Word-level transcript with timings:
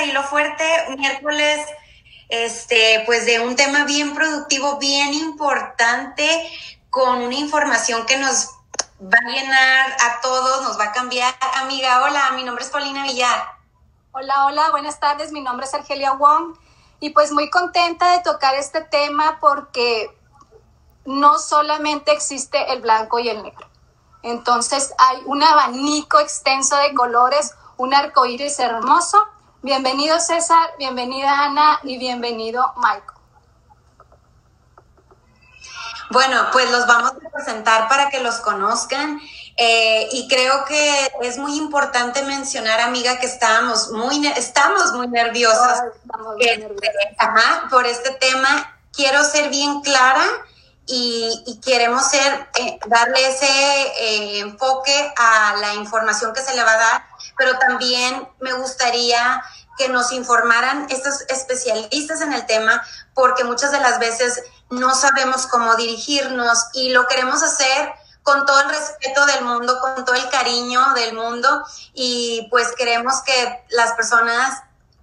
Hilo 0.00 0.22
Fuerte, 0.22 0.64
miércoles, 0.96 1.66
este, 2.28 3.02
pues 3.04 3.26
de 3.26 3.40
un 3.40 3.56
tema 3.56 3.84
bien 3.84 4.14
productivo, 4.14 4.78
bien 4.78 5.12
importante, 5.12 6.50
con 6.88 7.20
una 7.20 7.34
información 7.34 8.06
que 8.06 8.16
nos 8.16 8.48
va 9.02 9.18
a 9.18 9.30
llenar 9.30 9.92
a 9.92 10.20
todos, 10.22 10.62
nos 10.62 10.78
va 10.78 10.84
a 10.84 10.92
cambiar. 10.92 11.34
Amiga, 11.56 12.02
hola, 12.02 12.30
mi 12.32 12.44
nombre 12.44 12.64
es 12.64 12.70
Paulina 12.70 13.02
Villar. 13.02 13.44
Hola, 14.12 14.46
hola, 14.46 14.70
buenas 14.70 15.00
tardes, 15.00 15.32
mi 15.32 15.40
nombre 15.40 15.66
es 15.66 15.74
Argelia 15.74 16.12
Wong 16.12 16.56
y 17.00 17.10
pues 17.10 17.32
muy 17.32 17.50
contenta 17.50 18.12
de 18.12 18.22
tocar 18.22 18.54
este 18.54 18.82
tema 18.82 19.38
porque 19.40 20.16
no 21.04 21.38
solamente 21.38 22.12
existe 22.12 22.72
el 22.72 22.80
blanco 22.80 23.18
y 23.18 23.28
el 23.28 23.42
negro. 23.42 23.68
Entonces 24.22 24.94
hay 24.98 25.20
un 25.24 25.42
abanico 25.42 26.20
extenso 26.20 26.76
de 26.76 26.94
colores, 26.94 27.54
un 27.76 27.92
arco 27.92 28.24
iris 28.26 28.58
hermoso. 28.60 29.20
Bienvenido 29.64 30.18
César, 30.18 30.70
bienvenida 30.76 31.44
Ana 31.44 31.78
y 31.84 31.96
bienvenido 31.96 32.74
Michael. 32.78 33.04
Bueno, 36.10 36.48
pues 36.50 36.68
los 36.72 36.84
vamos 36.88 37.12
a 37.12 37.30
presentar 37.30 37.88
para 37.88 38.10
que 38.10 38.18
los 38.18 38.40
conozcan. 38.40 39.20
Eh, 39.56 40.08
y 40.10 40.26
creo 40.26 40.64
que 40.64 41.12
es 41.20 41.38
muy 41.38 41.56
importante 41.56 42.22
mencionar, 42.22 42.80
amiga, 42.80 43.20
que 43.20 43.26
estábamos 43.26 43.92
muy, 43.92 44.26
estamos 44.26 44.94
muy 44.94 45.06
nerviosas, 45.06 45.84
por 47.70 47.86
este 47.86 48.10
tema. 48.14 48.80
Quiero 48.92 49.22
ser 49.22 49.48
bien 49.48 49.80
clara 49.82 50.24
y, 50.86 51.60
queremos 51.64 52.10
ser, 52.10 52.48
eh, 52.58 52.78
darle 52.86 53.28
ese 53.28 53.46
eh, 53.46 54.38
enfoque 54.40 55.14
a 55.16 55.54
la 55.60 55.74
información 55.74 56.32
que 56.32 56.42
se 56.42 56.54
le 56.54 56.64
va 56.64 56.72
a 56.72 56.76
dar, 56.76 57.06
pero 57.38 57.58
también 57.58 58.28
me 58.40 58.52
gustaría 58.54 59.42
que 59.78 59.88
nos 59.88 60.12
informaran 60.12 60.86
estos 60.90 61.22
especialistas 61.28 62.20
en 62.20 62.32
el 62.32 62.46
tema, 62.46 62.82
porque 63.14 63.44
muchas 63.44 63.72
de 63.72 63.80
las 63.80 63.98
veces 63.98 64.42
no 64.70 64.94
sabemos 64.94 65.46
cómo 65.46 65.76
dirigirnos 65.76 66.66
y 66.72 66.90
lo 66.90 67.06
queremos 67.06 67.42
hacer 67.42 67.92
con 68.22 68.46
todo 68.46 68.60
el 68.60 68.68
respeto 68.68 69.26
del 69.26 69.44
mundo, 69.44 69.78
con 69.80 70.04
todo 70.04 70.14
el 70.14 70.28
cariño 70.30 70.92
del 70.94 71.14
mundo 71.14 71.64
y 71.92 72.46
pues 72.50 72.72
queremos 72.76 73.22
que 73.22 73.64
las 73.70 73.92
personas 73.92 74.62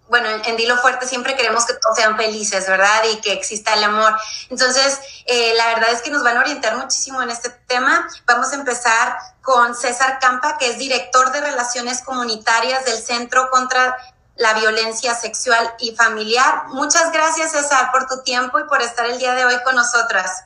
bueno, 0.09 0.27
en 0.45 0.57
Dilo 0.57 0.77
Fuerte 0.77 1.07
siempre 1.07 1.35
queremos 1.35 1.65
que 1.65 1.73
todos 1.73 1.95
sean 1.95 2.17
felices, 2.17 2.67
¿verdad? 2.67 3.03
Y 3.11 3.21
que 3.21 3.31
exista 3.31 3.73
el 3.75 3.83
amor. 3.83 4.15
Entonces, 4.49 4.99
eh, 5.25 5.53
la 5.55 5.67
verdad 5.67 5.91
es 5.91 6.01
que 6.01 6.09
nos 6.09 6.23
van 6.23 6.37
a 6.37 6.41
orientar 6.41 6.75
muchísimo 6.77 7.21
en 7.21 7.29
este 7.29 7.49
tema. 7.67 8.07
Vamos 8.25 8.51
a 8.51 8.55
empezar 8.55 9.17
con 9.41 9.75
César 9.75 10.19
Campa, 10.19 10.57
que 10.57 10.71
es 10.71 10.79
director 10.79 11.31
de 11.31 11.41
Relaciones 11.41 12.01
Comunitarias 12.01 12.85
del 12.85 13.01
Centro 13.01 13.49
contra 13.49 13.97
la 14.35 14.53
Violencia 14.53 15.13
Sexual 15.13 15.75
y 15.79 15.95
Familiar. 15.95 16.63
Muchas 16.69 17.11
gracias, 17.11 17.51
César, 17.51 17.91
por 17.91 18.07
tu 18.07 18.23
tiempo 18.23 18.59
y 18.59 18.63
por 18.63 18.81
estar 18.81 19.05
el 19.05 19.19
día 19.19 19.35
de 19.35 19.45
hoy 19.45 19.61
con 19.63 19.75
nosotras. 19.75 20.45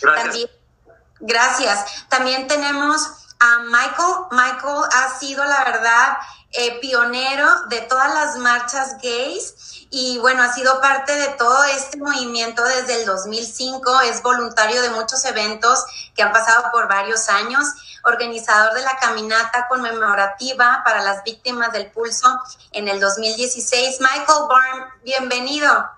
Gracias. 0.00 0.50
gracias. 1.20 2.08
También 2.08 2.48
tenemos 2.48 3.00
a 3.38 3.58
Michael. 3.60 4.14
Michael 4.30 4.82
ha 4.92 5.18
sido, 5.18 5.44
la 5.44 5.64
verdad, 5.64 6.16
eh, 6.52 6.80
pionero 6.80 7.48
de 7.68 7.80
todas 7.82 8.12
las 8.14 8.36
marchas 8.36 8.98
gays 9.02 9.86
y 9.94 10.18
bueno, 10.18 10.42
ha 10.42 10.52
sido 10.52 10.80
parte 10.80 11.14
de 11.14 11.28
todo 11.28 11.64
este 11.64 11.98
movimiento 11.98 12.64
desde 12.64 13.00
el 13.00 13.06
2005, 13.06 14.00
es 14.02 14.22
voluntario 14.22 14.80
de 14.80 14.88
muchos 14.90 15.22
eventos 15.26 15.84
que 16.14 16.22
han 16.22 16.32
pasado 16.32 16.70
por 16.72 16.88
varios 16.88 17.28
años, 17.28 17.66
organizador 18.04 18.72
de 18.72 18.80
la 18.80 18.96
caminata 18.96 19.68
conmemorativa 19.68 20.82
para 20.82 21.02
las 21.02 21.22
víctimas 21.24 21.72
del 21.72 21.90
pulso 21.90 22.40
en 22.72 22.88
el 22.88 23.00
2016. 23.00 24.00
Michael 24.00 24.48
Barn, 24.48 24.88
bienvenido. 25.04 25.90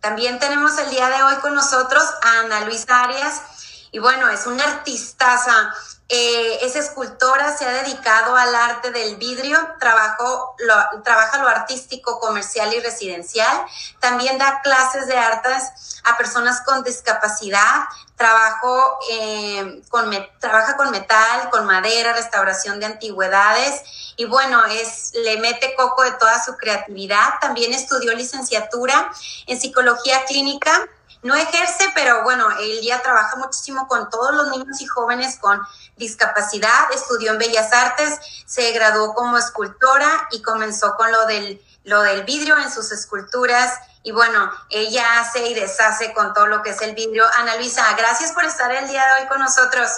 También 0.00 0.38
tenemos 0.38 0.78
el 0.78 0.90
día 0.90 1.08
de 1.08 1.22
hoy 1.24 1.34
con 1.36 1.54
nosotros 1.54 2.04
a 2.22 2.40
Ana 2.40 2.60
Luisa 2.60 3.02
Arias, 3.02 3.42
y 3.90 3.98
bueno, 3.98 4.28
es 4.28 4.46
una 4.46 4.62
artistaza 4.62 5.74
eh, 6.08 6.58
es 6.62 6.76
escultora, 6.76 7.56
se 7.56 7.64
ha 7.64 7.82
dedicado 7.82 8.36
al 8.36 8.54
arte 8.54 8.92
del 8.92 9.16
vidrio, 9.16 9.58
trabajó, 9.80 10.54
lo, 10.58 11.02
trabaja 11.02 11.38
lo 11.38 11.48
artístico, 11.48 12.20
comercial 12.20 12.72
y 12.72 12.78
residencial. 12.78 13.64
También 13.98 14.38
da 14.38 14.60
clases 14.62 15.08
de 15.08 15.16
artes 15.16 16.00
a 16.04 16.16
personas 16.16 16.60
con 16.60 16.84
discapacidad. 16.84 17.86
Trabajo, 18.14 18.98
eh, 19.10 19.82
con, 19.88 20.08
trabaja 20.38 20.76
con 20.76 20.92
metal, 20.92 21.50
con 21.50 21.66
madera, 21.66 22.12
restauración 22.12 22.78
de 22.78 22.86
antigüedades. 22.86 23.82
Y 24.16 24.26
bueno, 24.26 24.64
es, 24.66 25.10
le 25.12 25.38
mete 25.38 25.74
coco 25.74 26.04
de 26.04 26.12
toda 26.12 26.40
su 26.42 26.56
creatividad. 26.56 27.34
También 27.40 27.72
estudió 27.72 28.14
licenciatura 28.14 29.10
en 29.48 29.60
psicología 29.60 30.24
clínica 30.24 30.88
no 31.26 31.34
ejerce, 31.34 31.90
pero 31.94 32.22
bueno, 32.22 32.46
él 32.60 32.80
ya 32.82 33.02
trabaja 33.02 33.36
muchísimo 33.36 33.88
con 33.88 34.08
todos 34.10 34.34
los 34.34 34.48
niños 34.56 34.80
y 34.80 34.86
jóvenes 34.86 35.38
con 35.38 35.60
discapacidad, 35.96 36.92
estudió 36.92 37.32
en 37.32 37.38
Bellas 37.38 37.72
Artes, 37.72 38.20
se 38.46 38.70
graduó 38.72 39.14
como 39.14 39.38
escultora 39.38 40.28
y 40.30 40.42
comenzó 40.42 40.94
con 40.96 41.10
lo 41.10 41.26
del, 41.26 41.64
lo 41.84 42.02
del 42.02 42.24
vidrio 42.24 42.56
en 42.58 42.70
sus 42.70 42.92
esculturas. 42.92 43.78
Y 44.02 44.12
bueno, 44.12 44.50
ella 44.70 45.20
hace 45.20 45.48
y 45.48 45.54
deshace 45.54 46.12
con 46.12 46.32
todo 46.32 46.46
lo 46.46 46.62
que 46.62 46.70
es 46.70 46.80
el 46.82 46.94
vidrio. 46.94 47.24
Ana 47.38 47.56
Luisa, 47.56 47.82
gracias 47.96 48.32
por 48.32 48.44
estar 48.44 48.70
el 48.70 48.86
día 48.86 49.04
de 49.06 49.22
hoy 49.22 49.28
con 49.28 49.40
nosotros. 49.40 49.90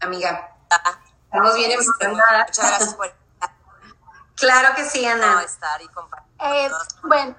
Amiga, 0.00 0.54
estamos 1.24 1.54
bien 1.54 1.72
emocionadas. 1.72 2.48
Muchas 2.48 2.66
gracias 2.66 2.94
por 2.94 3.20
Claro 4.40 4.74
que 4.74 4.88
sí, 4.88 5.04
Ana. 5.04 5.42
estar 5.42 5.80
y 5.82 5.88
compartir. 5.88 6.30
Eh, 6.40 6.70
bueno, 7.02 7.36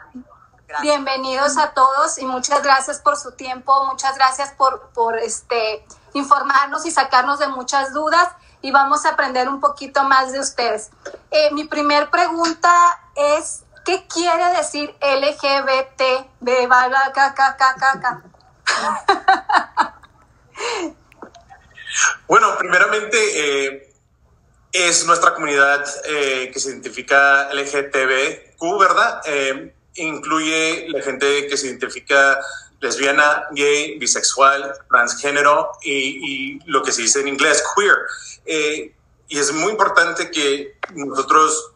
Bienvenidos 0.79 1.57
a 1.57 1.73
todos 1.73 2.17
y 2.17 2.25
muchas 2.25 2.63
gracias 2.63 2.99
por 2.99 3.17
su 3.17 3.33
tiempo, 3.33 3.85
muchas 3.85 4.15
gracias 4.15 4.51
por, 4.53 4.89
por 4.93 5.19
este, 5.19 5.85
informarnos 6.13 6.85
y 6.85 6.91
sacarnos 6.91 7.39
de 7.39 7.47
muchas 7.47 7.93
dudas 7.93 8.29
y 8.61 8.71
vamos 8.71 9.05
a 9.05 9.09
aprender 9.09 9.49
un 9.49 9.59
poquito 9.59 10.03
más 10.05 10.31
de 10.31 10.39
ustedes. 10.39 10.89
Eh, 11.29 11.49
mi 11.51 11.65
primer 11.65 12.09
pregunta 12.09 12.71
es, 13.15 13.63
¿qué 13.85 14.07
quiere 14.07 14.45
decir 14.55 14.95
LGBT? 15.01 16.27
De 16.39 16.67
Bueno, 22.27 22.55
primeramente 22.57 23.17
eh, 23.65 23.93
es 24.71 25.05
nuestra 25.05 25.33
comunidad 25.33 25.83
eh, 26.05 26.49
que 26.53 26.59
se 26.61 26.69
identifica 26.69 27.49
LGTBQ, 27.51 28.79
¿verdad? 28.79 29.21
Incluye 29.95 30.87
la 30.89 31.01
gente 31.01 31.47
que 31.47 31.57
se 31.57 31.67
identifica 31.67 32.39
lesbiana, 32.79 33.45
gay, 33.51 33.97
bisexual, 33.99 34.73
transgénero 34.89 35.71
y, 35.83 36.59
lo 36.65 36.81
que 36.81 36.91
se 36.91 37.03
dice 37.03 37.21
en 37.21 37.27
inglés 37.27 37.63
queer. 37.75 37.97
Eh, 38.45 38.95
y 39.27 39.39
es 39.39 39.53
muy 39.53 39.71
importante 39.71 40.31
que 40.31 40.77
nosotros 40.93 41.73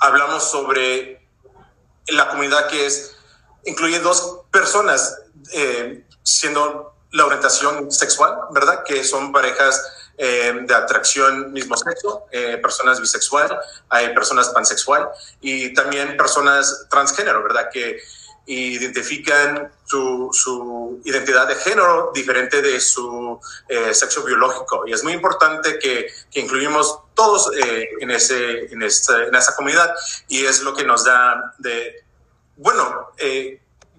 hablamos 0.00 0.50
sobre 0.50 1.26
la 2.08 2.28
comunidad 2.28 2.68
que 2.68 2.86
es, 2.86 3.16
incluye 3.64 4.00
dos 4.00 4.40
personas, 4.50 5.20
eh, 5.52 6.04
siendo 6.22 6.94
la 7.12 7.24
orientación 7.24 7.90
sexual, 7.90 8.36
¿verdad? 8.50 8.84
Que 8.84 9.04
son 9.04 9.32
parejas 9.32 9.82
eh, 10.20 10.52
de 10.62 10.74
atracción 10.74 11.52
mismo 11.52 11.76
sexo, 11.76 12.26
eh, 12.32 12.56
personas 12.58 13.00
bisexual, 13.00 13.56
hay 13.88 14.12
personas 14.14 14.48
pansexual 14.48 15.08
y 15.40 15.72
también 15.74 16.16
personas 16.16 16.86
transgénero, 16.90 17.40
¿verdad? 17.44 17.70
Que 17.72 18.00
identifican 18.46 19.70
su, 19.84 20.30
su 20.32 21.00
identidad 21.04 21.46
de 21.46 21.54
género 21.54 22.10
diferente 22.12 22.60
de 22.62 22.80
su 22.80 23.38
eh, 23.68 23.94
sexo 23.94 24.24
biológico. 24.24 24.88
Y 24.88 24.92
es 24.92 25.04
muy 25.04 25.12
importante 25.12 25.78
que, 25.78 26.08
que 26.32 26.40
incluimos 26.40 26.98
todos 27.14 27.52
en, 27.54 28.10
ese, 28.10 28.72
en, 28.72 28.82
esa, 28.82 29.22
en 29.22 29.34
esa 29.36 29.54
comunidad 29.54 29.94
y 30.26 30.46
es 30.46 30.62
lo 30.62 30.74
que 30.74 30.84
nos 30.84 31.04
da 31.04 31.54
de, 31.58 32.04
bueno, 32.56 33.12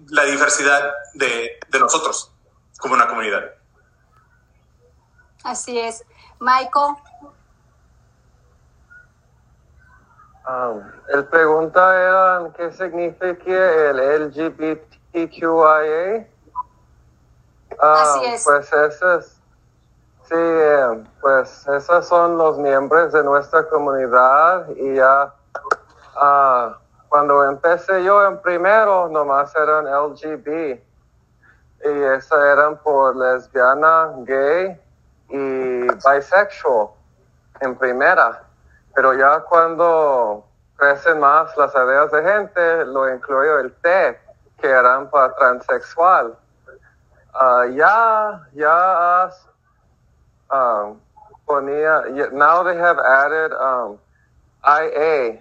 la 0.08 0.24
diversidad 0.24 0.92
de, 1.14 1.58
de 1.68 1.78
nosotros 1.78 2.30
como 2.78 2.94
una 2.94 3.06
comunidad. 3.08 3.54
Así 5.44 5.78
es. 5.78 6.04
Michael. 6.40 6.96
Um, 10.48 10.82
el 11.12 11.26
pregunta 11.26 11.94
era 11.94 12.50
qué 12.56 12.72
significa 12.72 13.90
el 13.90 14.28
LGBTQIA. 14.28 16.26
Así 17.78 18.24
es. 18.24 18.44
Pues 18.44 18.72
esos, 18.72 19.26
sí, 20.24 20.34
eh, 20.34 21.04
pues 21.20 21.68
esos 21.68 22.08
son 22.08 22.38
los 22.38 22.58
miembros 22.58 23.12
de 23.12 23.22
nuestra 23.22 23.68
comunidad 23.68 24.70
y 24.70 24.94
ya 24.94 25.34
uh, 26.16 26.72
cuando 27.08 27.44
empecé 27.44 28.02
yo 28.02 28.26
en 28.26 28.40
primero 28.40 29.08
nomás 29.08 29.54
eran 29.54 29.84
LGBT 29.84 30.80
y 31.84 32.02
eso 32.16 32.44
eran 32.44 32.78
por 32.78 33.14
lesbiana, 33.14 34.10
gay 34.24 34.80
y 35.30 35.86
bisexual 35.88 36.90
en 37.60 37.76
primera, 37.76 38.42
pero 38.94 39.14
ya 39.14 39.40
cuando 39.40 40.44
crecen 40.76 41.20
más 41.20 41.56
las 41.56 41.74
ideas 41.74 42.10
de 42.10 42.22
gente, 42.22 42.84
lo 42.86 43.12
incluyo 43.14 43.60
el 43.60 43.72
T, 43.74 44.18
que 44.60 44.68
eran 44.68 45.10
para 45.10 45.34
transexual. 45.34 46.36
Uh, 47.32 47.64
ya, 47.76 48.40
ya 48.54 49.22
has, 49.24 49.46
um, 50.50 50.98
ponía, 51.46 52.32
now 52.32 52.62
they 52.62 52.76
have 52.76 52.98
added 52.98 53.52
um, 53.52 53.98
IA. 54.64 55.40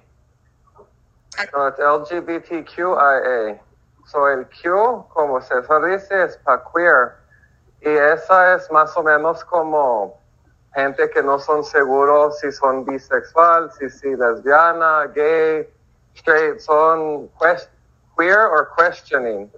So 1.51 1.68
it's 1.68 1.80
LGBTQIA. 1.80 3.59
So 4.06 4.25
el 4.25 4.45
Q, 4.45 5.06
como 5.13 5.39
César 5.39 5.86
dice, 5.86 6.24
es 6.24 6.38
para 6.38 6.63
queer. 6.63 7.19
Y 7.81 7.89
esa 7.89 8.55
es 8.55 8.69
más 8.71 8.95
o 8.97 9.03
menos 9.03 9.43
como 9.45 10.19
gente 10.73 11.09
que 11.09 11.23
no 11.23 11.39
son 11.39 11.63
seguros 11.63 12.39
si 12.39 12.51
son 12.51 12.85
bisexual, 12.85 13.71
si, 13.73 13.89
si 13.89 14.15
lesbiana, 14.15 15.07
gay, 15.13 15.67
straight, 16.15 16.59
son 16.59 17.29
queer 18.17 18.47
or 18.47 18.69
questioning. 18.77 19.51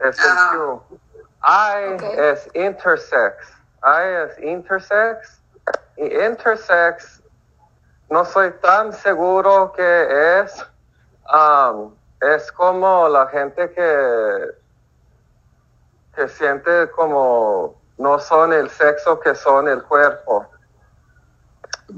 Es 0.00 0.18
el 0.18 0.30
ah. 0.30 0.52
Q. 0.52 0.98
I 1.44 1.96
es 2.18 2.48
intersex. 2.54 3.36
I 3.82 4.26
es 4.26 4.38
intersex. 4.38 5.40
Y 5.96 6.06
intersex, 6.24 7.22
no 8.10 8.24
soy 8.24 8.50
tan 8.62 8.92
seguro 8.92 9.72
que 9.72 10.40
es, 10.40 10.64
um, 11.32 11.94
es 12.20 12.50
como 12.52 13.08
la 13.08 13.26
gente 13.26 13.70
que, 13.72 14.54
que 16.18 16.28
siente 16.28 16.90
como 16.90 17.76
no 17.96 18.18
son 18.18 18.52
el 18.52 18.68
sexo 18.70 19.20
que 19.20 19.36
son 19.36 19.68
el 19.68 19.84
cuerpo. 19.84 20.46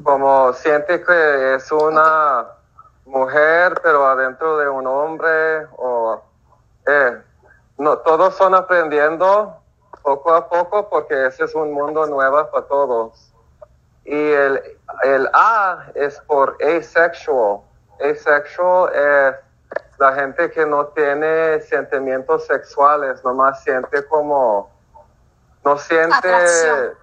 Como 0.02 0.52
siente 0.52 1.02
que 1.02 1.55
es 1.55 1.72
una 1.72 2.46
mujer, 3.06 3.81
pero 3.82 4.06
adentro 4.06 4.58
de 4.58 4.69
un 4.69 4.87
hombre, 4.87 5.67
o 5.78 6.22
eh, 6.87 7.22
no, 7.78 7.96
todos 7.99 8.37
son 8.37 8.55
aprendiendo 8.55 9.56
poco 10.02 10.34
a 10.34 10.46
poco 10.50 10.90
porque 10.90 11.26
ese 11.26 11.44
es 11.44 11.55
un 11.55 11.73
mundo 11.73 12.06
nuevo 12.06 12.50
para 12.50 12.66
todos. 12.66 13.32
Y 14.05 14.32
el, 14.32 14.61
el 15.02 15.31
A 15.32 15.87
es 15.94 16.20
por 16.20 16.58
asexual. 16.62 17.61
Asexual 17.99 18.93
es 18.94 19.34
la 20.00 20.14
gente 20.14 20.50
que 20.50 20.64
no 20.64 20.87
tiene 20.87 21.61
sentimientos 21.61 22.47
sexuales, 22.47 23.23
nomás 23.23 23.62
siente 23.62 24.02
como 24.06 24.70
no 25.62 25.76
siente 25.76 26.97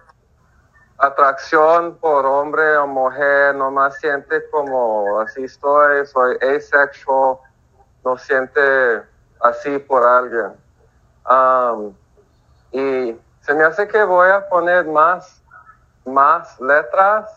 atracción. 0.98 1.96
por 1.98 2.26
hombre 2.26 2.76
o 2.76 2.88
mujer, 2.88 3.54
nomás 3.54 3.94
siente 3.98 4.50
como 4.50 5.20
así 5.20 5.44
estoy, 5.44 6.04
soy 6.06 6.38
asexual, 6.38 7.38
no 8.04 8.18
siente 8.18 9.04
así 9.42 9.78
por 9.78 10.04
alguien. 10.04 10.56
Um, 11.30 11.94
y 12.72 13.16
se 13.42 13.54
me 13.54 13.62
hace 13.62 13.86
que 13.86 14.02
voy 14.02 14.28
a 14.28 14.48
poner 14.48 14.86
más, 14.86 15.40
más 16.04 16.60
letras, 16.60 17.30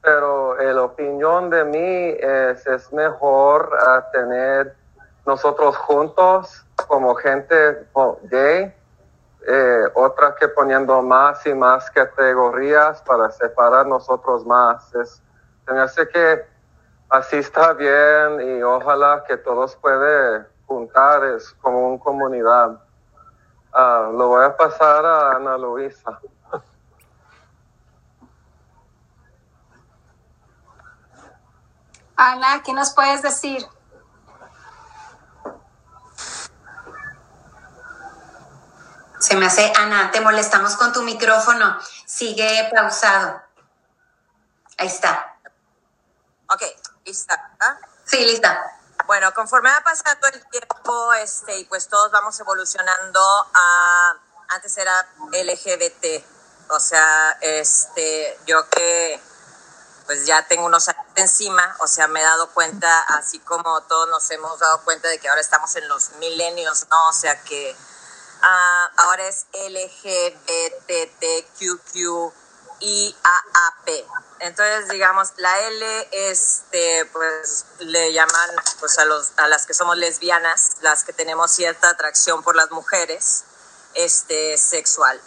pero 0.00 0.54
la 0.56 0.82
opinión 0.82 1.50
de 1.50 1.64
mí 1.64 2.16
es, 2.20 2.64
es 2.68 2.92
mejor 2.92 3.76
tener 4.12 4.80
nosotros 5.24 5.76
juntos 5.76 6.64
como 6.88 7.14
gente 7.14 7.86
gay 8.24 8.74
eh, 9.46 9.82
otra 9.94 10.36
que 10.36 10.46
poniendo 10.48 11.02
más 11.02 11.44
y 11.46 11.54
más 11.54 11.90
categorías 11.90 13.02
para 13.02 13.30
separar 13.30 13.86
nosotros 13.86 14.46
más. 14.46 14.94
Es, 14.94 15.20
me 15.66 15.80
hace 15.80 16.08
que 16.08 16.46
así 17.08 17.36
está 17.36 17.72
bien 17.72 18.40
y 18.40 18.62
ojalá 18.62 19.24
que 19.26 19.36
todos 19.36 19.74
puedan 19.76 20.46
juntar 20.66 21.24
es 21.24 21.52
como 21.60 21.88
una 21.88 21.98
comunidad. 21.98 22.80
Ah, 23.72 24.10
lo 24.12 24.28
voy 24.28 24.44
a 24.44 24.56
pasar 24.56 25.04
a 25.04 25.36
Ana 25.36 25.58
Luisa. 25.58 26.20
Ana, 32.14 32.62
¿qué 32.64 32.72
nos 32.72 32.94
puedes 32.94 33.22
decir? 33.22 33.66
Se 39.22 39.36
me 39.36 39.46
hace, 39.46 39.72
Ana, 39.76 40.10
te 40.10 40.20
molestamos 40.20 40.74
con 40.74 40.92
tu 40.92 41.02
micrófono. 41.02 41.78
Sigue 42.04 42.68
pausado. 42.74 43.40
Ahí 44.78 44.88
está. 44.88 45.38
Ok, 46.52 46.62
lista. 47.04 47.56
Sí, 48.04 48.24
lista. 48.24 48.60
Bueno, 49.06 49.32
conforme 49.32 49.70
va 49.70 49.80
pasando 49.84 50.26
el 50.26 50.44
tiempo, 50.48 51.12
este, 51.14 51.56
y 51.56 51.64
pues 51.66 51.86
todos 51.86 52.10
vamos 52.10 52.38
evolucionando 52.40 53.20
a, 53.54 54.14
antes 54.48 54.76
era 54.76 55.08
LGBT, 55.30 56.24
o 56.70 56.80
sea, 56.80 57.38
este, 57.42 58.36
yo 58.44 58.68
que 58.70 59.22
pues 60.06 60.26
ya 60.26 60.48
tengo 60.48 60.66
unos 60.66 60.88
años 60.88 61.06
encima, 61.14 61.76
o 61.78 61.86
sea, 61.86 62.08
me 62.08 62.20
he 62.20 62.24
dado 62.24 62.50
cuenta, 62.50 63.02
así 63.02 63.38
como 63.38 63.82
todos 63.82 64.08
nos 64.08 64.28
hemos 64.32 64.58
dado 64.58 64.82
cuenta 64.82 65.06
de 65.06 65.20
que 65.20 65.28
ahora 65.28 65.40
estamos 65.40 65.76
en 65.76 65.88
los 65.88 66.10
milenios, 66.16 66.88
¿no? 66.90 67.08
O 67.08 67.12
sea, 67.12 67.40
que 67.44 67.76
Ah, 68.44 68.90
ahora 68.96 69.28
es 69.28 69.46
LGBTQQIAAP. 69.52 70.02
Entonces, 74.40 74.88
digamos, 74.88 75.32
la 75.36 75.60
L, 75.60 76.08
este, 76.10 77.08
pues, 77.12 77.66
le 77.78 78.12
llaman, 78.12 78.50
pues, 78.80 78.98
a, 78.98 79.04
los, 79.04 79.30
a 79.36 79.46
las 79.46 79.66
que 79.66 79.74
somos 79.74 79.96
lesbianas, 79.96 80.78
las 80.80 81.04
que 81.04 81.12
tenemos 81.12 81.52
cierta 81.52 81.90
atracción 81.90 82.42
por 82.42 82.56
las 82.56 82.72
mujeres, 82.72 83.44
este, 83.94 84.58
sexual. 84.58 85.20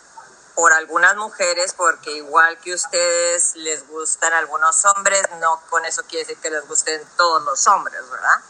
Por 0.55 0.73
algunas 0.73 1.15
mujeres, 1.15 1.71
porque 1.73 2.11
igual 2.11 2.57
que 2.59 2.73
ustedes 2.73 3.55
les 3.55 3.87
gustan 3.87 4.33
algunos 4.33 4.83
hombres, 4.83 5.23
no 5.39 5.61
con 5.69 5.85
eso 5.85 6.03
quiere 6.03 6.25
decir 6.25 6.41
que 6.41 6.49
les 6.49 6.67
gusten 6.67 7.01
todos 7.15 7.43
los 7.43 7.65
hombres, 7.67 8.01
¿verdad? 8.09 8.41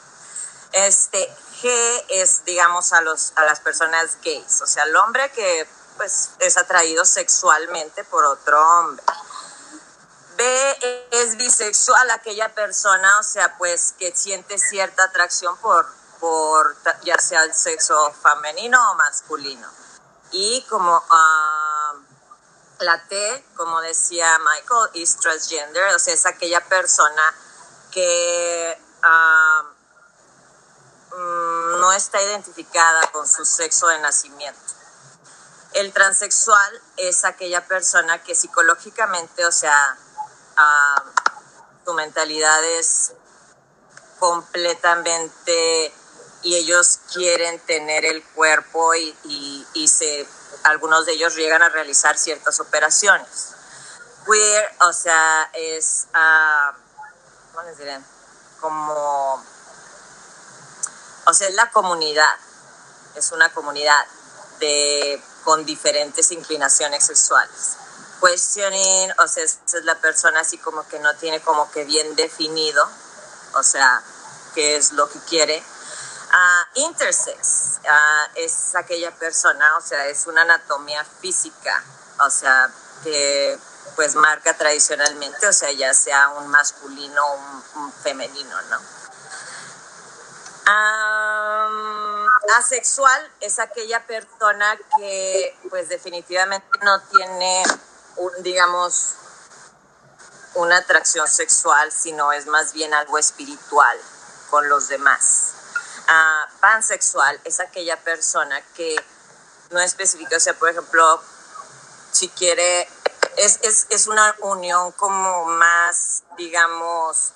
Este, 0.72 1.32
G 1.62 2.06
es, 2.10 2.44
digamos, 2.46 2.94
a, 2.94 3.02
los, 3.02 3.34
a 3.36 3.46
las 3.46 3.60
personas 3.60 4.18
gays, 4.24 4.62
o 4.62 4.68
sea, 4.68 4.84
el 4.84 4.96
hombre 4.96 5.32
que 5.32 5.68
pues, 5.98 6.32
es 6.40 6.58
atraído 6.58 7.06
sexualmente 7.06 8.04
por 8.06 8.26
otro 8.26 8.60
hombre. 8.62 9.04
B 10.38 11.08
es 11.12 11.38
bisexual, 11.38 12.12
aquella 12.12 12.54
persona, 12.54 13.20
o 13.20 13.24
sea, 13.24 13.58
pues 13.58 13.94
que 13.98 14.14
siente 14.16 14.58
cierta 14.58 15.06
atracción 15.06 15.56
por, 15.58 15.88
por 16.20 16.76
ya 17.04 17.18
sea 17.18 17.44
el 17.44 17.54
sexo 17.54 18.14
femenino 18.22 18.92
o 18.92 18.96
masculino. 18.96 19.70
Y 20.32 20.62
como 20.70 21.02
ah, 21.10 21.94
la 22.80 23.02
T, 23.08 23.46
como 23.56 23.80
decía 23.80 24.38
Michael, 24.40 24.90
es 24.96 25.16
transgender, 25.18 25.96
o 25.96 26.00
sea, 26.00 26.14
es 26.14 26.26
aquella 26.26 26.62
persona 26.68 27.34
que... 27.92 28.78
Uh, 29.04 29.75
Mm, 31.16 31.80
no 31.80 31.94
está 31.94 32.22
identificada 32.22 33.10
con 33.12 33.28
su 33.28 33.46
sexo 33.46 33.88
de 33.88 34.00
nacimiento. 34.00 34.60
El 35.74 35.94
transexual 35.94 36.82
es 36.98 37.24
aquella 37.24 37.66
persona 37.68 38.22
que 38.24 38.36
psicológicamente, 38.36 39.46
o 39.46 39.52
sea, 39.52 39.98
ah, 40.58 41.04
su 41.86 41.94
mentalidad 41.94 42.64
es 42.64 43.14
completamente 44.20 45.94
y 46.44 46.56
ellos 46.56 47.00
quieren 47.14 47.60
tener 47.60 48.06
el 48.06 48.24
cuerpo 48.24 48.94
y, 48.96 49.68
y, 49.74 49.88
se, 49.88 50.28
algunos 50.64 51.06
de 51.06 51.14
ellos 51.14 51.36
llegan 51.36 51.62
a 51.62 51.70
realizar 51.70 52.18
ciertas 52.18 52.60
operaciones. 52.60 53.54
Queer, 54.26 54.70
o 54.82 54.94
sea, 54.94 55.50
es, 55.54 56.08
uh, 56.14 56.74
¿cómo 57.54 57.68
les 57.68 57.78
diré? 57.78 58.00
Como 58.60 59.44
o 61.26 61.34
sea, 61.34 61.48
es 61.48 61.56
la 61.56 61.70
comunidad, 61.72 62.36
es 63.16 63.32
una 63.32 63.52
comunidad 63.52 64.06
de, 64.60 65.22
con 65.44 65.66
diferentes 65.66 66.32
inclinaciones 66.32 67.06
sexuales. 67.06 67.78
Questioning, 68.22 69.14
o 69.20 69.28
sea, 69.28 69.44
es, 69.44 69.60
la 69.84 69.96
persona 69.96 70.40
así 70.40 70.58
como 70.58 70.88
que 70.88 71.00
no 71.00 71.14
tiene 71.16 71.42
como 71.42 71.70
que 71.72 71.84
bien 71.84 72.16
definido, 72.16 72.88
o 73.54 73.64
sea, 73.64 74.02
qué 74.54 74.78
es 74.78 74.94
lo 74.94 75.10
que 75.10 75.20
quiere. 75.22 75.64
Uh, 76.28 76.80
intersex 76.80 77.80
uh, 77.84 78.32
es 78.36 78.76
aquella 78.76 79.12
persona, 79.12 79.78
o 79.78 79.82
sea, 79.82 80.08
es 80.08 80.28
una 80.28 80.42
anatomía 80.42 81.06
física, 81.22 81.84
o 82.20 82.30
sea, 82.30 82.70
que 83.04 83.58
pues 83.96 84.16
marca 84.16 84.58
tradicionalmente, 84.58 85.48
o 85.48 85.54
sea, 85.54 85.72
ya 85.72 85.94
sea 85.94 86.30
un 86.30 86.48
masculino 86.48 87.24
o 87.24 87.80
un 87.80 87.94
femenino, 87.94 88.62
¿no? 88.64 89.05
Asexual 92.58 93.32
es 93.42 93.60
aquella 93.60 94.06
persona 94.06 94.78
que 94.98 95.58
pues 95.70 95.90
definitivamente 95.90 96.68
no 96.84 97.02
tiene 97.02 97.64
un, 98.18 98.32
digamos, 98.44 99.16
una 100.56 100.78
atracción 100.78 101.28
sexual, 101.28 101.92
sino 101.92 102.32
es 102.32 102.48
más 102.48 102.74
bien 102.74 102.94
algo 102.94 103.18
espiritual 103.18 103.98
con 104.50 104.68
los 104.70 104.88
demás. 104.88 105.54
Ah, 106.08 106.48
pansexual 106.62 107.40
es 107.44 107.60
aquella 107.60 107.98
persona 107.98 108.62
que 108.76 108.96
no 109.72 109.80
especifica, 109.82 110.38
o 110.38 110.40
sea, 110.40 110.54
por 110.54 110.70
ejemplo, 110.70 111.22
si 112.12 112.30
quiere, 112.30 112.88
es, 113.38 113.60
es, 113.64 113.88
es 113.90 114.08
una 114.08 114.36
unión 114.42 114.92
como 114.94 115.46
más, 115.46 116.24
digamos, 116.38 117.34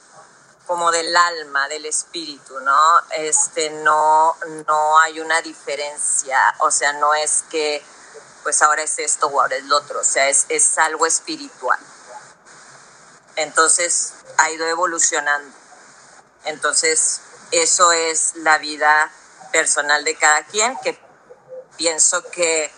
como 0.69 0.91
del 0.91 1.17
alma, 1.17 1.67
del 1.67 1.87
espíritu, 1.87 2.59
¿no? 2.59 2.79
Este, 3.09 3.71
no, 3.71 4.35
no 4.67 4.99
hay 4.99 5.19
una 5.19 5.41
diferencia, 5.41 6.39
o 6.59 6.69
sea, 6.69 6.93
no 6.93 7.15
es 7.15 7.43
que, 7.49 7.83
pues 8.43 8.61
ahora 8.61 8.83
es 8.83 8.99
esto 8.99 9.25
o 9.25 9.41
ahora 9.41 9.55
es 9.55 9.63
lo 9.63 9.77
otro, 9.77 10.01
o 10.01 10.03
sea, 10.03 10.29
es, 10.29 10.45
es 10.47 10.77
algo 10.77 11.07
espiritual. 11.07 11.79
Entonces, 13.35 14.13
ha 14.37 14.51
ido 14.51 14.67
evolucionando. 14.67 15.57
Entonces, 16.45 17.21
eso 17.49 17.91
es 17.91 18.35
la 18.35 18.59
vida 18.59 19.11
personal 19.51 20.03
de 20.03 20.15
cada 20.17 20.43
quien, 20.43 20.77
que 20.83 21.01
pienso 21.77 22.21
que 22.29 22.71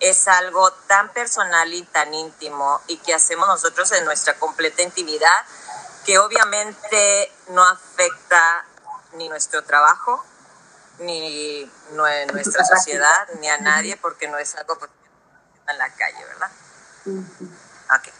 es 0.00 0.26
algo 0.26 0.72
tan 0.88 1.12
personal 1.12 1.72
y 1.72 1.84
tan 1.84 2.12
íntimo 2.12 2.80
y 2.88 2.96
que 2.96 3.14
hacemos 3.14 3.46
nosotros 3.46 3.92
en 3.92 4.04
nuestra 4.04 4.36
completa 4.36 4.82
intimidad 4.82 5.44
que 6.04 6.18
obviamente 6.18 7.32
no 7.48 7.64
afecta 7.64 8.64
ni 9.14 9.28
nuestro 9.28 9.62
trabajo, 9.64 10.24
ni 10.98 11.70
nuestra 11.92 12.64
sociedad, 12.64 13.28
ni 13.40 13.48
a 13.48 13.58
nadie, 13.58 13.96
porque 13.96 14.28
no 14.28 14.38
es 14.38 14.54
algo 14.54 14.78
que 14.78 14.86
en 15.68 15.78
la 15.78 15.88
calle, 15.90 16.24
¿verdad? 16.24 16.50
Okay. 17.98 18.12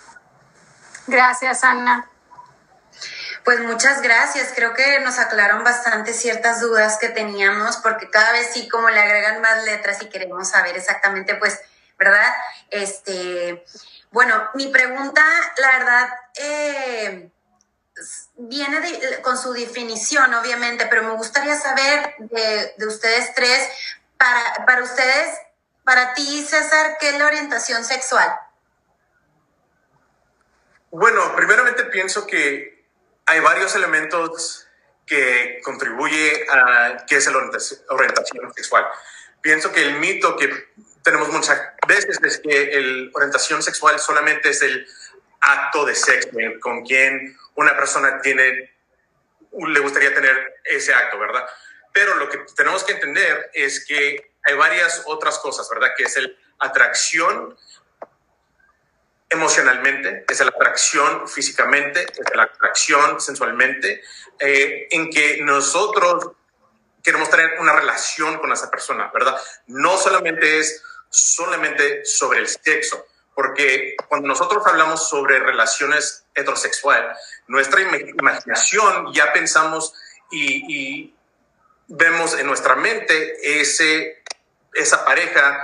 Gracias, 1.07 1.65
Ana. 1.65 2.09
Pues 3.45 3.61
muchas 3.61 4.01
gracias. 4.01 4.53
Creo 4.55 4.73
que 4.73 5.01
nos 5.01 5.19
aclararon 5.19 5.63
bastante 5.65 6.15
ciertas 6.15 6.61
dudas 6.61 6.97
que 6.99 7.11
teníamos, 7.11 7.77
porque 7.79 8.09
cada 8.11 8.33
vez 8.33 8.51
sí 8.53 8.69
como 8.69 8.89
le 8.89 9.01
agregan 9.01 9.43
más 9.43 9.65
letras 9.65 10.01
y 10.01 10.09
queremos 10.09 10.49
saber 10.49 10.77
exactamente, 10.77 11.35
pues, 11.35 11.61
¿verdad? 11.99 12.35
Este, 12.71 13.65
bueno, 14.11 14.49
mi 14.55 14.69
pregunta, 14.69 15.23
la 15.59 15.71
verdad, 15.79 16.09
eh, 16.37 17.31
viene 18.37 18.81
con 19.23 19.39
su 19.39 19.53
definición, 19.53 20.35
obviamente, 20.35 20.87
pero 20.87 21.03
me 21.03 21.15
gustaría 21.15 21.57
saber 21.57 22.15
de, 22.19 22.87
ustedes 22.87 23.35
tres, 23.35 23.69
para, 24.17 24.65
para 24.67 24.83
ustedes, 24.83 25.39
para 25.85 26.15
ti, 26.15 26.45
César, 26.45 26.97
¿qué 26.99 27.11
es 27.11 27.19
la 27.19 27.27
orientación 27.27 27.85
sexual? 27.85 28.35
Bueno, 30.91 31.35
primeramente 31.37 31.85
pienso 31.85 32.27
que 32.27 32.85
hay 33.27 33.41
varios 33.41 33.75
elementos 33.75 34.67
que 35.07 35.61
contribuye 35.65 36.47
a 36.51 37.05
qué 37.07 37.17
es 37.17 37.27
la 37.31 37.39
orientación 37.91 38.55
sexual. 38.55 38.87
Pienso 39.41 39.73
que 39.73 39.83
el 39.83 39.99
mito 39.99 40.37
que 40.37 40.51
tenemos 41.03 41.29
muchas 41.29 41.61
veces 41.87 42.19
es 42.23 42.39
que 42.39 42.81
la 42.81 43.11
orientación 43.13 43.63
sexual 43.63 43.99
solamente 43.99 44.51
es 44.51 44.63
el 44.63 44.87
acto 45.41 45.85
de 45.85 45.95
sexo 45.95 46.31
con 46.61 46.85
quien 46.85 47.37
una 47.55 47.77
persona 47.77 48.21
tiene, 48.21 48.75
le 49.53 49.81
gustaría 49.81 50.15
tener 50.15 50.57
ese 50.65 50.95
acto, 50.95 51.19
¿verdad? 51.19 51.47
Pero 51.93 52.17
lo 52.17 52.29
que 52.29 52.39
tenemos 52.57 52.85
que 52.85 52.93
entender 52.93 53.51
es 53.55 53.85
que 53.85 54.33
hay 54.43 54.55
varias 54.55 55.03
otras 55.07 55.39
cosas, 55.39 55.69
¿verdad? 55.71 55.91
Que 55.97 56.05
es 56.05 56.17
el 56.17 56.39
atracción 56.59 57.57
emocionalmente, 59.29 60.25
es 60.29 60.41
la 60.41 60.49
atracción 60.49 61.29
físicamente, 61.29 62.03
es 62.03 62.35
la 62.35 62.45
atracción 62.45 63.21
sensualmente, 63.21 64.03
eh, 64.39 64.89
en 64.91 65.11
que 65.11 65.41
nosotros 65.43 66.33
queremos 67.03 67.29
tener 67.31 67.59
una 67.61 67.73
relación 67.75 68.39
con 68.39 68.53
esa 68.53 68.71
persona, 68.71 69.11
¿verdad? 69.13 69.37
No 69.67 69.97
solamente 69.97 70.59
es 70.59 70.83
solamente 71.11 72.05
sobre 72.05 72.41
el 72.41 72.49
sexo, 72.49 73.07
porque 73.35 73.97
cuando 74.09 74.29
nosotros 74.29 74.65
hablamos 74.67 75.09
sobre 75.09 75.41
relaciones 75.41 76.25
heterosexuales, 76.35 77.17
nuestra 77.47 77.81
imaginación 77.81 79.13
ya 79.13 79.33
pensamos 79.33 79.93
y, 80.31 81.13
vemos 81.87 82.39
en 82.39 82.47
nuestra 82.47 82.77
mente 82.77 83.61
ese, 83.61 84.23
esa 84.73 85.05
pareja 85.05 85.63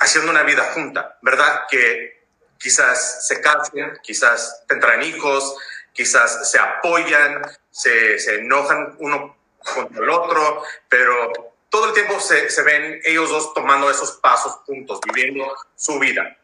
haciendo 0.00 0.32
una 0.32 0.42
vida 0.42 0.72
junta, 0.74 1.16
¿verdad? 1.22 1.62
Que 1.70 2.26
quizás 2.58 3.28
se 3.28 3.40
casen, 3.40 3.96
quizás 4.02 4.64
tendrán 4.66 5.04
hijos, 5.04 5.56
quizás 5.92 6.50
se 6.50 6.58
apoyan, 6.58 7.40
se, 7.70 8.16
enojan 8.34 8.96
uno 8.98 9.36
contra 9.58 10.02
el 10.02 10.10
otro, 10.10 10.64
pero 10.88 11.32
todo 11.70 11.86
el 11.86 11.92
tiempo 11.94 12.18
se, 12.18 12.50
se 12.50 12.62
ven 12.62 13.00
ellos 13.04 13.30
dos 13.30 13.54
tomando 13.54 13.88
esos 13.88 14.12
pasos 14.12 14.56
juntos, 14.66 14.98
viviendo 15.06 15.56
su 15.76 16.00
vida. 16.00 16.36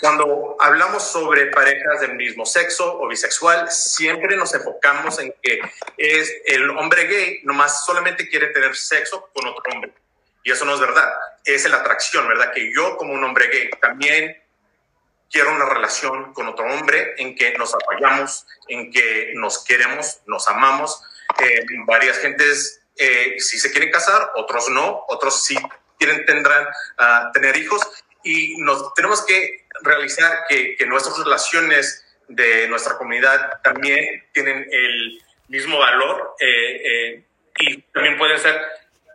Cuando 0.00 0.56
hablamos 0.60 1.02
sobre 1.10 1.46
parejas 1.46 2.00
del 2.00 2.14
mismo 2.14 2.46
sexo 2.46 3.00
o 3.00 3.08
bisexual, 3.08 3.70
siempre 3.70 4.36
nos 4.36 4.54
enfocamos 4.54 5.18
en 5.18 5.34
que 5.42 5.60
es 5.96 6.32
el 6.46 6.70
hombre 6.70 7.04
gay 7.06 7.40
nomás 7.44 7.84
solamente 7.84 8.28
quiere 8.28 8.48
tener 8.48 8.76
sexo 8.76 9.28
con 9.34 9.48
otro 9.48 9.62
hombre. 9.72 9.92
Y 10.44 10.52
eso 10.52 10.64
no 10.64 10.74
es 10.74 10.80
verdad. 10.80 11.12
Es 11.44 11.68
la 11.68 11.78
atracción, 11.78 12.28
¿verdad? 12.28 12.52
Que 12.52 12.72
yo 12.72 12.96
como 12.96 13.12
un 13.12 13.24
hombre 13.24 13.48
gay 13.48 13.70
también 13.80 14.40
quiero 15.30 15.52
una 15.52 15.66
relación 15.66 16.32
con 16.32 16.46
otro 16.48 16.64
hombre 16.66 17.14
en 17.18 17.34
que 17.34 17.56
nos 17.58 17.74
apoyamos, 17.74 18.46
en 18.68 18.92
que 18.92 19.32
nos 19.34 19.64
queremos, 19.64 20.20
nos 20.26 20.48
amamos. 20.48 21.02
Eh, 21.40 21.64
varias 21.86 22.18
gentes 22.18 22.82
eh, 22.96 23.36
sí 23.38 23.58
se 23.58 23.70
quieren 23.70 23.90
casar, 23.90 24.30
otros 24.36 24.68
no, 24.70 25.04
otros 25.08 25.44
sí 25.44 25.56
quieren 25.98 26.24
tendrán 26.24 26.64
uh, 26.66 27.32
tener 27.32 27.56
hijos 27.56 27.82
y 28.24 28.56
nos 28.58 28.92
tenemos 28.94 29.24
que 29.24 29.66
realizar 29.82 30.44
que, 30.48 30.76
nuestras 30.86 31.18
relaciones 31.18 32.04
de 32.28 32.68
nuestra 32.68 32.96
comunidad 32.96 33.60
también 33.62 34.24
tienen 34.32 34.66
el 34.70 35.22
mismo 35.48 35.78
valor 35.78 36.34
eh, 36.40 36.80
eh, 36.84 37.22
y 37.60 37.80
también 37.82 38.18
pueden 38.18 38.38
ser 38.38 38.60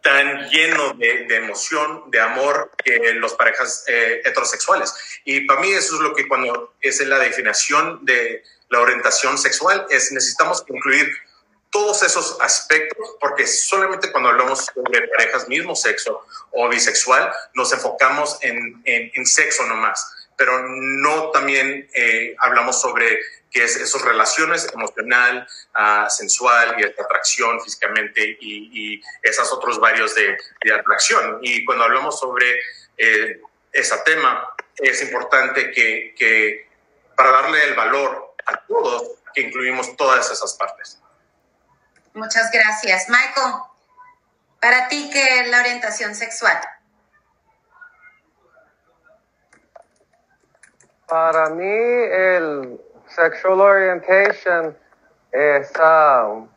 tan 0.02 0.50
lleno 0.50 0.94
de, 0.96 1.36
emoción, 1.36 2.12
de 2.12 2.20
amor 2.20 2.72
que 2.84 3.14
las 3.16 3.34
parejas 3.34 3.86
eh, 3.88 4.22
heterosexuales. 4.26 4.94
Y 5.24 5.42
para 5.42 5.62
mí 5.62 5.72
eso 5.72 5.96
es 5.96 6.02
lo 6.02 6.14
que 6.14 6.28
cuando 6.28 6.74
es 6.82 7.00
la 7.08 7.20
definición 7.20 8.06
de 8.06 8.44
la 8.70 8.82
orientación 8.82 9.38
sexual, 9.38 9.86
es 9.90 10.12
necesitamos 10.12 10.66
incluir 10.68 11.10
todos 11.74 12.04
esos 12.04 12.38
aspectos, 12.40 13.16
porque 13.20 13.48
solamente 13.48 14.12
cuando 14.12 14.30
hablamos 14.30 14.70
sobre 14.74 15.08
parejas 15.08 15.48
mismo 15.48 15.76
sexo 15.76 16.24
o 16.52 16.70
bisexual, 16.70 17.34
nos 17.56 17.74
enfocamos 17.74 18.38
en, 18.42 18.80
en, 18.86 19.26
sexo 19.26 19.66
nomás, 19.66 20.30
pero 20.38 20.68
no 20.70 21.32
también 21.32 21.90
eh, 21.96 22.36
hablamos 22.38 22.80
sobre 22.80 23.20
qué 23.50 23.64
es 23.64 23.76
esas 23.76 24.04
relaciones 24.04 24.68
emocional, 24.72 25.48
uh, 25.76 26.08
sensual 26.10 26.76
y 26.80 26.84
atracción 26.84 27.60
físicamente 27.62 28.38
y, 28.40 28.96
y 28.96 29.02
esos 29.24 29.52
otros 29.52 29.80
varios 29.80 30.14
de, 30.14 30.38
de, 30.64 30.74
atracción. 30.74 31.40
Y 31.42 31.66
cuando 31.66 31.86
hablamos 31.86 32.20
sobre 32.20 32.60
eh, 32.98 33.42
ese 33.72 33.98
tema, 34.06 34.48
es 34.76 35.02
importante 35.02 35.72
que, 35.72 36.14
que 36.18 36.68
para 37.16 37.32
darle 37.32 37.64
el 37.64 37.74
valor 37.74 38.36
a 38.46 38.60
todos, 38.68 39.20
que 39.34 39.42
incluimos 39.42 39.96
todas 39.98 40.32
esas 40.32 40.54
partes. 40.54 41.00
Muchas 42.14 42.52
gracias. 42.52 43.10
Michael, 43.10 43.56
para 44.62 44.88
ti, 44.88 45.10
¿qué 45.12 45.42
es 45.42 45.50
la 45.50 45.60
orientación 45.60 46.14
sexual? 46.14 46.58
Para 51.08 51.50
mí, 51.50 51.66
el 51.66 52.80
sexual 53.08 53.62
orientation 53.62 54.78
es, 55.32 55.72
um, 55.80 56.48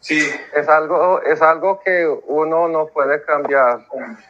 sí. 0.00 0.20
es, 0.52 0.68
algo, 0.68 1.22
es 1.22 1.40
algo 1.40 1.80
que 1.80 2.06
uno 2.26 2.68
no 2.68 2.86
puede 2.88 3.22
cambiar. 3.24 3.86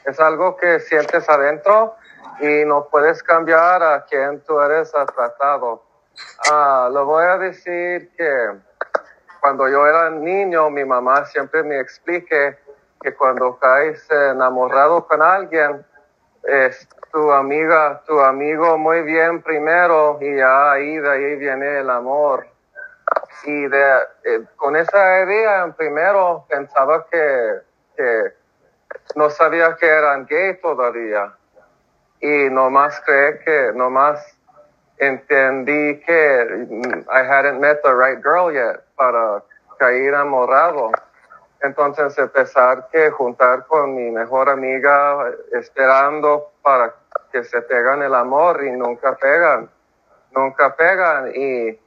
Es 0.07 0.21
algo 0.21 0.57
que 0.57 0.79
sientes 0.81 1.29
adentro 1.29 1.97
y 2.41 2.65
no 2.65 2.89
puedes 2.89 3.23
cambiar 3.23 3.83
a 3.83 4.05
quien 4.05 4.41
tú 4.45 4.61
eres 4.61 4.93
tratado. 4.93 5.85
Uh, 6.49 6.91
lo 6.93 7.07
voy 7.07 7.25
a 7.25 7.39
decir 7.39 8.13
que 8.17 8.51
cuando 9.45 9.69
yo 9.69 9.87
era 9.87 10.09
niño, 10.09 10.71
mi 10.71 10.87
mamá 10.87 11.27
siempre 11.27 11.63
me 11.63 11.79
explique 11.79 12.57
que 13.03 13.15
cuando 13.15 13.59
caes 13.59 14.11
enamorado 14.11 15.07
con 15.07 15.21
alguien, 15.21 15.85
es 16.45 16.89
tu 17.13 17.31
amiga, 17.31 18.03
tu 18.07 18.19
amigo 18.21 18.79
muy 18.79 19.03
bien 19.03 19.43
primero 19.43 20.17
y 20.19 20.35
ya 20.37 20.73
ahí 20.73 20.97
de 20.97 21.11
ahí 21.11 21.37
viene 21.37 21.81
el 21.81 21.91
amor. 21.91 22.47
Y 23.45 23.67
de, 23.67 23.97
eh, 24.25 24.45
con 24.57 24.77
esa 24.77 25.23
idea, 25.25 25.75
primero 25.77 26.47
pensaba 26.49 27.05
que, 27.13 27.61
que 27.99 28.33
no 29.15 29.29
sabía 29.29 29.77
que 29.77 29.87
eran 29.87 30.25
gay 30.25 30.59
todavía. 30.63 31.35
Y 32.19 32.49
nomás 32.49 32.99
creé 33.05 33.41
que, 33.41 33.73
nomás 33.75 34.25
entendí 34.97 36.01
que 36.01 37.05
I 37.11 37.21
hadn't 37.29 37.61
met 37.61 37.83
the 37.83 37.95
right 37.95 38.23
girl 38.23 38.51
yet 38.51 38.84
para 38.97 39.43
caer 39.79 40.09
enamorado. 40.15 40.91
Entonces 41.61 42.17
empezar 42.19 42.89
que 42.93 43.11
juntar 43.11 43.67
con 43.67 43.95
mi 43.95 44.11
mejor 44.11 44.51
amiga 44.51 45.31
esperando 45.53 46.53
para 46.63 46.95
que 47.33 47.43
se 47.45 47.63
pegan 47.63 48.03
el 48.03 48.15
amor 48.15 48.63
y 48.65 48.71
nunca 48.71 49.17
pegan, 49.17 49.71
nunca 50.33 50.75
pegan. 50.77 51.33
Y 51.35 51.79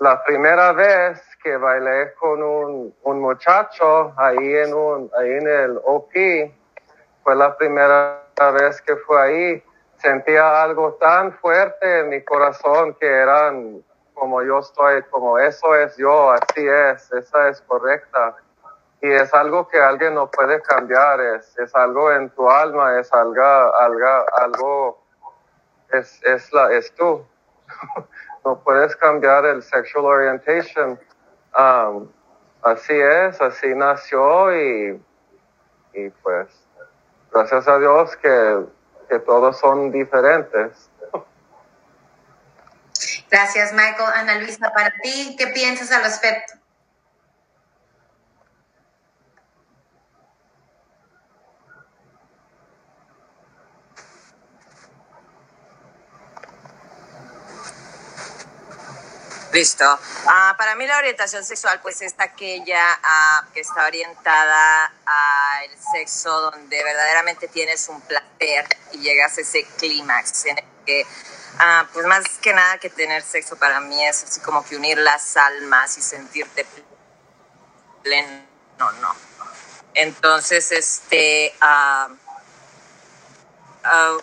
la 0.00 0.22
primera 0.24 0.72
vez 0.72 1.22
que 1.42 1.56
bailé 1.56 2.14
con 2.14 2.42
un, 2.42 2.94
un 3.02 3.20
muchacho 3.20 4.12
ahí 4.16 4.56
en 4.56 4.74
un, 4.74 5.10
ahí 5.16 5.30
en 5.30 5.46
el 5.46 5.80
OP, 5.84 6.12
fue 7.22 7.36
la 7.36 7.56
primera 7.56 8.22
vez 8.58 8.82
que 8.82 8.96
fue 8.96 9.22
ahí 9.22 9.64
sentía 9.96 10.62
algo 10.62 10.94
tan 10.94 11.32
fuerte 11.32 12.00
en 12.00 12.10
mi 12.10 12.22
corazón 12.22 12.94
que 12.94 13.06
eran 13.06 13.82
como 14.14 14.42
yo 14.42 14.60
estoy, 14.60 15.02
como 15.10 15.38
eso 15.38 15.74
es 15.74 15.96
yo, 15.96 16.30
así 16.30 16.66
es, 16.66 17.12
esa 17.12 17.48
es 17.48 17.60
correcta. 17.62 18.36
Y 19.02 19.10
es 19.10 19.34
algo 19.34 19.68
que 19.68 19.78
alguien 19.78 20.14
no 20.14 20.30
puede 20.30 20.62
cambiar, 20.62 21.20
es, 21.20 21.58
es 21.58 21.74
algo 21.74 22.10
en 22.12 22.30
tu 22.30 22.48
alma, 22.48 22.98
es 22.98 23.12
algo, 23.12 23.42
algo, 23.42 24.24
algo 24.38 25.02
es, 25.92 26.22
es, 26.24 26.52
la, 26.52 26.72
es 26.72 26.94
tú. 26.94 27.24
no 28.44 28.58
puedes 28.60 28.96
cambiar 28.96 29.44
el 29.44 29.62
sexual 29.62 30.06
orientation. 30.06 30.98
Um, 31.58 32.08
así 32.62 32.94
es, 32.98 33.40
así 33.40 33.74
nació 33.74 34.56
y, 34.56 35.02
y 35.92 36.10
pues 36.22 36.48
gracias 37.30 37.68
a 37.68 37.78
Dios 37.78 38.16
que 38.16 38.64
que 39.08 39.18
todos 39.20 39.58
son 39.58 39.90
diferentes. 39.90 40.90
Gracias, 43.34 43.72
Michael. 43.72 44.12
Ana 44.14 44.36
Luisa, 44.36 44.72
para 44.72 44.94
ti, 45.02 45.34
¿qué 45.36 45.48
piensas 45.48 45.90
al 45.90 46.04
respecto? 46.04 46.54
Listo. 59.52 59.84
Ah, 60.28 60.54
para 60.56 60.76
mí 60.76 60.86
la 60.86 60.98
orientación 60.98 61.44
sexual 61.44 61.80
pues 61.82 62.02
es 62.02 62.14
aquella 62.18 62.84
ah, 63.02 63.48
que 63.52 63.62
está 63.62 63.86
orientada 63.86 64.92
al 65.06 65.70
sexo 65.92 66.30
donde 66.52 66.84
verdaderamente 66.84 67.48
tienes 67.48 67.88
un 67.88 68.00
placer 68.02 68.64
y 68.92 68.98
llegas 68.98 69.36
a 69.38 69.40
ese 69.40 69.64
clímax 69.76 70.46
en 70.46 70.58
el 70.58 70.64
que 70.86 71.04
ah, 71.58 71.86
pues 71.92 72.06
más 72.06 72.24
que 72.40 72.52
nada 72.52 72.78
que 72.78 72.90
tener 72.90 73.22
sexo 73.22 73.56
para 73.56 73.80
mí 73.80 74.04
es 74.04 74.24
así 74.24 74.40
como 74.40 74.64
que 74.64 74.76
unir 74.76 74.98
las 74.98 75.36
almas 75.36 75.96
y 75.98 76.02
sentirte 76.02 76.66
pleno, 78.02 78.44
no, 78.78 78.92
no. 78.92 79.14
Entonces, 79.94 80.72
este... 80.72 81.54
Ah, 81.60 82.08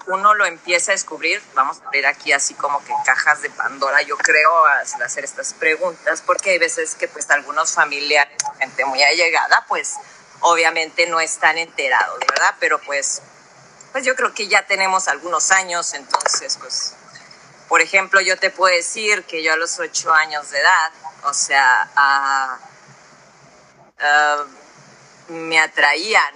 uno 0.08 0.34
lo 0.34 0.46
empieza 0.46 0.92
a 0.92 0.96
descubrir, 0.96 1.42
vamos 1.54 1.82
a 1.82 1.86
abrir 1.86 2.08
aquí 2.08 2.32
así 2.32 2.56
como 2.56 2.84
que 2.84 2.94
cajas 3.06 3.42
de 3.44 3.50
Pandora, 3.52 4.02
yo 4.02 4.18
creo, 4.18 4.66
al 4.66 5.02
hacer 5.04 5.24
estas 5.24 5.54
preguntas, 5.54 6.24
porque 6.26 6.52
hay 6.52 6.58
veces 6.58 6.96
que 6.96 7.08
pues 7.08 7.30
algunos 7.30 7.74
familiares, 7.74 8.38
gente 8.60 8.86
muy 8.86 9.04
allegada, 9.04 9.64
pues 9.68 9.98
obviamente 10.40 11.06
no 11.08 11.20
están 11.20 11.60
enterados, 11.60 12.20
¿verdad? 12.28 12.56
Pero 12.60 12.80
pues, 12.80 13.22
pues 13.92 14.04
yo 14.04 14.16
creo 14.16 14.34
que 14.34 14.48
ya 14.48 14.66
tenemos 14.66 15.08
algunos 15.08 15.52
años, 15.52 15.94
entonces 15.94 16.58
pues, 16.60 16.96
por 17.72 17.82
ejemplo, 17.82 18.20
yo 18.20 18.38
te 18.38 18.50
puedo 18.50 18.76
decir 18.76 19.24
que 19.24 19.42
yo 19.44 19.54
a 19.54 19.56
los 19.56 19.80
ocho 19.80 20.14
años 20.14 20.50
de 20.50 20.60
edad, 20.60 20.92
o 21.24 21.34
sea, 21.34 22.60
me 25.30 25.58
atraían 25.58 26.34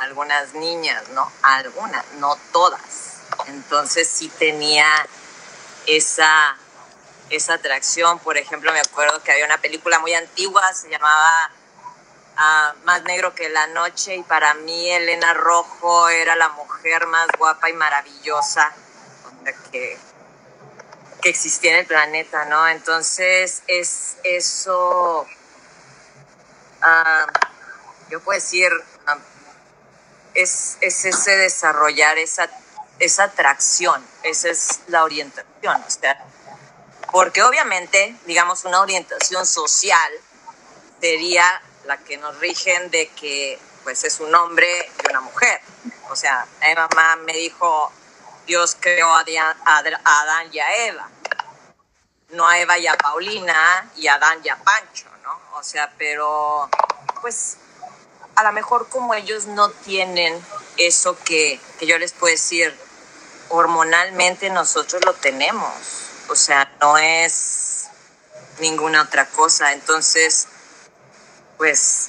algunas 0.00 0.52
niñas, 0.52 1.08
¿no? 1.14 1.32
Algunas, 1.40 2.04
no 2.18 2.36
todas. 2.52 3.22
Entonces 3.46 4.06
sí 4.06 4.28
tenía 4.28 4.86
esa, 5.86 6.58
esa 7.30 7.54
atracción. 7.54 8.18
Por 8.18 8.36
ejemplo, 8.36 8.74
me 8.74 8.80
acuerdo 8.80 9.22
que 9.22 9.32
había 9.32 9.46
una 9.46 9.56
película 9.56 10.00
muy 10.00 10.12
antigua, 10.12 10.70
se 10.74 10.90
llamaba 10.90 11.50
ah, 12.36 12.74
Más 12.84 13.04
negro 13.04 13.34
que 13.34 13.48
la 13.48 13.68
noche, 13.68 14.16
y 14.16 14.22
para 14.22 14.52
mí 14.52 14.90
Elena 14.90 15.32
Rojo 15.32 16.10
era 16.10 16.36
la 16.36 16.50
mujer 16.50 17.06
más 17.06 17.28
guapa 17.38 17.70
y 17.70 17.72
maravillosa 17.72 18.70
que, 19.70 20.11
que 21.22 21.30
existía 21.30 21.72
en 21.72 21.78
el 21.78 21.86
planeta, 21.86 22.44
¿no? 22.46 22.68
Entonces 22.68 23.62
es 23.68 24.16
eso, 24.24 25.26
ah, 26.82 27.26
yo 28.10 28.20
puedo 28.20 28.38
decir, 28.38 28.70
es, 30.34 30.76
ese 30.80 31.36
desarrollar 31.36 32.18
esa, 32.18 32.50
esa 32.98 33.24
atracción, 33.24 34.04
esa 34.24 34.48
es 34.48 34.80
la 34.88 35.04
orientación, 35.04 35.82
o 35.86 35.90
sea, 35.90 36.24
porque 37.12 37.42
obviamente, 37.42 38.16
digamos, 38.26 38.64
una 38.64 38.80
orientación 38.80 39.46
social 39.46 40.12
sería 41.00 41.62
la 41.84 41.98
que 41.98 42.16
nos 42.16 42.38
rigen 42.38 42.90
de 42.90 43.08
que 43.08 43.58
pues 43.84 44.04
es 44.04 44.20
un 44.20 44.34
hombre 44.34 44.90
y 45.02 45.10
una 45.10 45.20
mujer. 45.20 45.60
O 46.10 46.16
sea, 46.16 46.46
mi 46.66 46.74
mamá 46.74 47.16
me 47.16 47.32
dijo, 47.32 47.92
Dios 48.46 48.76
creó 48.78 49.08
a 49.08 49.24
Adán 49.64 50.48
y 50.52 50.58
a 50.58 50.86
Eva, 50.86 51.08
no 52.30 52.46
a 52.46 52.58
Eva 52.58 52.78
y 52.78 52.86
a 52.86 52.94
Paulina 52.96 53.90
y 53.96 54.08
a 54.08 54.14
Adán 54.14 54.40
y 54.44 54.48
a 54.48 54.56
Pancho, 54.56 55.08
¿no? 55.22 55.58
O 55.58 55.62
sea, 55.62 55.92
pero 55.96 56.68
pues 57.20 57.58
a 58.34 58.42
lo 58.42 58.52
mejor 58.52 58.88
como 58.88 59.14
ellos 59.14 59.46
no 59.46 59.70
tienen 59.70 60.42
eso 60.76 61.16
que, 61.24 61.60
yo 61.80 61.98
les 61.98 62.12
puedo 62.12 62.32
decir, 62.32 62.76
hormonalmente 63.48 64.50
nosotros 64.50 65.04
lo 65.04 65.14
tenemos. 65.14 65.72
O 66.28 66.36
sea, 66.36 66.70
no 66.80 66.96
es 66.98 67.88
ninguna 68.60 69.02
otra 69.02 69.26
cosa. 69.28 69.72
Entonces, 69.72 70.48
pues 71.58 72.08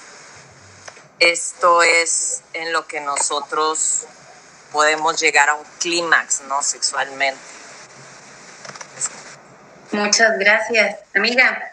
esto 1.19 1.83
es 1.83 2.41
en 2.53 2.71
lo 2.71 2.87
que 2.87 3.01
nosotros 3.01 4.05
podemos 4.73 5.21
llegar 5.21 5.47
a 5.49 5.53
un 5.53 5.63
clímax, 5.79 6.41
¿no? 6.49 6.61
Sexualmente. 6.61 7.39
Muchas 9.91 10.37
gracias, 10.39 10.99
amiga. 11.15 11.71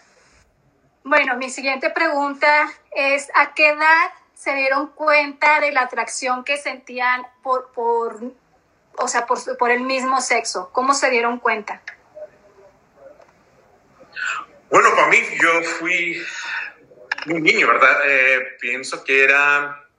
Bueno, 1.03 1.37
mi 1.37 1.49
siguiente 1.49 1.91
pregunta 1.91 2.71
es, 2.93 3.31
¿a 3.35 3.55
qué 3.55 3.71
edad 3.71 4.13
se 4.35 4.55
dieron 4.55 4.89
cuenta 4.89 5.59
de 5.61 5.73
la 5.73 5.83
atracción 5.83 6.45
que 6.45 6.59
sentían 6.59 7.27
por, 7.43 7.73
por 7.73 8.21
o 8.97 9.09
sea, 9.09 9.27
por, 9.27 9.57
por 9.57 9.71
el 9.71 9.81
mismo 9.81 10.21
sexo? 10.21 10.69
¿Cómo 10.73 10.93
se 10.93 11.09
dieron 11.11 11.39
cuenta? 11.39 11.81
Bueno, 14.71 14.91
para 14.95 15.09
mí 15.09 15.19
yo 15.43 15.63
fui 15.63 16.23
un 17.27 17.43
niño, 17.43 17.67
¿verdad? 17.67 18.03
Eh, 18.07 18.57
pienso 18.61 19.03
que 19.03 19.25
era 19.25 19.89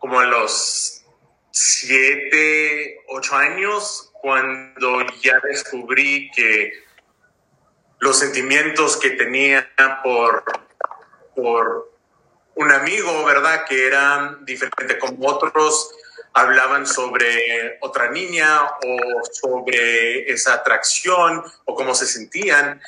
como 0.00 0.18
a 0.18 0.26
los 0.26 1.04
siete, 1.52 2.98
ocho 3.06 3.36
años 3.36 4.10
cuando 4.14 5.06
ya 5.22 5.38
descubrí 5.48 6.32
que 6.32 6.72
los 8.00 8.18
sentimientos 8.18 8.96
que 8.96 9.10
tenía 9.10 9.70
por 10.02 10.42
por 11.36 11.90
un 12.54 12.72
amigo, 12.72 13.24
¿verdad? 13.24 13.64
Que 13.68 13.86
era 13.86 14.36
diferente, 14.42 14.98
como 14.98 15.28
otros 15.28 15.90
hablaban 16.32 16.86
sobre 16.86 17.78
otra 17.80 18.10
niña 18.10 18.66
o 18.66 19.22
sobre 19.32 20.30
esa 20.30 20.54
atracción 20.54 21.42
o 21.64 21.74
cómo 21.74 21.94
se 21.94 22.06
sentían, 22.06 22.80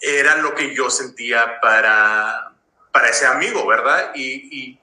era 0.00 0.36
lo 0.36 0.54
que 0.54 0.74
yo 0.74 0.90
sentía 0.90 1.60
para, 1.60 2.52
para 2.90 3.08
ese 3.08 3.26
amigo, 3.26 3.66
¿verdad? 3.66 4.12
Y, 4.14 4.78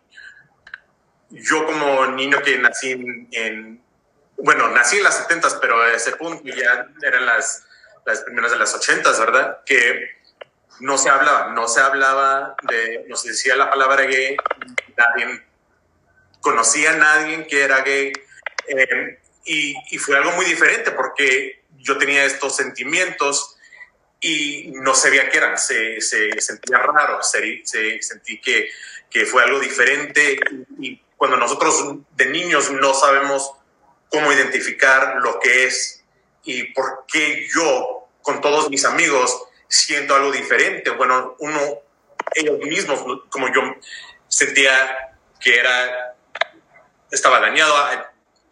yo 1.29 1.65
como 1.65 2.07
niño 2.07 2.41
que 2.41 2.57
nací 2.57 2.91
en, 3.31 3.81
bueno, 4.37 4.69
nací 4.69 4.97
en 4.97 5.03
las 5.03 5.17
70 5.17 5.59
pero 5.61 5.81
a 5.81 5.93
ese 5.93 6.15
punto 6.15 6.43
ya 6.45 6.87
eran 7.01 7.25
las, 7.25 7.65
las 8.05 8.21
primeras 8.21 8.51
de 8.51 8.57
las 8.57 8.73
80 8.73 9.11
¿verdad? 9.19 9.59
Que 9.65 10.19
no 10.79 10.97
se 10.97 11.09
hablaba, 11.09 11.51
no 11.53 11.67
se 11.67 11.81
hablaba 11.81 12.55
de, 12.63 13.05
no 13.07 13.15
se 13.15 13.29
decía 13.29 13.55
la 13.55 13.69
palabra 13.69 14.03
gay, 14.03 14.37
nadie 14.97 15.43
conocía 16.39 16.93
a 16.93 16.97
nadie 16.97 17.47
que 17.47 17.63
era 17.63 17.81
gay. 17.81 18.13
Eh, 18.67 19.19
y, 19.45 19.75
y, 19.91 19.97
fue 19.97 20.15
algo 20.15 20.31
muy 20.33 20.45
diferente 20.45 20.91
porque 20.91 21.63
yo 21.77 21.97
tenía 21.97 22.23
estos 22.25 22.55
sentimientos 22.55 23.57
y 24.21 24.71
no 24.75 24.93
sabía 24.93 25.29
qué 25.29 25.37
eran, 25.37 25.57
se, 25.57 26.01
se 26.01 26.39
sentía 26.39 26.77
raro, 26.77 27.23
se, 27.23 27.61
se, 27.65 28.01
sentí 28.01 28.39
que, 28.41 28.69
que 29.09 29.25
fue 29.25 29.43
algo 29.43 29.59
diferente 29.59 30.39
y 30.79 31.01
cuando 31.19 31.35
nosotros 31.35 31.97
de 32.15 32.25
niños 32.27 32.71
no 32.71 32.93
sabemos 32.93 33.51
cómo 34.09 34.31
identificar 34.31 35.17
lo 35.21 35.37
que 35.37 35.65
es 35.65 36.01
y 36.45 36.63
por 36.71 37.03
qué 37.11 37.45
yo, 37.53 38.07
con 38.21 38.39
todos 38.39 38.69
mis 38.69 38.85
amigos, 38.85 39.37
siento 39.67 40.15
algo 40.15 40.31
diferente. 40.31 40.91
Bueno, 40.91 41.35
uno, 41.39 41.59
ellos 42.35 42.59
mismos, 42.59 43.03
como 43.29 43.53
yo 43.53 43.61
sentía 44.29 45.17
que 45.41 45.59
era, 45.59 46.15
estaba 47.11 47.41
dañado, 47.41 47.75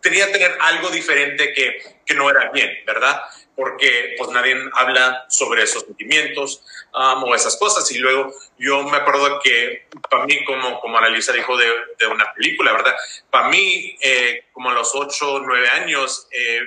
tenía 0.02 0.26
que 0.28 0.34
tener 0.34 0.58
algo 0.60 0.90
diferente 0.90 1.54
que, 1.54 2.02
que 2.06 2.16
no 2.16 2.30
era 2.30 2.52
bien, 2.52 2.70
¿verdad? 2.86 3.22
Porque 3.58 4.16
pues 4.18 4.30
nadie 4.30 4.56
habla 4.74 5.26
sobre 5.30 5.64
esos 5.64 5.84
sentimientos 5.84 6.64
um, 6.94 7.24
o 7.24 7.36
esas 7.36 7.58
cosas. 7.58 7.92
Y 7.92 7.98
luego 7.98 8.34
yo 8.58 8.84
me 8.84 8.98
acuerdo 8.98 9.40
que 9.44 9.88
para 10.10 10.26
mí, 10.26 10.46
como, 10.46 10.80
como 10.80 10.98
Annalisa 10.98 11.34
dijo 11.34 11.58
de, 11.58 11.68
de 12.00 12.08
una 12.08 12.32
película, 12.34 12.72
¿verdad? 12.72 12.96
Para 13.30 13.50
mí, 13.50 13.98
eh, 14.02 14.46
como 14.54 14.70
a 14.70 14.74
los 14.74 14.94
8, 14.94 15.42
9 15.44 15.70
años, 15.70 16.28
eh, 16.32 16.62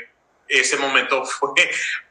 ese 0.48 0.76
momento 0.76 1.24
fue 1.24 1.50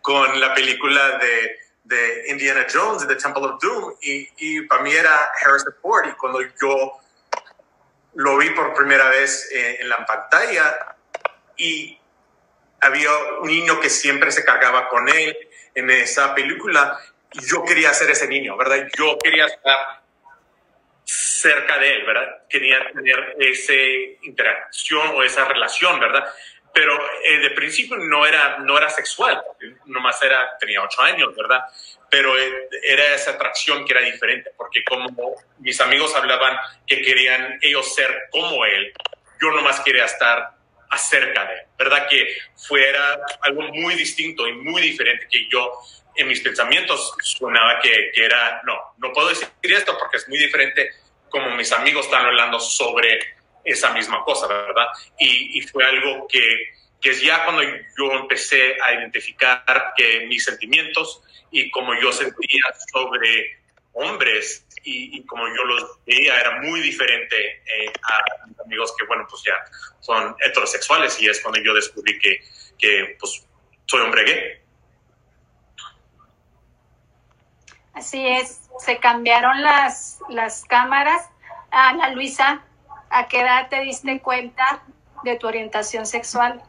con 0.02 0.40
la 0.40 0.54
película 0.54 1.18
de, 1.18 1.58
de 1.84 2.24
Indiana 2.30 2.66
Jones, 2.74 3.06
The 3.06 3.16
Temple 3.16 3.44
of 3.44 3.62
Doom, 3.62 3.96
y, 4.02 4.30
y 4.38 4.62
para 4.62 4.82
mí 4.82 4.92
era 4.92 5.30
Harrison 5.44 5.76
Ford. 5.82 6.08
Y 6.08 6.14
cuando 6.14 6.40
yo 6.42 7.00
lo 8.16 8.38
vi 8.38 8.50
por 8.52 8.74
primera 8.74 9.10
vez 9.10 9.50
eh, 9.52 9.78
en 9.82 9.90
la 9.90 10.06
pantalla, 10.06 10.96
y 11.60 11.99
había 12.82 13.10
un 13.42 13.48
niño 13.48 13.80
que 13.80 13.90
siempre 13.90 14.32
se 14.32 14.44
cargaba 14.44 14.88
con 14.90 15.08
él 15.10 15.38
en 15.76 15.90
esa 15.90 16.34
película 16.36 17.00
y 17.34 17.46
yo 17.46 17.64
quería 17.64 17.94
ser 17.94 18.10
ese 18.10 18.28
niño, 18.28 18.58
¿verdad? 18.58 18.88
Yo 18.98 19.18
quería 19.20 19.46
estar 19.46 20.02
cerca 21.04 21.78
de 21.78 21.96
él, 21.96 22.06
¿verdad? 22.06 22.44
Quería 22.50 22.92
tener 22.92 23.36
esa 23.40 23.74
interacción 24.24 25.10
o 25.16 25.24
esa 25.24 25.46
relación, 25.46 26.00
¿verdad? 26.00 26.26
Pero 26.74 27.00
eh, 27.24 27.40
de 27.40 27.50
principio 27.52 27.98
no 27.98 28.26
era, 28.26 28.58
no 28.60 28.78
era 28.78 28.90
sexual, 28.90 29.42
nomás 29.86 30.22
era, 30.22 30.58
tenía 30.60 30.84
ocho 30.84 31.02
años, 31.02 31.36
¿verdad? 31.36 31.64
Pero 32.10 32.38
eh, 32.38 32.70
era 32.84 33.16
esa 33.16 33.32
atracción 33.32 33.86
que 33.86 33.94
era 33.94 34.02
diferente, 34.02 34.52
porque 34.56 34.84
como 34.84 35.36
mis 35.60 35.80
amigos 35.82 36.16
hablaban 36.16 36.58
que 36.86 37.02
querían 37.02 37.60
ellos 37.62 37.94
ser 37.94 38.28
como 38.32 38.66
él, 38.66 38.94
yo 39.42 39.52
nomás 39.52 39.80
quería 39.80 40.06
estar 40.06 40.59
acerca 40.90 41.46
de, 41.46 41.68
¿verdad? 41.78 42.08
Que 42.10 42.38
fuera 42.56 43.20
algo 43.42 43.64
muy 43.74 43.96
distinto 43.96 44.48
y 44.48 44.54
muy 44.54 44.82
diferente 44.82 45.28
que 45.30 45.48
yo 45.50 45.72
en 46.16 46.28
mis 46.28 46.42
pensamientos 46.42 47.14
sonaba 47.22 47.80
que, 47.80 48.12
que, 48.14 48.26
era, 48.26 48.62
no, 48.66 48.78
no 48.98 49.14
puedo 49.14 49.30
decir 49.30 49.48
esto 49.62 49.96
porque 49.98 50.18
es 50.18 50.28
muy 50.28 50.38
diferente 50.38 50.92
como 51.30 51.52
mis 51.52 51.72
amigos 51.72 52.06
están 52.06 52.26
hablando 52.26 52.60
sobre 52.60 53.20
esa 53.64 53.94
misma 53.94 54.24
cosa, 54.24 54.48
¿verdad? 54.48 54.88
Y, 55.20 55.62
fue 55.62 55.86
algo 55.86 56.28
que, 56.28 56.74
que 57.00 57.12
es 57.12 57.22
ya 57.22 57.44
cuando 57.46 57.62
yo 57.64 58.12
empecé 58.14 58.76
a 58.84 58.94
identificar 58.94 59.94
que 59.96 60.26
mis 60.28 60.44
sentimientos 60.44 61.22
y 61.52 61.70
como 61.70 61.94
yo 62.00 62.12
sentía 62.12 62.64
sobre 62.92 63.60
hombres 63.94 64.66
y, 64.84 65.24
como 65.26 65.48
yo 65.48 65.64
los 65.66 66.00
veía 66.06 66.40
era 66.40 66.62
muy 66.62 66.80
diferente 66.82 67.36
eh, 67.36 67.92
a 68.04 68.48
mis 68.48 68.60
amigos 68.60 68.94
que, 68.98 69.06
bueno, 69.06 69.26
pues 69.30 69.44
ya 69.44 69.54
son 70.00 70.36
heterosexuales 70.40 71.20
y 71.22 71.28
es 71.28 71.42
cuando 71.42 71.62
yo 71.62 71.74
descubrí 71.74 72.18
que, 72.20 72.40
que 72.78 73.18
pues, 73.20 73.46
soy 73.86 74.02
hombre 74.02 74.24
gay. 74.24 74.70
Así 77.94 78.26
es, 78.26 78.62
se 78.80 78.98
cambiaron 79.00 79.62
las, 79.62 80.20
las 80.30 80.64
cámaras. 80.64 81.30
Ana 81.72 82.10
Luisa, 82.12 82.64
¿a 83.10 83.28
qué 83.28 83.42
edad 83.42 83.70
te 83.70 83.82
diste 83.82 84.20
cuenta 84.22 84.84
de 85.24 85.36
tu 85.36 85.48
orientación 85.48 86.06
sexual? 86.06 86.64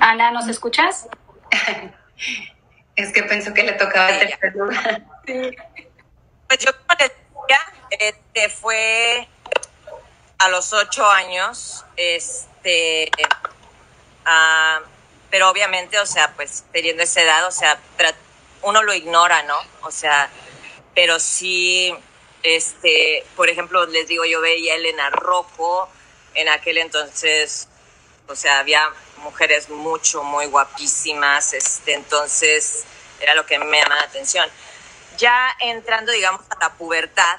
Ana, 0.00 0.30
¿nos 0.30 0.48
escuchas? 0.48 1.08
es 2.96 3.12
que 3.12 3.22
pensó 3.22 3.52
que 3.54 3.62
le 3.62 3.72
tocaba 3.72 4.10
el 4.10 4.28
tercer 4.28 4.54
lugar. 4.54 5.02
Pues 5.26 6.58
yo 6.58 6.72
como 6.72 6.98
les 6.98 7.10
decía, 7.10 7.60
este 7.90 8.48
fue 8.48 9.28
a 10.38 10.48
los 10.48 10.72
ocho 10.72 11.08
años, 11.08 11.84
este, 11.96 13.10
uh, 14.26 14.84
pero 15.30 15.50
obviamente, 15.50 15.98
o 15.98 16.06
sea, 16.06 16.32
pues 16.34 16.64
teniendo 16.72 17.02
esa 17.02 17.22
edad, 17.22 17.46
o 17.46 17.50
sea, 17.50 17.78
uno 18.62 18.82
lo 18.82 18.94
ignora, 18.94 19.42
¿no? 19.44 19.56
O 19.82 19.90
sea, 19.90 20.28
pero 20.94 21.20
sí, 21.20 21.94
este, 22.42 23.24
por 23.36 23.48
ejemplo, 23.48 23.86
les 23.86 24.08
digo, 24.08 24.24
yo 24.24 24.40
veía 24.40 24.72
a 24.72 24.76
Elena 24.76 25.10
Rojo, 25.10 25.88
en 26.34 26.48
aquel 26.48 26.78
entonces, 26.78 27.68
o 28.30 28.36
sea, 28.36 28.60
había 28.60 28.82
mujeres 29.18 29.68
mucho, 29.68 30.22
muy 30.22 30.46
guapísimas, 30.46 31.52
este, 31.52 31.94
entonces 31.94 32.84
era 33.20 33.34
lo 33.34 33.44
que 33.44 33.58
me 33.58 33.78
llama 33.78 33.96
la 33.96 34.02
atención. 34.02 34.48
Ya 35.18 35.54
entrando, 35.60 36.12
digamos, 36.12 36.40
a 36.48 36.58
la 36.60 36.72
pubertad, 36.74 37.38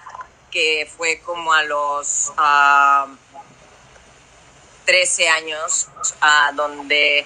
que 0.52 0.92
fue 0.98 1.22
como 1.22 1.54
a 1.54 1.64
los 1.64 2.30
uh, 2.30 2.34
ah, 2.38 3.08
13 4.86 5.30
años, 5.30 5.88
donde 6.54 7.26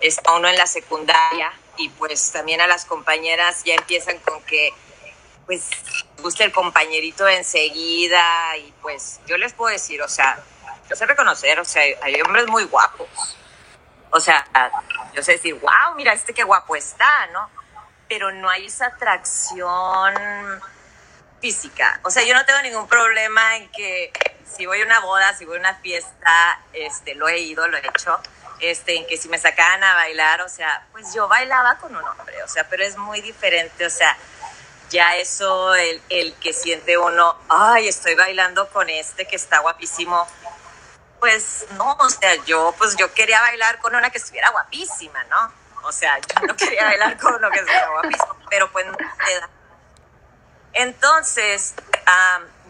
está 0.00 0.32
uno 0.32 0.48
en 0.48 0.56
la 0.56 0.66
secundaria 0.66 1.52
y 1.76 1.88
pues 1.88 2.30
también 2.30 2.60
a 2.60 2.66
las 2.66 2.84
compañeras 2.84 3.64
ya 3.64 3.74
empiezan 3.74 4.18
con 4.18 4.40
que 4.42 4.72
pues 5.46 5.68
gusta 6.22 6.44
el 6.44 6.52
compañerito 6.52 7.28
enseguida 7.28 8.56
y 8.56 8.72
pues 8.80 9.20
yo 9.26 9.36
les 9.36 9.52
puedo 9.52 9.72
decir, 9.72 10.00
o 10.02 10.08
sea, 10.08 10.42
yo 10.88 10.96
sé 10.96 11.06
reconocer, 11.06 11.58
o 11.60 11.64
sea, 11.64 11.82
hay 12.02 12.20
hombres 12.20 12.46
muy 12.46 12.64
guapos, 12.64 13.36
o 14.10 14.20
sea, 14.20 14.46
yo 15.12 15.22
sé 15.22 15.32
decir, 15.32 15.54
wow, 15.54 15.94
mira, 15.96 16.12
este 16.12 16.32
qué 16.32 16.44
guapo 16.44 16.76
está, 16.76 17.26
¿no? 17.32 17.50
Pero 18.08 18.30
no 18.30 18.48
hay 18.48 18.66
esa 18.66 18.86
atracción 18.86 20.14
física. 21.40 21.98
O 22.04 22.10
sea, 22.10 22.22
yo 22.22 22.32
no 22.32 22.44
tengo 22.46 22.62
ningún 22.62 22.86
problema 22.86 23.56
en 23.56 23.68
que 23.72 24.12
si 24.46 24.66
voy 24.66 24.82
a 24.82 24.84
una 24.84 25.00
boda, 25.00 25.34
si 25.36 25.44
voy 25.44 25.56
a 25.56 25.60
una 25.60 25.74
fiesta, 25.74 26.60
este, 26.72 27.16
lo 27.16 27.28
he 27.28 27.40
ido, 27.40 27.66
lo 27.66 27.76
he 27.76 27.80
hecho, 27.80 28.20
este, 28.60 28.96
en 28.96 29.06
que 29.06 29.16
si 29.16 29.28
me 29.28 29.38
sacaban 29.38 29.82
a 29.82 29.94
bailar, 29.94 30.42
o 30.42 30.48
sea, 30.48 30.86
pues 30.92 31.12
yo 31.12 31.26
bailaba 31.26 31.78
con 31.78 31.96
un 31.96 32.04
hombre, 32.04 32.42
o 32.42 32.48
sea, 32.48 32.68
pero 32.68 32.84
es 32.84 32.96
muy 32.96 33.20
diferente, 33.20 33.84
o 33.84 33.90
sea, 33.90 34.16
ya 34.90 35.16
eso, 35.16 35.74
el, 35.74 36.00
el 36.08 36.34
que 36.34 36.52
siente 36.52 36.96
uno, 36.96 37.36
ay, 37.48 37.88
estoy 37.88 38.14
bailando 38.14 38.68
con 38.70 38.88
este 38.88 39.26
que 39.26 39.36
está 39.36 39.58
guapísimo, 39.58 40.26
pues 41.24 41.64
no, 41.78 41.96
o 41.98 42.10
sea, 42.10 42.34
yo 42.44 42.74
pues 42.76 42.96
yo 42.96 43.10
quería 43.14 43.40
bailar 43.40 43.78
con 43.78 43.94
una 43.94 44.10
que 44.10 44.18
estuviera 44.18 44.50
guapísima, 44.50 45.24
¿no? 45.24 45.50
O 45.84 45.90
sea, 45.90 46.18
yo 46.20 46.46
no 46.46 46.54
quería 46.54 46.84
bailar 46.84 47.16
con 47.16 47.32
uno 47.32 47.48
que 47.48 47.60
estuviera 47.60 47.88
guapísimo, 47.88 48.36
pero 48.50 48.70
pues 48.70 48.84
no 48.84 48.92
queda. 48.92 49.48
Entonces, 50.74 51.72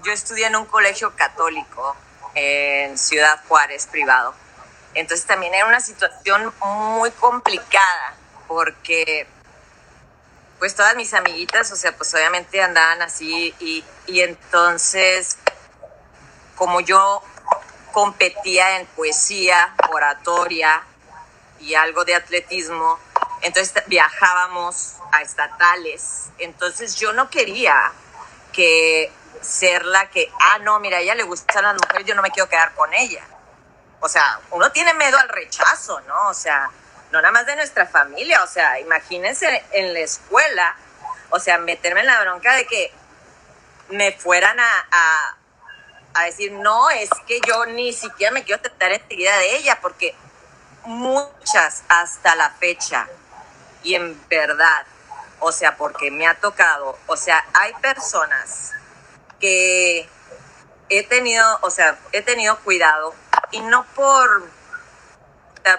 yo 0.05 0.13
estudié 0.13 0.47
en 0.47 0.55
un 0.55 0.67
colegio 0.67 1.17
católico 1.17 1.97
en 2.37 2.97
Ciudad 2.97 3.41
Juárez, 3.49 3.89
privado. 3.89 4.37
Entonces 4.95 5.27
también 5.27 5.53
era 5.53 5.67
una 5.67 5.81
situación 5.81 6.55
muy 6.61 7.11
complicada 7.11 8.15
porque 8.47 9.27
pues 10.61 10.77
todas 10.77 10.95
mis 10.95 11.13
amiguitas, 11.13 11.73
o 11.73 11.77
sea, 11.77 11.91
pues 11.97 12.15
obviamente 12.15 12.63
andaban 12.63 13.03
así 13.03 13.53
y, 13.59 13.85
y 14.07 14.21
entonces 14.21 15.39
como 16.55 16.81
yo 16.81 17.21
competía 17.95 18.81
en 18.81 18.87
poesía, 18.89 19.73
oratoria 19.91 20.83
y 21.61 21.75
algo 21.77 22.05
de 22.05 22.17
atletismo. 22.17 22.99
Entonces 23.41 23.73
viajábamos 23.87 24.97
a 25.13 25.23
estatales. 25.23 26.25
Entonces 26.39 26.97
yo 26.97 27.13
no 27.13 27.31
quería 27.31 27.93
que 28.53 29.13
ser 29.41 29.85
la 29.85 30.11
que, 30.11 30.31
ah, 30.41 30.59
no, 30.59 30.81
mira, 30.81 30.99
ella 30.99 31.15
le 31.15 31.23
gustan 31.23 31.63
las 31.63 31.75
mujeres, 31.75 32.05
yo 32.05 32.17
no 32.17 32.23
me 32.23 32.31
quiero 32.31 32.49
quedar 32.49 32.75
con 32.75 32.93
ella. 32.93 33.23
O 34.01 34.09
sea, 34.09 34.41
uno 34.51 34.73
tiene 34.73 34.93
miedo 34.95 35.17
al 35.17 35.29
rechazo, 35.29 36.01
¿no? 36.01 36.29
O 36.29 36.35
sea, 36.35 36.69
no 37.13 37.23
nada 37.23 37.33
más 37.33 37.47
de 37.47 37.55
nuestra 37.55 37.87
familia, 37.87 38.43
o 38.43 38.47
sea, 38.49 38.81
imagínense 38.81 39.65
en 39.71 39.95
la 39.95 40.01
escuela, 40.01 40.77
o 41.31 41.39
sea, 41.39 41.59
meterme 41.59 42.01
en 42.01 42.07
la 42.07 42.21
bronca 42.21 42.55
de 42.55 42.67
que 42.67 42.93
me 43.91 44.13
fueran 44.13 44.59
a 44.59 45.37
decir, 46.23 46.53
no, 46.53 46.91
es 46.91 47.11
que 47.27 47.41
yo 47.47 47.67
ni 47.67 47.93
siquiera 47.93 48.33
me 48.33 48.45
quiero 48.45 48.63
tratar 48.63 48.93
enseguida 48.93 49.37
de 49.39 49.57
ella, 49.57 49.79
porque 49.83 50.15
muchas 50.85 51.83
hasta 51.89 52.37
la 52.37 52.51
fecha, 52.51 53.09
y 53.83 53.97
en 53.97 54.21
verdad, 54.29 54.87
o 55.41 55.51
sea, 55.53 55.77
porque 55.77 56.11
me 56.11 56.27
ha 56.27 56.35
tocado, 56.35 56.97
o 57.07 57.17
sea, 57.17 57.45
hay 57.53 57.73
personas 57.75 58.73
que 59.41 60.09
he 60.89 61.03
tenido, 61.03 61.59
o 61.63 61.71
sea, 61.71 61.99
he 62.13 62.23
tenido 62.23 62.59
cuidado, 62.61 63.15
y 63.51 63.61
no 63.61 63.85
por, 63.95 64.49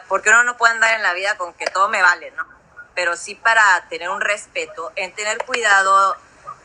porque 0.08 0.30
uno 0.30 0.44
no 0.44 0.58
puede 0.58 0.74
andar 0.74 0.96
en 0.96 1.04
la 1.04 1.14
vida 1.14 1.38
con 1.38 1.54
que 1.54 1.66
todo 1.68 1.90
me 1.90 2.02
vale, 2.02 2.32
¿no? 2.32 2.46
Pero 2.94 3.16
sí 3.16 3.36
para 3.36 3.86
tener 3.90 4.10
un 4.10 4.22
respeto, 4.22 4.92
en 4.96 5.14
tener 5.14 5.38
cuidado 5.46 6.16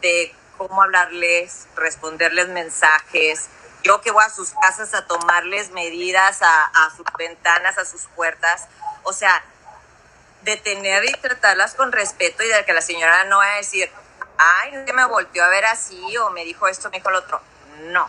de 0.01 0.35
cómo 0.57 0.83
hablarles, 0.83 1.69
responderles 1.75 2.49
mensajes, 2.49 3.49
yo 3.83 4.01
que 4.01 4.11
voy 4.11 4.25
a 4.25 4.31
sus 4.31 4.51
casas 4.51 4.95
a 4.95 5.07
tomarles 5.07 5.71
medidas 5.71 6.41
a, 6.43 6.93
sus 6.97 7.07
ventanas, 7.19 7.79
a 7.79 7.85
sus 7.85 8.03
puertas. 8.17 8.67
O 9.03 9.13
sea, 9.13 9.43
detener 10.43 11.05
y 11.05 11.13
tratarlas 11.15 11.75
con 11.75 11.93
respeto 11.93 12.43
y 12.43 12.49
de 12.49 12.65
que 12.65 12.73
la 12.73 12.83
señora 12.83 13.25
no 13.25 13.39
vaya 13.39 13.55
a 13.55 13.57
decir, 13.57 13.91
ay, 14.39 14.85
que 14.85 14.93
me 14.93 15.05
volteó 15.07 15.45
a 15.45 15.49
ver 15.49 15.65
así 15.67 16.17
o 16.19 16.31
me 16.31 16.45
dijo 16.45 16.69
esto, 16.69 16.91
me 16.91 16.99
dijo 16.99 17.11
lo 17.11 17.19
otro. 17.19 17.41
No, 17.85 18.09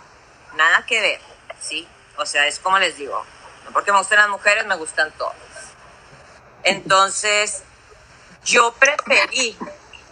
nada 0.55 0.85
que 0.85 0.99
ver, 0.99 1.21
¿sí? 1.59 1.87
O 2.17 2.25
sea, 2.25 2.47
es 2.47 2.59
como 2.59 2.77
les 2.79 2.97
digo, 2.97 3.25
no 3.65 3.71
porque 3.71 3.91
me 3.91 3.97
gustan 3.97 4.19
las 4.19 4.29
mujeres, 4.29 4.65
me 4.65 4.75
gustan 4.75 5.11
todas. 5.17 5.35
Entonces, 6.63 7.63
yo 8.43 8.73
preferí, 8.73 9.57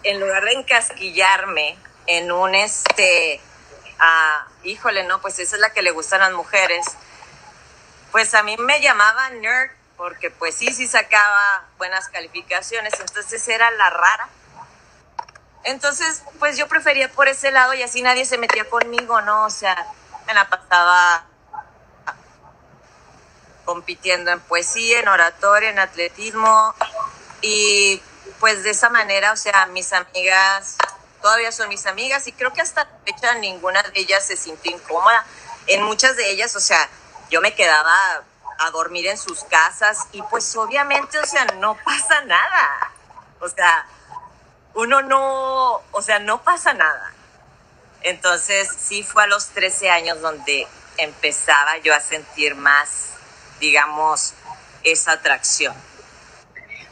en 0.02 0.18
lugar 0.18 0.44
de 0.44 0.52
encasquillarme 0.52 1.78
en 2.06 2.32
un 2.32 2.54
este, 2.54 3.40
ah, 4.00 4.46
híjole, 4.64 5.04
no, 5.04 5.20
pues 5.20 5.38
esa 5.38 5.56
es 5.56 5.60
la 5.60 5.72
que 5.72 5.82
le 5.82 5.90
gustan 5.90 6.20
las 6.20 6.32
mujeres, 6.32 6.86
pues 8.10 8.34
a 8.34 8.42
mí 8.42 8.56
me 8.58 8.80
llamaban 8.80 9.40
nerd 9.40 9.70
porque 9.96 10.30
pues 10.30 10.54
sí, 10.54 10.72
sí 10.72 10.86
sacaba 10.86 11.64
buenas 11.76 12.08
calificaciones, 12.08 12.94
entonces 12.98 13.46
era 13.48 13.70
la 13.72 13.90
rara. 13.90 14.28
Entonces, 15.62 16.22
pues 16.38 16.56
yo 16.56 16.68
prefería 16.68 17.10
por 17.12 17.28
ese 17.28 17.50
lado 17.50 17.74
y 17.74 17.82
así 17.82 18.00
nadie 18.00 18.24
se 18.24 18.38
metía 18.38 18.68
conmigo, 18.70 19.20
¿no? 19.20 19.44
O 19.44 19.50
sea, 19.50 19.86
me 20.26 20.32
la 20.32 20.48
pasaba 20.48 21.26
compitiendo 23.66 24.30
en 24.30 24.40
poesía, 24.40 25.00
en 25.00 25.08
oratoria, 25.08 25.68
en 25.68 25.78
atletismo 25.78 26.74
y 27.42 28.02
pues 28.40 28.62
de 28.62 28.70
esa 28.70 28.88
manera, 28.88 29.32
o 29.32 29.36
sea, 29.36 29.66
mis 29.66 29.92
amigas 29.92 30.76
todavía 31.20 31.52
son 31.52 31.68
mis 31.68 31.86
amigas 31.86 32.26
y 32.26 32.32
creo 32.32 32.52
que 32.52 32.60
hasta 32.60 32.84
la 32.84 32.90
fecha 33.04 33.34
ninguna 33.34 33.82
de 33.82 34.00
ellas 34.00 34.24
se 34.24 34.36
sintió 34.36 34.72
incómoda. 34.72 35.24
En 35.66 35.82
muchas 35.82 36.16
de 36.16 36.30
ellas, 36.30 36.56
o 36.56 36.60
sea, 36.60 36.88
yo 37.30 37.40
me 37.40 37.54
quedaba 37.54 37.94
a 38.58 38.70
dormir 38.70 39.06
en 39.06 39.16
sus 39.16 39.44
casas 39.44 39.98
y 40.12 40.22
pues 40.22 40.54
obviamente, 40.56 41.18
o 41.18 41.26
sea, 41.26 41.44
no 41.56 41.76
pasa 41.84 42.22
nada. 42.22 42.92
O 43.40 43.48
sea, 43.48 43.86
uno 44.74 45.02
no, 45.02 45.82
o 45.90 46.02
sea, 46.02 46.18
no 46.18 46.42
pasa 46.42 46.74
nada. 46.74 47.12
Entonces 48.02 48.68
sí 48.78 49.02
fue 49.02 49.24
a 49.24 49.26
los 49.26 49.48
13 49.48 49.90
años 49.90 50.20
donde 50.20 50.66
empezaba 50.96 51.78
yo 51.78 51.94
a 51.94 52.00
sentir 52.00 52.54
más, 52.54 53.10
digamos, 53.60 54.34
esa 54.84 55.12
atracción. 55.12 55.74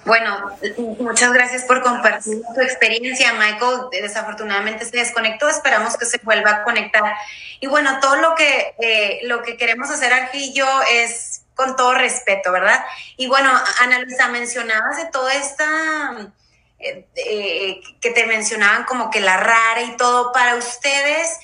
Bueno, 0.09 0.57
muchas 1.01 1.35
gracias 1.35 1.65
por 1.65 1.83
compartir 1.83 2.41
tu 2.55 2.61
experiencia, 2.63 3.35
Michael. 3.35 3.89
Desafortunadamente 3.93 4.87
se 4.87 4.97
desconectó, 4.97 5.51
esperamos 5.51 5.99
que 5.99 6.07
se 6.07 6.17
vuelva 6.23 6.51
a 6.51 6.63
conectar. 6.63 7.15
Y 7.61 7.67
bueno, 7.67 8.01
todo 8.01 8.17
lo 8.17 8.35
que, 8.35 8.75
eh, 8.79 9.21
lo 9.25 9.43
que 9.43 9.59
queremos 9.59 9.91
hacer 9.91 10.15
aquí 10.15 10.45
y 10.45 10.55
yo 10.55 10.67
es 10.91 11.43
con 11.55 11.77
todo 11.77 11.93
respeto, 11.93 12.51
¿verdad? 12.53 12.83
Y 13.19 13.27
bueno, 13.27 13.53
Ana 13.83 13.99
Luisa, 13.99 14.29
mencionabas 14.29 14.97
de 14.97 15.11
toda 15.11 15.35
esta, 15.35 16.33
eh, 16.79 17.07
eh, 17.15 17.81
que 18.01 18.11
te 18.11 18.25
mencionaban 18.25 18.85
como 18.85 19.11
que 19.11 19.21
la 19.21 19.37
rara 19.37 19.83
y 19.83 19.95
todo, 19.99 20.33
para 20.33 20.55
ustedes, 20.55 21.39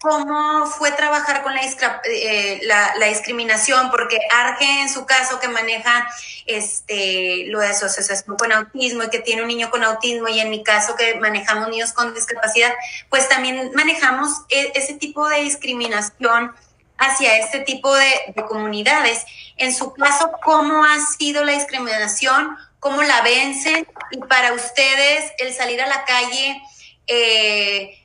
¿cómo 0.00 0.66
fue 0.66 0.92
trabajar 0.92 1.42
con 1.42 1.54
la, 1.54 1.60
eh, 2.04 2.60
la, 2.62 3.06
discriminación? 3.06 3.90
Porque 3.90 4.18
Arge, 4.32 4.82
en 4.82 4.88
su 4.88 5.06
caso, 5.06 5.40
que 5.40 5.48
maneja 5.48 6.08
este, 6.46 7.46
lo 7.48 7.60
de 7.60 7.68
asociación 7.68 8.36
con 8.36 8.52
autismo 8.52 9.04
y 9.04 9.10
que 9.10 9.18
tiene 9.20 9.42
un 9.42 9.48
niño 9.48 9.70
con 9.70 9.82
autismo, 9.82 10.28
y 10.28 10.40
en 10.40 10.50
mi 10.50 10.62
caso, 10.62 10.94
que 10.94 11.16
manejamos 11.16 11.68
niños 11.68 11.92
con 11.92 12.14
discapacidad, 12.14 12.72
pues 13.08 13.28
también 13.28 13.72
manejamos 13.74 14.30
e, 14.48 14.72
ese 14.74 14.94
tipo 14.94 15.28
de 15.28 15.42
discriminación 15.42 16.54
hacia 16.98 17.38
este 17.38 17.60
tipo 17.60 17.94
de, 17.94 18.34
comunidades. 18.48 19.24
En 19.56 19.74
su 19.74 19.92
caso, 19.94 20.30
¿cómo 20.42 20.84
ha 20.84 20.98
sido 21.00 21.44
la 21.44 21.52
discriminación? 21.52 22.56
¿Cómo 22.80 23.02
la 23.02 23.22
vencen? 23.22 23.86
Y 24.12 24.18
para 24.18 24.52
ustedes, 24.52 25.32
el 25.38 25.52
salir 25.52 25.80
a 25.80 25.86
la 25.86 26.04
calle, 26.04 26.60
eh, 27.06 27.98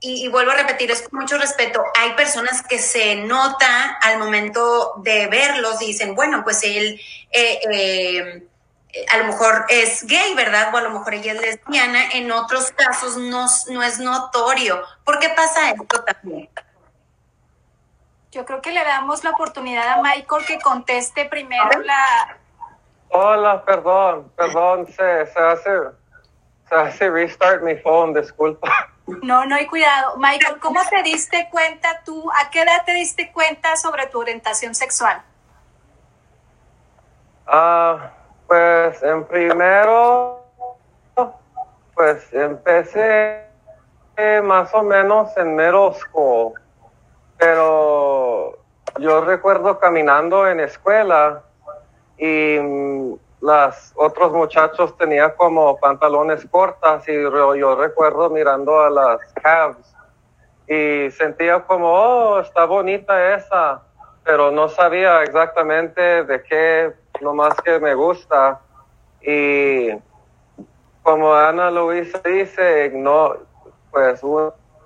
y, 0.00 0.28
vuelvo 0.28 0.52
a 0.52 0.54
repetir, 0.54 0.90
es 0.90 1.08
con 1.08 1.20
mucho 1.20 1.38
respeto, 1.38 1.82
hay 1.98 2.12
personas 2.12 2.62
que 2.62 2.78
se 2.78 3.16
nota 3.16 3.98
al 4.00 4.18
momento 4.18 4.94
de 4.98 5.26
verlos, 5.26 5.78
dicen, 5.78 6.14
bueno, 6.14 6.44
pues 6.44 6.62
él... 6.64 7.00
Eh, 7.30 7.60
eh, 7.70 8.48
a 9.12 9.18
lo 9.18 9.24
mejor 9.24 9.66
es 9.68 10.06
gay, 10.06 10.34
¿verdad? 10.34 10.72
O 10.72 10.78
a 10.78 10.80
lo 10.80 10.90
mejor 10.90 11.14
ella 11.14 11.34
es 11.34 11.40
lesbiana, 11.40 12.10
en 12.14 12.32
otros 12.32 12.72
casos 12.72 13.18
no, 13.18 13.46
no 13.68 13.82
es 13.82 14.00
notorio. 14.00 14.82
¿Por 15.04 15.18
qué 15.18 15.28
pasa 15.28 15.70
esto 15.70 16.02
también? 16.02 16.48
Yo 18.32 18.44
creo 18.46 18.62
que 18.62 18.72
le 18.72 18.82
damos 18.82 19.24
la 19.24 19.30
oportunidad 19.30 19.86
a 19.88 20.02
Michael 20.02 20.44
que 20.46 20.58
conteste 20.58 21.26
primero 21.26 21.80
la... 21.80 22.38
Hola, 23.10 23.64
perdón, 23.64 24.32
perdón, 24.36 24.86
se, 24.86 25.26
se 25.26 25.38
hace, 25.38 25.70
se 26.68 26.74
hace 26.74 27.10
restart 27.10 27.62
mi 27.62 27.76
phone, 27.76 28.14
disculpa. 28.14 28.90
No, 29.22 29.46
no 29.46 29.54
hay 29.54 29.66
cuidado. 29.66 30.16
Michael, 30.18 30.58
¿cómo 30.60 30.80
te 30.88 31.02
diste 31.02 31.48
cuenta 31.50 32.02
tú, 32.04 32.30
a 32.30 32.50
qué 32.50 32.62
edad 32.62 32.84
te 32.84 32.92
diste 32.92 33.32
cuenta 33.32 33.76
sobre 33.76 34.06
tu 34.06 34.20
orientación 34.20 34.74
sexual? 34.74 35.22
Ah, 37.46 38.10
pues 38.46 39.02
en 39.02 39.24
primero, 39.24 40.44
pues 41.94 42.32
empecé 42.32 43.48
más 44.42 44.74
o 44.74 44.82
menos 44.82 45.36
en 45.36 45.56
school 45.94 46.52
pero 47.38 48.58
yo 48.98 49.20
recuerdo 49.20 49.78
caminando 49.78 50.46
en 50.48 50.58
escuela 50.60 51.42
y 52.18 52.56
los 53.40 53.92
otros 53.94 54.32
muchachos 54.32 54.96
tenían 54.96 55.32
como 55.36 55.76
pantalones 55.78 56.44
cortas 56.50 57.08
y 57.08 57.14
yo, 57.22 57.76
recuerdo 57.76 58.30
mirando 58.30 58.80
a 58.80 58.90
las 58.90 59.20
calves 59.34 59.94
y 60.66 61.10
sentía 61.12 61.60
como, 61.60 61.90
oh, 61.90 62.40
está 62.40 62.64
bonita 62.66 63.34
esa, 63.34 63.82
pero 64.24 64.50
no 64.50 64.68
sabía 64.68 65.22
exactamente 65.22 66.24
de 66.24 66.42
qué, 66.42 66.92
más 67.22 67.54
que 67.62 67.80
me 67.80 67.94
gusta. 67.94 68.60
Y 69.22 69.90
como 71.02 71.32
Ana 71.34 71.70
Luisa 71.70 72.20
dice, 72.24 72.90
no, 72.92 73.36
pues 73.90 74.20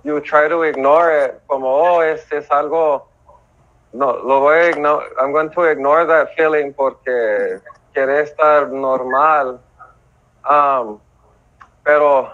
you 0.04 0.20
try 0.20 0.48
to 0.48 0.64
ignore 0.64 1.10
it 1.10 1.32
como, 1.46 1.68
oh, 1.68 2.02
este 2.02 2.38
es 2.38 2.50
algo, 2.52 3.08
no, 3.92 4.12
lo 4.18 4.40
voy 4.40 4.56
a 4.56 4.70
ignore, 4.70 5.04
I'm 5.20 5.32
going 5.32 5.50
to 5.50 5.64
ignore 5.64 6.06
that 6.06 6.34
feeling 6.36 6.72
porque 6.72 7.60
quiere 7.92 8.22
estar 8.22 8.68
normal. 8.68 9.60
Pero 11.84 12.32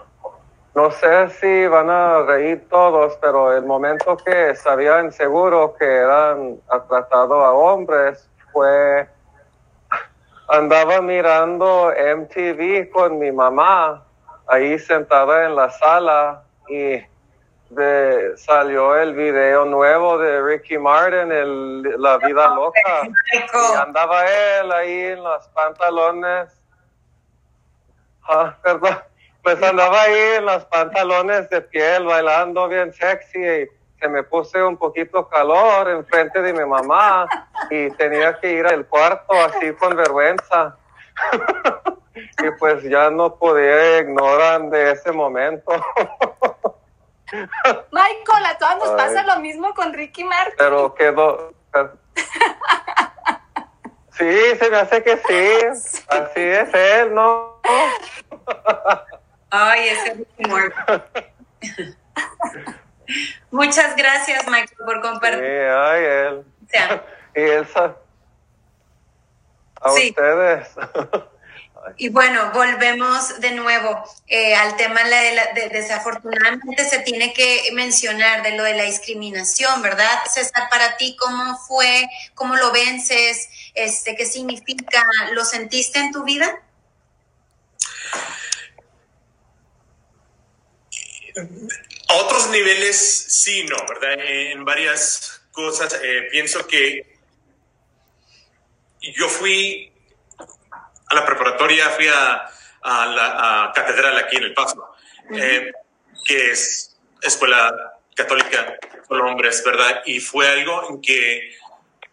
no 0.75 0.91
sé 0.91 1.29
si 1.29 1.67
van 1.67 1.89
a 1.89 2.21
reír 2.23 2.67
todos, 2.69 3.17
pero 3.21 3.53
el 3.53 3.65
momento 3.65 4.17
que 4.17 4.55
sabían 4.55 5.11
seguro 5.11 5.73
que 5.77 5.85
eran 5.85 6.59
tratado 6.87 7.43
a 7.43 7.53
hombres 7.53 8.29
fue 8.51 9.07
andaba 10.47 11.01
mirando 11.01 11.91
MTV 11.91 12.89
con 12.89 13.19
mi 13.19 13.31
mamá 13.31 14.03
ahí 14.47 14.79
sentada 14.79 15.45
en 15.45 15.55
la 15.55 15.69
sala 15.69 16.43
y 16.67 16.95
de, 17.69 18.33
salió 18.37 18.95
el 18.95 19.13
video 19.13 19.65
nuevo 19.65 20.17
de 20.17 20.41
Ricky 20.41 20.77
Martin, 20.77 21.31
el, 21.31 21.83
La 22.01 22.17
Vida 22.17 22.53
Loca. 22.55 23.03
Y 23.33 23.75
andaba 23.75 24.25
él 24.25 24.71
ahí 24.71 24.99
en 25.05 25.23
los 25.23 25.47
pantalones. 25.49 26.49
Ah, 28.27 28.55
perdón. 28.61 28.97
Pues 29.43 29.61
andaba 29.63 30.01
ahí 30.01 30.35
en 30.37 30.45
los 30.45 30.65
pantalones 30.65 31.49
de 31.49 31.61
piel, 31.61 32.05
bailando 32.05 32.67
bien 32.67 32.93
sexy. 32.93 33.39
Y 33.39 33.67
se 33.99 34.07
me 34.09 34.23
puse 34.23 34.61
un 34.61 34.77
poquito 34.77 35.27
calor 35.27 35.89
enfrente 35.89 36.41
de 36.41 36.53
mi 36.53 36.65
mamá 36.65 37.27
y 37.69 37.89
tenía 37.91 38.39
que 38.39 38.51
ir 38.51 38.65
al 38.65 38.85
cuarto 38.85 39.33
así 39.33 39.73
con 39.73 39.95
vergüenza. 39.95 40.77
y 42.15 42.51
pues 42.57 42.83
ya 42.83 43.09
no 43.09 43.35
podía 43.35 43.99
ignorar 43.99 44.69
de 44.69 44.91
ese 44.91 45.11
momento. 45.11 45.71
Michael, 47.91 48.45
a 48.45 48.57
todas 48.57 48.77
nos 48.77 48.89
pasa 48.89 49.23
lo 49.23 49.39
mismo 49.39 49.73
con 49.73 49.93
Ricky 49.93 50.23
Martin. 50.23 50.55
Pero 50.57 50.93
quedó. 50.95 51.53
Sí, 54.17 54.55
se 54.59 54.69
me 54.69 54.77
hace 54.77 55.03
que 55.03 55.17
sí. 55.17 56.03
Así 56.09 56.41
es 56.41 56.73
él, 56.73 57.13
¿no? 57.13 57.61
Ay, 59.49 59.89
ese 59.89 60.13
Ricky 60.15 60.49
Martin. 60.49 61.97
Muchas 63.51 63.95
gracias, 63.95 64.45
Michael, 64.47 64.77
por 64.85 65.01
compartir. 65.01 65.39
Sí, 65.39 65.45
ay, 65.45 66.03
él. 66.03 66.45
Y 67.35 67.41
Elsa. 67.41 67.95
A 69.81 69.91
ustedes. 69.91 70.75
Y 71.97 72.09
bueno, 72.09 72.51
volvemos 72.53 73.39
de 73.39 73.51
nuevo 73.51 74.03
eh, 74.27 74.55
al 74.55 74.75
tema 74.77 75.03
de, 75.03 75.33
la, 75.33 75.53
de, 75.53 75.69
desafortunadamente 75.69 76.87
se 76.87 76.99
tiene 76.99 77.33
que 77.33 77.69
mencionar 77.73 78.43
de 78.43 78.55
lo 78.55 78.63
de 78.63 78.75
la 78.75 78.83
discriminación, 78.83 79.81
¿verdad? 79.81 80.09
César, 80.31 80.69
para 80.69 80.97
ti, 80.97 81.15
¿cómo 81.17 81.57
fue? 81.67 82.07
¿Cómo 82.35 82.55
lo 82.55 82.71
vences? 82.71 83.49
Este, 83.73 84.15
¿Qué 84.15 84.25
significa? 84.25 85.03
¿Lo 85.33 85.45
sentiste 85.45 85.99
en 85.99 86.11
tu 86.11 86.23
vida? 86.23 86.61
A 92.07 92.13
otros 92.15 92.49
niveles 92.49 92.97
sí, 93.29 93.63
no, 93.63 93.77
¿verdad? 93.87 94.25
En 94.25 94.65
varias 94.65 95.41
cosas 95.51 95.93
eh, 96.01 96.27
pienso 96.31 96.67
que 96.67 97.17
yo 99.01 99.29
fui 99.29 99.91
a 101.09 101.15
la 101.15 101.25
preparatoria, 101.25 101.89
fui 101.89 102.07
a, 102.07 102.49
la 102.81 103.71
catedral 103.75 104.17
aquí 104.17 104.37
en 104.37 104.43
El 104.43 104.53
Paso, 104.53 104.95
eh, 105.33 105.71
que 106.25 106.51
es 106.51 106.97
escuela 107.21 107.99
católica, 108.15 108.77
por 109.07 109.21
hombres, 109.21 109.63
¿verdad? 109.65 110.01
Y 110.05 110.19
fue 110.19 110.47
algo 110.47 110.89
en 110.89 111.01
que 111.01 111.57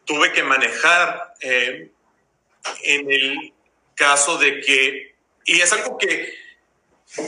tuve 0.05 0.33
que 0.33 0.43
manejar 0.43 1.35
eh, 1.41 1.91
en 2.83 3.11
el 3.11 3.53
caso 3.95 4.39
de 4.39 4.61
que, 4.61 5.15
y 5.45 5.61
es 5.61 5.73
algo 5.73 5.99
que 5.99 6.35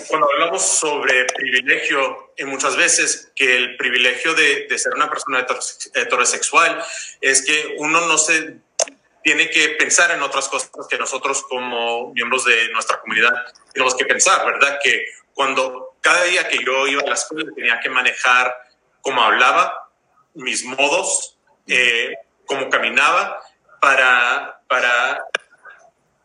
cuando 0.08 0.28
hablamos 0.32 0.62
sobre 0.62 1.24
privilegio, 1.26 2.32
y 2.36 2.44
muchas 2.44 2.76
veces 2.76 3.30
que 3.34 3.56
el 3.56 3.76
privilegio 3.76 4.34
de, 4.34 4.66
de 4.68 4.78
ser 4.78 4.94
una 4.94 5.08
persona 5.08 5.46
heterosexual 5.94 6.82
es 7.20 7.42
que 7.44 7.76
uno 7.78 8.00
no 8.06 8.18
se 8.18 8.58
tiene 9.28 9.50
que 9.50 9.68
pensar 9.78 10.10
en 10.12 10.22
otras 10.22 10.48
cosas 10.48 10.70
que 10.88 10.96
nosotros 10.96 11.42
como 11.42 12.14
miembros 12.14 12.46
de 12.46 12.70
nuestra 12.70 12.98
comunidad 12.98 13.30
tenemos 13.74 13.94
que 13.94 14.06
pensar, 14.06 14.42
¿verdad? 14.46 14.78
Que 14.82 15.04
cuando 15.34 15.98
cada 16.00 16.24
día 16.24 16.48
que 16.48 16.64
yo 16.64 16.86
iba 16.86 17.02
a 17.02 17.08
la 17.08 17.12
escuela 17.12 17.52
tenía 17.54 17.78
que 17.78 17.90
manejar 17.90 18.56
cómo 19.02 19.20
hablaba, 19.20 19.90
mis 20.32 20.64
modos, 20.64 21.36
eh, 21.66 22.14
cómo 22.46 22.70
caminaba, 22.70 23.38
para, 23.82 24.62
para 24.66 25.26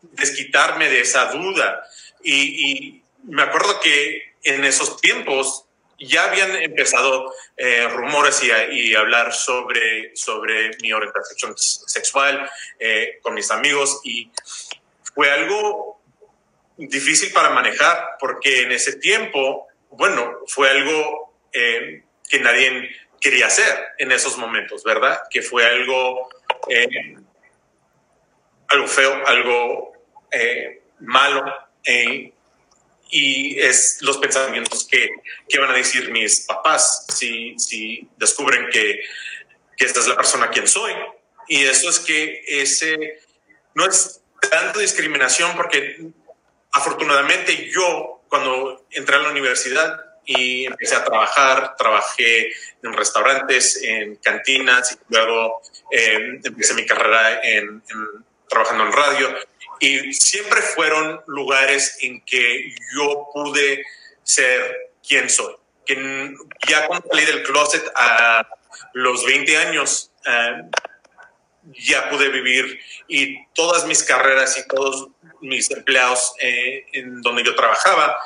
desquitarme 0.04 0.88
de 0.88 1.02
esa 1.02 1.26
duda. 1.26 1.84
Y, 2.24 2.70
y 2.70 3.04
me 3.26 3.42
acuerdo 3.42 3.82
que 3.82 4.34
en 4.44 4.64
esos 4.64 5.02
tiempos 5.02 5.66
ya 6.06 6.26
habían 6.26 6.56
empezado 6.56 7.34
eh, 7.58 7.88
rumores 7.90 8.42
y, 8.44 8.96
hablar 8.96 9.34
sobre, 9.34 10.16
sobre 10.16 10.72
mi 10.82 10.94
orientación 10.94 11.54
sexual 11.58 12.50
eh, 12.80 13.20
con 13.22 13.34
mis 13.34 13.52
amigos 13.52 14.02
y 14.04 14.32
fue 15.14 15.32
algo 15.32 16.02
difícil 16.78 17.32
para 17.32 17.50
manejar 17.50 18.18
porque 18.20 18.64
en 18.64 18.72
ese 18.72 18.98
tiempo, 18.98 19.68
bueno, 19.90 20.40
fue 20.48 20.70
algo 20.70 21.34
eh, 21.52 22.04
que 22.30 22.40
nadie 22.40 22.90
quería 23.20 23.48
hacer 23.48 23.88
en 23.98 24.12
esos 24.12 24.38
momentos, 24.38 24.84
¿verdad? 24.84 25.22
Que 25.30 25.42
fue 25.42 25.66
algo, 25.66 26.30
algo 28.68 28.88
feo, 28.88 29.28
algo 29.28 29.94
malo 31.00 31.46
y 33.14 33.60
es 33.60 34.00
los 34.02 34.18
pensamientos 34.18 34.88
que, 34.90 35.08
que, 35.48 35.60
van 35.60 35.70
a 35.70 35.76
decir 35.76 36.10
mis 36.10 36.42
papás 36.48 37.06
si, 37.10 37.54
si 37.60 38.10
descubren 38.18 38.68
que, 38.72 39.02
que 39.78 39.86
esta 39.86 40.00
es 40.00 40.08
la 40.08 40.16
persona 40.16 40.50
quien 40.50 40.68
soy. 40.68 40.94
Y 41.48 41.64
eso 41.64 41.92
es 41.92 42.00
que 42.00 42.42
ese 42.48 43.20
no 43.76 43.86
es 43.86 44.20
tanto 44.50 44.80
discriminación 44.80 45.56
porque 45.56 46.08
afortunadamente 46.72 47.70
yo 47.70 48.24
cuando 48.30 48.88
entré 48.90 49.18
a 49.18 49.20
la 49.20 49.30
universidad 49.30 50.04
y 50.26 50.66
empecé 50.66 50.96
a 50.96 51.04
trabajar, 51.04 51.76
trabajé 51.78 52.52
en 52.82 52.94
restaurantes, 52.94 53.80
en 53.84 54.16
cantinas 54.16 54.92
y 54.92 55.14
luego 55.14 55.62
eh, 55.92 56.40
empecé 56.44 56.74
mi 56.74 56.88
carrera 56.88 57.44
en, 57.44 57.84
trabajando 58.50 58.86
en 58.86 58.92
radio 58.92 59.36
y 59.84 60.14
siempre 60.14 60.62
fueron 60.62 61.22
lugares 61.28 61.98
en 62.02 62.22
que 62.22 62.74
yo 62.96 63.28
pude 63.34 63.84
ser 64.24 64.94
quien 65.06 65.30
soy. 65.30 65.56
Que 65.86 66.34
ya 66.70 66.88
cuando 66.88 67.06
salí 67.12 67.26
del 67.26 67.44
closet 67.44 67.84
a 67.94 68.48
los 68.94 69.26
20 69.26 69.58
años, 69.58 70.10
eh, 70.26 70.62
ya 71.88 72.10
pude 72.10 72.30
vivir 72.30 72.80
y 73.10 73.46
todas 73.48 73.86
mis 73.86 74.04
carreras 74.04 74.58
y 74.58 74.66
todos 74.70 75.10
mis 75.42 75.70
empleados 75.72 76.34
eh, 76.40 76.86
en 76.94 77.22
donde 77.22 77.44
yo 77.44 77.54
trabajaba 77.54 78.18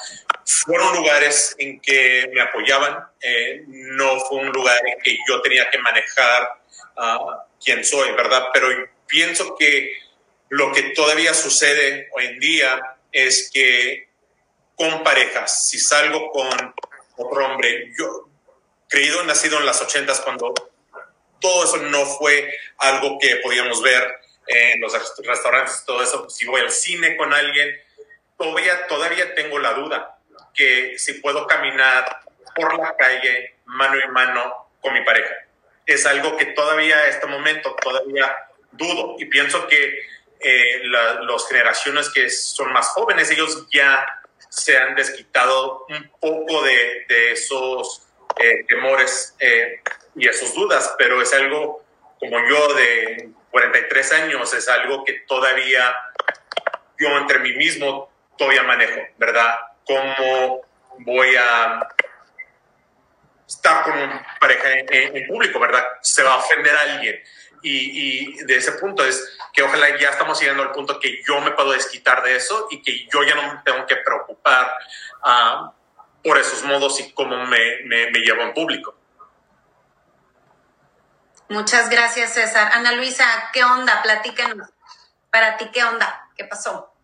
fueron 0.45 0.95
lugares 0.95 1.55
en 1.57 1.79
que 1.79 2.29
me 2.33 2.41
apoyaban, 2.41 2.99
eh, 3.19 3.63
no 3.67 4.19
fue 4.21 4.41
un 4.41 4.49
lugar 4.49 4.79
en 4.85 5.01
que 5.01 5.17
yo 5.27 5.41
tenía 5.41 5.69
que 5.71 5.79
manejar 5.79 6.49
uh, 6.97 7.31
quién 7.63 7.83
soy, 7.83 8.11
¿verdad? 8.11 8.47
Pero 8.53 8.67
pienso 9.07 9.55
que 9.57 10.06
lo 10.49 10.71
que 10.71 10.83
todavía 10.95 11.33
sucede 11.33 12.09
hoy 12.13 12.25
en 12.25 12.39
día 12.39 12.97
es 13.11 13.49
que 13.53 14.09
con 14.75 15.03
parejas, 15.03 15.67
si 15.69 15.79
salgo 15.79 16.31
con 16.31 16.73
otro 17.15 17.45
hombre, 17.45 17.91
yo 17.97 18.29
creído, 18.87 19.23
nacido 19.23 19.59
en 19.59 19.65
las 19.65 19.81
ochentas, 19.81 20.21
cuando 20.21 20.53
todo 21.39 21.63
eso 21.63 21.77
no 21.77 22.05
fue 22.05 22.53
algo 22.77 23.17
que 23.19 23.37
podíamos 23.37 23.81
ver 23.81 24.19
en 24.47 24.79
los 24.79 24.93
restaurantes, 25.17 25.83
todo 25.85 26.01
eso, 26.01 26.29
si 26.29 26.45
voy 26.45 26.61
al 26.61 26.71
cine 26.71 27.17
con 27.17 27.33
alguien, 27.33 27.75
todavía, 28.37 28.87
todavía 28.87 29.35
tengo 29.35 29.59
la 29.59 29.73
duda 29.73 30.19
que 30.53 30.97
si 30.97 31.13
puedo 31.15 31.45
caminar 31.47 32.21
por 32.55 32.77
la 32.77 32.95
calle 32.95 33.55
mano 33.65 33.99
en 33.99 34.11
mano 34.11 34.69
con 34.81 34.93
mi 34.93 35.03
pareja. 35.03 35.33
Es 35.85 36.05
algo 36.05 36.37
que 36.37 36.45
todavía 36.47 36.97
a 36.97 37.07
este 37.07 37.27
momento, 37.27 37.75
todavía 37.81 38.35
dudo 38.71 39.15
y 39.19 39.25
pienso 39.25 39.67
que 39.67 39.99
eh, 40.39 40.81
las 40.83 41.47
generaciones 41.47 42.09
que 42.09 42.29
son 42.29 42.71
más 42.73 42.87
jóvenes, 42.89 43.29
ellos 43.31 43.67
ya 43.71 44.05
se 44.49 44.77
han 44.77 44.95
desquitado 44.95 45.85
un 45.89 46.11
poco 46.19 46.61
de, 46.63 47.31
esos 47.31 48.07
eh, 48.39 48.65
temores 48.67 49.35
eh, 49.39 49.81
y 50.15 50.27
esas 50.27 50.53
dudas, 50.53 50.95
pero 50.97 51.21
es 51.21 51.33
algo 51.33 51.83
como 52.19 52.37
yo 52.47 52.73
de 52.73 53.29
43 53.51 54.11
años, 54.13 54.53
es 54.53 54.67
algo 54.67 55.03
que 55.03 55.13
todavía 55.27 55.95
yo 56.99 57.09
entre 57.17 57.39
mí 57.39 57.53
mismo 57.53 58.11
todavía 58.37 58.63
manejo, 58.63 59.01
¿verdad? 59.17 59.55
¿Cómo 59.85 60.61
voy 60.99 61.35
a 61.35 61.87
estar 63.47 63.83
con 63.83 63.93
una 63.97 64.25
pareja 64.39 64.69
en, 64.73 65.27
público, 65.27 65.59
¿verdad? 65.59 65.83
Se 66.01 66.23
va 66.23 66.33
a 66.33 66.37
ofender 66.37 66.75
a 66.75 66.81
alguien. 66.81 67.21
Y, 67.63 68.43
de 68.43 68.57
ese 68.57 68.73
punto 68.73 69.03
es 69.03 69.37
que 69.53 69.63
ojalá 69.63 69.97
ya 69.99 70.09
estamos 70.09 70.39
llegando 70.39 70.63
al 70.63 70.71
punto 70.71 70.99
que 70.99 71.21
yo 71.27 71.41
me 71.41 71.51
puedo 71.51 71.71
desquitar 71.71 72.23
de 72.23 72.35
eso 72.35 72.67
y 72.71 72.81
que 72.81 73.07
yo 73.11 73.23
ya 73.23 73.35
no 73.35 73.53
me 73.53 73.61
tengo 73.63 73.85
que 73.85 73.95
preocupar 73.97 74.71
uh, 75.23 75.71
por 76.23 76.37
esos 76.37 76.63
modos 76.63 76.99
y 76.99 77.11
cómo 77.13 77.45
me, 77.45 77.81
me, 77.85 78.11
llevo 78.19 78.43
en 78.43 78.53
público. 78.53 78.95
Muchas 81.49 81.89
gracias, 81.89 82.33
César. 82.33 82.71
Ana 82.73 82.91
Luisa, 82.93 83.25
¿qué 83.53 83.63
onda? 83.63 84.01
Platícanos. 84.01 84.69
Para 85.31 85.57
ti, 85.57 85.69
¿qué 85.71 85.83
onda? 85.83 86.29
¿Qué 86.35 86.43
pasó? 86.43 86.96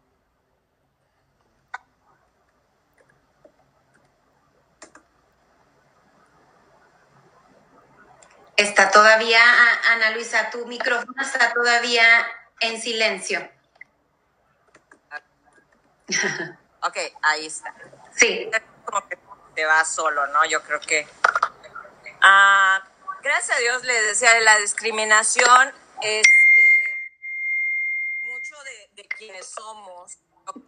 Está 8.56 8.92
todavía, 8.92 9.42
Ana 9.92 10.12
Luisa, 10.12 10.50
tu 10.52 10.66
micrófono 10.68 11.22
está 11.22 11.54
todavía 11.54 12.28
en 12.60 12.82
silencio. 12.82 13.50
Ok, 16.86 16.98
ahí 17.22 17.46
está. 17.46 17.74
Sí. 18.13 18.50
Como 18.84 19.08
que 19.08 19.18
te 19.56 19.64
va 19.66 19.86
solo, 19.86 20.28
¿no? 20.28 20.43
Yo 20.45 20.62
creo 20.64 20.82
que. 20.82 21.08
Ah, 22.22 22.84
gracias 23.22 23.58
a 23.58 23.62
Dios 23.62 23.84
les 23.86 24.08
decía 24.08 24.38
la 24.41 24.58
discriminación, 24.58 25.74
este, 26.01 26.28
mucho 28.24 28.56
de, 28.95 29.08
quienes 29.08 29.47
somos, 29.47 30.18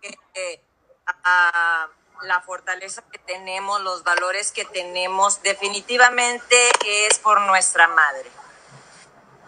que, 0.01 0.61
ah, 1.05 1.89
la 2.21 2.41
fortaleza 2.41 3.03
que 3.11 3.19
tenemos, 3.19 3.81
los 3.81 4.03
valores 4.03 4.51
que 4.51 4.65
tenemos, 4.65 5.41
definitivamente 5.41 6.71
es 6.83 7.19
por 7.19 7.41
nuestra 7.41 7.87
madre. 7.87 8.29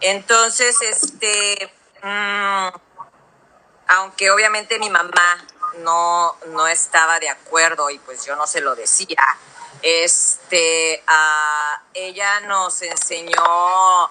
Entonces, 0.00 0.80
este, 0.82 1.72
mm, 2.02 2.68
aunque 3.88 4.30
obviamente 4.30 4.78
mi 4.78 4.90
mamá 4.90 5.44
no, 5.78 6.36
no 6.48 6.66
estaba 6.68 7.18
de 7.18 7.28
acuerdo 7.28 7.90
y 7.90 7.98
pues 7.98 8.24
yo 8.24 8.36
no 8.36 8.46
se 8.46 8.60
lo 8.60 8.74
decía, 8.74 9.38
este, 9.82 11.02
ella 11.94 12.40
nos 12.40 12.82
enseñó, 12.82 14.10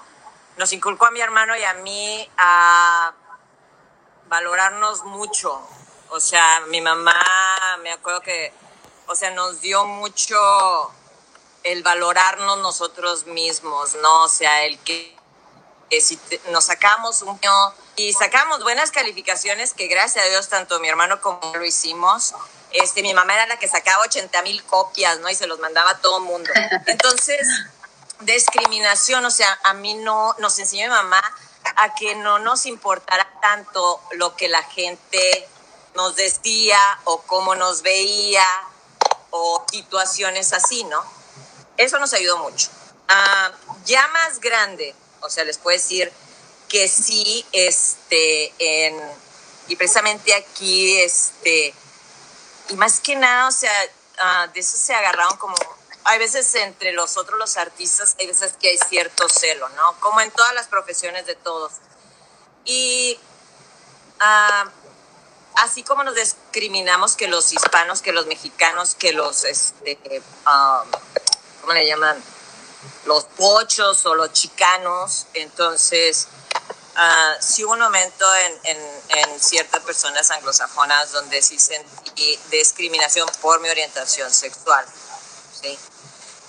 nos 0.58 0.74
inculcó 0.74 1.06
a 1.06 1.12
mi 1.12 1.22
hermano 1.22 1.56
y 1.56 1.64
a 1.64 1.74
mí 1.76 2.30
a 2.38 3.14
valorarnos 4.28 5.04
mucho, 5.04 5.62
O 6.10 6.20
sea, 6.20 6.62
mi 6.68 6.82
mamá, 6.82 7.78
me 7.82 7.92
acuerdo 7.92 8.22
que, 8.22 8.54
o 9.08 9.16
sea, 9.16 9.32
nos 9.32 9.62
dio 9.62 9.86
mucho 9.86 10.36
el 11.64 11.84
valorarnos 11.84 12.60
nosotros 12.60 13.26
mismos, 13.26 13.96
¿no? 13.96 14.24
O 14.24 14.30
sea, 14.30 14.64
el 14.64 14.80
que, 14.80 15.16
si 16.02 16.20
nos 16.50 16.66
sacamos 16.66 17.22
un 17.22 17.40
y 17.96 18.14
sacamos 18.14 18.64
buenas 18.64 18.92
calificaciones, 18.92 19.74
que 19.74 19.88
gracias 19.88 20.26
a 20.26 20.30
Dios 20.30 20.48
tanto 20.50 20.80
mi 20.80 20.88
hermano 20.88 21.20
como 21.22 21.42
yo 21.54 21.60
lo 21.60 21.66
hicimos, 21.66 22.34
este, 22.72 23.02
mi 23.02 23.14
mamá 23.14 23.34
era 23.34 23.48
la 23.48 23.60
que 23.60 23.68
sacaba 23.68 24.04
80 24.04 24.42
mil 24.44 24.64
copias, 24.64 25.20
¿no? 25.20 25.30
Y 25.30 25.36
se 25.36 25.48
los 25.48 25.60
mandaba 25.60 25.92
a 25.92 25.98
todo 26.00 26.20
el 26.20 26.24
mundo. 26.24 26.50
Entonces, 26.86 27.48
discriminación, 28.22 29.26
o 29.26 29.32
sea, 29.32 29.60
a 29.64 29.74
mí 29.74 29.94
no, 29.96 30.36
nos 30.40 30.58
enseñó 30.60 30.86
mi 30.86 30.90
mamá 30.96 31.22
a 31.76 31.96
que 31.96 32.16
no 32.16 32.40
nos 32.40 32.66
importara 32.66 33.30
tanto 33.42 34.02
lo 34.12 34.36
que 34.36 34.48
la 34.48 34.64
gente 34.64 35.50
nos 35.98 36.16
decía 36.16 36.80
o 37.06 37.24
cómo 37.24 37.56
nos 37.56 37.82
veía 37.82 38.46
o 39.32 39.66
situaciones 39.72 40.54
así, 40.54 40.84
¿no? 40.84 41.04
Eso 41.76 41.98
nos 41.98 42.14
ayudó 42.14 42.38
mucho. 42.38 42.70
Ah, 43.08 43.52
ya 43.84 44.08
más 44.10 44.40
grande, 44.40 44.94
o 45.22 45.30
sea, 45.30 45.44
les 45.44 45.58
puedo 45.58 45.76
decir 45.76 46.14
que 46.70 46.88
sí, 46.88 47.44
este, 47.52 48.54
en, 48.60 48.96
y 49.70 49.76
precisamente 49.76 50.36
aquí, 50.36 51.00
este, 51.00 51.74
y 52.70 52.76
más 52.76 53.00
que 53.00 53.16
nada, 53.16 53.48
o 53.48 53.52
sea, 53.52 53.74
ah, 54.20 54.48
de 54.54 54.60
eso 54.60 54.78
se 54.78 54.94
agarraron 54.94 55.36
como, 55.38 55.56
hay 56.04 56.20
veces 56.20 56.54
entre 56.56 56.92
los 56.92 57.18
otros, 57.18 57.40
los 57.40 57.58
artistas, 57.58 58.16
hay 58.20 58.28
veces 58.28 58.54
que 58.62 58.70
hay 58.70 58.78
cierto 58.78 59.28
celo, 59.30 59.68
¿no? 59.70 60.00
Como 60.00 60.22
en 60.22 60.30
todas 60.30 60.54
las 60.54 60.68
profesiones 60.68 61.26
de 61.26 61.36
todos. 61.36 61.72
Y 62.66 63.20
uh, 64.20 64.70
así 65.58 65.84
como 65.84 66.04
nos 66.04 66.16
discriminamos 66.16 67.16
que 67.16 67.28
los 67.28 67.54
hispanos, 67.54 68.02
que 68.02 68.12
los 68.12 68.26
mexicanos, 68.26 68.96
que 68.96 69.14
los, 69.14 69.44
este, 69.44 69.98
um, 70.46 70.90
¿cómo 71.62 71.74
le 71.74 71.86
llaman? 71.86 72.22
Los 73.06 73.26
pochos 73.26 74.06
o 74.06 74.16
los 74.16 74.34
chicanos, 74.34 75.28
entonces 75.34 76.28
Uh, 76.98 77.38
sí 77.40 77.64
hubo 77.64 77.74
un 77.74 77.80
momento 77.80 78.26
en, 78.64 79.40
ciertas 79.40 79.84
personas 79.84 80.32
anglosajonas 80.32 81.12
donde 81.12 81.44
sí 81.44 81.60
sentí 81.60 82.40
discriminación 82.50 83.30
por 83.40 83.60
mi 83.60 83.70
orientación 83.70 84.34
sexual. 84.34 84.84
¿sí? 85.62 85.78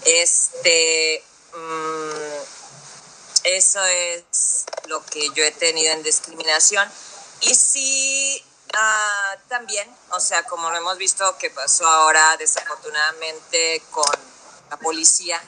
Este, 0.07 1.23
mm, 1.55 3.45
eso 3.45 3.85
es 3.85 4.65
lo 4.87 5.05
que 5.05 5.29
yo 5.35 5.45
he 5.45 5.51
tenido 5.51 5.93
en 5.93 6.03
discriminación. 6.03 6.91
Y 7.43 7.55
sí, 7.55 8.18
uh, 8.75 9.49
también, 9.49 9.89
o 10.11 10.21
sea, 10.21 10.45
como 10.45 10.71
lo 10.71 10.77
hemos 10.77 10.99
visto 10.99 11.37
que 11.39 11.51
pasó 11.51 11.87
ahora 11.87 12.37
desafortunadamente 12.37 13.83
con 13.91 14.05
la 14.71 14.77
policía, 14.79 15.41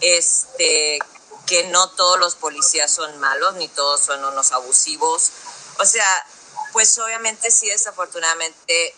este, 0.00 0.98
que 1.46 1.64
no 1.68 1.90
todos 1.90 2.18
los 2.18 2.34
policías 2.34 2.90
son 2.90 3.18
malos, 3.18 3.54
ni 3.54 3.68
todos 3.68 4.00
son 4.00 4.24
unos 4.24 4.52
abusivos. 4.52 5.30
O 5.78 5.84
sea, 5.84 6.26
pues 6.72 6.98
obviamente 6.98 7.50
sí, 7.50 7.68
desafortunadamente 7.68 8.94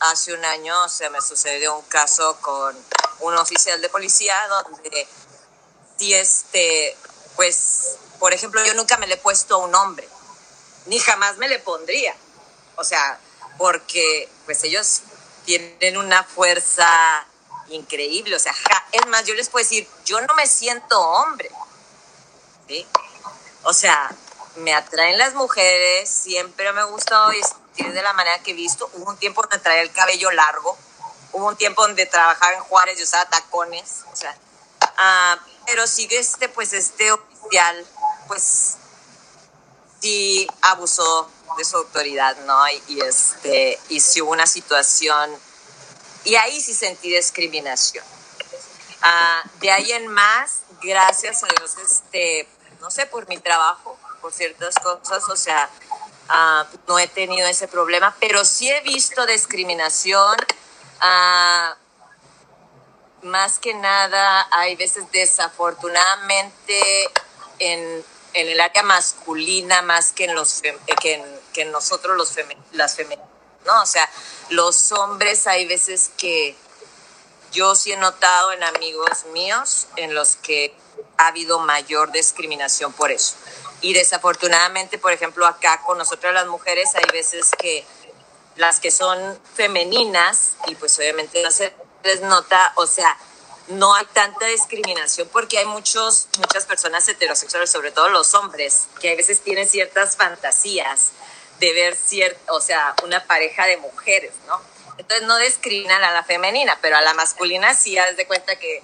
hace 0.00 0.34
un 0.34 0.44
año 0.44 0.84
o 0.84 0.88
sea, 0.88 1.08
me 1.08 1.22
sucedió 1.22 1.74
un 1.74 1.84
caso 1.86 2.36
con 2.42 2.76
un 3.20 3.34
oficial 3.36 3.80
de 3.80 3.88
policía 3.88 4.36
donde 4.48 5.08
sí, 5.98 6.14
este, 6.14 6.96
pues, 7.34 7.96
por 8.18 8.32
ejemplo, 8.32 8.64
yo 8.64 8.74
nunca 8.74 8.96
me 8.98 9.06
le 9.06 9.14
he 9.14 9.18
puesto 9.18 9.58
un 9.58 9.70
nombre, 9.70 10.08
ni 10.86 10.98
jamás 10.98 11.36
me 11.38 11.48
le 11.48 11.58
pondría. 11.58 12.14
O 12.76 12.84
sea, 12.84 13.18
porque 13.58 14.28
pues 14.44 14.62
ellos 14.64 15.02
tienen 15.44 15.96
una 15.96 16.22
fuerza 16.24 16.88
increíble. 17.68 18.36
O 18.36 18.38
sea, 18.38 18.54
es 18.92 19.06
más, 19.06 19.24
yo 19.24 19.34
les 19.34 19.48
puedo 19.48 19.64
decir, 19.64 19.88
yo 20.04 20.20
no 20.20 20.34
me 20.34 20.46
siento 20.46 21.00
hombre. 21.00 21.50
O 23.62 23.72
sea, 23.72 24.10
me 24.56 24.74
atraen 24.74 25.18
las 25.18 25.34
mujeres, 25.34 26.08
siempre 26.08 26.72
me 26.72 26.80
ha 26.80 26.84
gustado 26.84 27.28
vestir 27.28 27.92
de 27.92 28.02
la 28.02 28.12
manera 28.12 28.42
que 28.42 28.52
he 28.52 28.54
visto. 28.54 28.90
Hubo 28.94 29.10
un 29.10 29.16
tiempo 29.16 29.42
donde 29.42 29.58
traía 29.58 29.82
el 29.82 29.92
cabello 29.92 30.30
largo, 30.30 30.76
hubo 31.32 31.46
un 31.46 31.56
tiempo 31.56 31.82
donde 31.82 32.06
trabajaba 32.06 32.54
en 32.54 32.60
Juárez 32.60 32.98
y 32.98 33.02
usaba 33.02 33.28
tacones, 33.28 34.04
o 34.12 34.16
sea, 34.16 34.36
uh, 34.82 35.40
pero 35.66 35.86
sigue 35.86 36.18
este, 36.18 36.48
pues 36.48 36.72
este 36.72 37.12
oficial, 37.12 37.86
pues 38.26 38.76
sí 40.00 40.46
abusó 40.62 41.30
de 41.56 41.64
su 41.64 41.76
autoridad, 41.76 42.36
¿no? 42.44 42.68
Y, 42.88 43.00
este, 43.00 43.78
y 43.88 44.00
si 44.00 44.20
hubo 44.20 44.32
una 44.32 44.46
situación, 44.46 45.30
y 46.24 46.36
ahí 46.36 46.60
sí 46.60 46.74
sentí 46.74 47.08
discriminación. 47.14 48.04
Uh, 49.02 49.48
de 49.60 49.70
ahí 49.70 49.92
en 49.92 50.08
más, 50.08 50.62
gracias 50.82 51.44
a 51.44 51.46
Dios, 51.58 51.76
este, 51.78 52.48
no 52.80 52.90
sé, 52.90 53.06
por 53.06 53.28
mi 53.28 53.38
trabajo, 53.38 53.98
por 54.20 54.32
ciertas 54.32 54.74
cosas, 54.76 55.28
o 55.28 55.36
sea, 55.36 55.70
uh, 56.28 56.64
no 56.88 56.98
he 56.98 57.06
tenido 57.06 57.46
ese 57.48 57.68
problema, 57.68 58.16
pero 58.20 58.44
sí 58.44 58.68
he 58.70 58.80
visto 58.80 59.24
discriminación. 59.26 60.36
Uh, 61.00 61.74
más 63.26 63.58
que 63.58 63.74
nada, 63.74 64.48
hay 64.52 64.76
veces 64.76 65.04
desafortunadamente 65.12 67.10
en, 67.58 68.04
en 68.34 68.48
el 68.48 68.60
área 68.60 68.82
masculina 68.82 69.82
más 69.82 70.12
que 70.12 70.24
en, 70.24 70.34
los 70.34 70.62
que 71.00 71.14
en, 71.14 71.35
que 71.56 71.64
nosotros 71.64 72.18
los 72.18 72.34
las 72.72 72.96
femeninas, 72.96 73.30
¿no? 73.64 73.82
O 73.82 73.86
sea, 73.86 74.06
los 74.50 74.92
hombres 74.92 75.46
hay 75.46 75.64
veces 75.64 76.10
que 76.18 76.54
yo 77.50 77.74
sí 77.74 77.92
he 77.92 77.96
notado 77.96 78.52
en 78.52 78.62
amigos 78.62 79.24
míos 79.32 79.86
en 79.96 80.14
los 80.14 80.36
que 80.36 80.76
ha 81.16 81.28
habido 81.28 81.58
mayor 81.58 82.12
discriminación 82.12 82.92
por 82.92 83.10
eso. 83.10 83.36
Y 83.80 83.94
desafortunadamente, 83.94 84.98
por 84.98 85.12
ejemplo, 85.12 85.46
acá 85.46 85.80
con 85.86 85.96
nosotras 85.96 86.34
las 86.34 86.46
mujeres 86.46 86.94
hay 86.94 87.10
veces 87.10 87.48
que 87.58 87.86
las 88.56 88.78
que 88.78 88.90
son 88.90 89.40
femeninas, 89.54 90.56
y 90.66 90.74
pues 90.74 90.98
obviamente 90.98 91.42
no 91.42 91.50
se 91.50 91.74
les 92.04 92.20
nota, 92.20 92.74
o 92.76 92.86
sea, 92.86 93.16
no 93.68 93.94
hay 93.94 94.04
tanta 94.12 94.44
discriminación 94.46 95.26
porque 95.32 95.58
hay 95.58 95.64
muchos, 95.64 96.28
muchas 96.38 96.66
personas 96.66 97.08
heterosexuales, 97.08 97.70
sobre 97.70 97.92
todo 97.92 98.10
los 98.10 98.34
hombres, 98.34 98.88
que 99.00 99.12
a 99.12 99.16
veces 99.16 99.40
tienen 99.40 99.66
ciertas 99.66 100.16
fantasías 100.16 101.12
de 101.58 101.72
ver 101.72 101.96
cierta, 101.96 102.52
o 102.52 102.60
sea, 102.60 102.94
una 103.02 103.24
pareja 103.24 103.66
de 103.66 103.76
mujeres, 103.78 104.32
¿no? 104.46 104.60
Entonces 104.98 105.26
no 105.26 105.36
discriminan 105.38 106.02
a 106.02 106.12
la 106.12 106.24
femenina, 106.24 106.78
pero 106.80 106.96
a 106.96 107.02
la 107.02 107.14
masculina 107.14 107.74
sí 107.74 107.98
haz 107.98 108.16
de 108.16 108.26
cuenta 108.26 108.56
que 108.56 108.82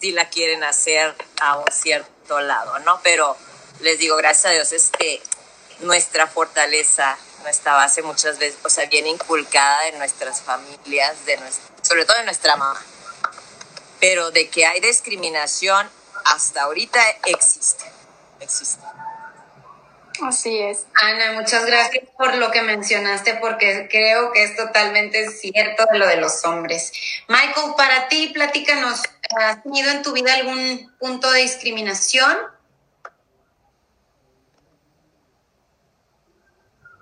si 0.00 0.12
la 0.12 0.28
quieren 0.28 0.62
hacer 0.62 1.14
a 1.40 1.58
un 1.58 1.70
cierto 1.72 2.40
lado, 2.40 2.78
¿no? 2.80 3.00
Pero 3.02 3.36
les 3.80 3.98
digo, 3.98 4.16
gracias 4.16 4.46
a 4.46 4.50
Dios, 4.50 4.72
este, 4.72 5.20
nuestra 5.80 6.26
fortaleza, 6.26 7.16
nuestra 7.42 7.74
base 7.74 8.02
muchas 8.02 8.38
veces, 8.38 8.58
o 8.64 8.70
sea, 8.70 8.86
viene 8.86 9.08
inculcada 9.08 9.88
en 9.88 9.98
nuestras 9.98 10.40
familias, 10.40 11.24
de 11.26 11.38
sobre 11.82 12.04
todo 12.04 12.16
en 12.18 12.26
nuestra 12.26 12.56
mamá. 12.56 12.80
Pero 14.00 14.30
de 14.30 14.48
que 14.48 14.66
hay 14.66 14.80
discriminación, 14.80 15.90
hasta 16.24 16.62
ahorita 16.62 17.00
existe, 17.26 17.84
existe. 18.40 18.84
Así 20.22 20.58
es. 20.58 20.86
Ana, 21.00 21.32
muchas 21.32 21.64
gracias 21.64 22.04
por 22.16 22.34
lo 22.36 22.50
que 22.50 22.62
mencionaste, 22.62 23.34
porque 23.34 23.88
creo 23.90 24.32
que 24.32 24.42
es 24.42 24.56
totalmente 24.56 25.30
cierto 25.30 25.86
lo 25.92 26.06
de 26.06 26.16
los 26.16 26.44
hombres. 26.44 26.92
Michael, 27.28 27.74
para 27.76 28.08
ti, 28.08 28.30
platícanos, 28.34 29.02
¿has 29.36 29.62
tenido 29.62 29.90
en 29.90 30.02
tu 30.02 30.12
vida 30.12 30.34
algún 30.34 30.92
punto 30.98 31.30
de 31.30 31.42
discriminación? 31.42 32.36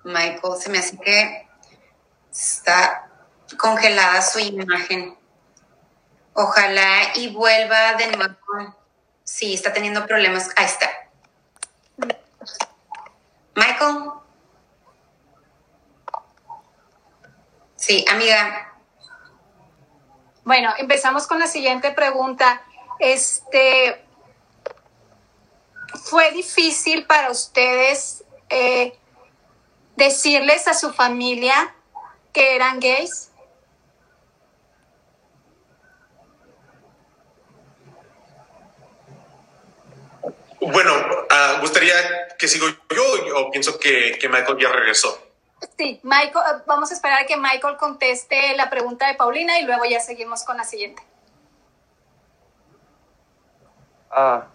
Michael, 0.03 0.61
se 0.61 0.69
me 0.69 0.77
hace 0.77 0.97
que 0.97 1.47
está 2.31 3.09
congelada 3.57 4.21
su 4.21 4.39
imagen. 4.39 5.17
Ojalá 6.33 7.13
y 7.15 7.29
vuelva 7.29 7.95
de 7.95 8.07
nuevo. 8.15 8.77
Sí, 9.23 9.55
está 9.55 9.73
teniendo 9.73 10.05
problemas. 10.05 10.51
Ahí 10.55 10.65
está. 10.65 11.06
Michael. 13.57 14.11
Sí, 17.75 18.05
amiga. 18.07 18.71
Bueno, 20.43 20.71
empezamos 20.77 21.25
con 21.25 21.39
la 21.39 21.47
siguiente 21.47 21.91
pregunta. 21.91 22.61
Este, 22.99 24.05
¿fue 26.03 26.31
difícil 26.33 27.07
para 27.07 27.31
ustedes 27.31 28.23
eh, 28.49 28.95
decirles 29.95 30.67
a 30.67 30.75
su 30.75 30.93
familia 30.93 31.75
que 32.33 32.55
eran 32.55 32.79
gays? 32.79 33.31
Bueno, 40.59 40.93
uh, 40.95 41.61
gustaría 41.61 41.93
que 42.37 42.47
sigo 42.47 42.67
yo 42.67 43.37
o 43.37 43.51
pienso 43.51 43.77
que, 43.77 44.17
que, 44.19 44.27
Michael 44.27 44.57
ya 44.59 44.71
regresó. 44.71 45.21
Sí, 45.77 45.99
Michael, 46.03 46.63
vamos 46.65 46.91
a 46.91 46.93
esperar 46.93 47.23
a 47.23 47.25
que 47.25 47.37
Michael 47.37 47.77
conteste 47.77 48.55
la 48.55 48.69
pregunta 48.69 49.07
de 49.07 49.15
Paulina 49.15 49.59
y 49.59 49.65
luego 49.65 49.85
ya 49.85 49.99
seguimos 49.99 50.43
con 50.43 50.57
la 50.57 50.63
siguiente. 50.63 51.03
Ah, 54.09 54.47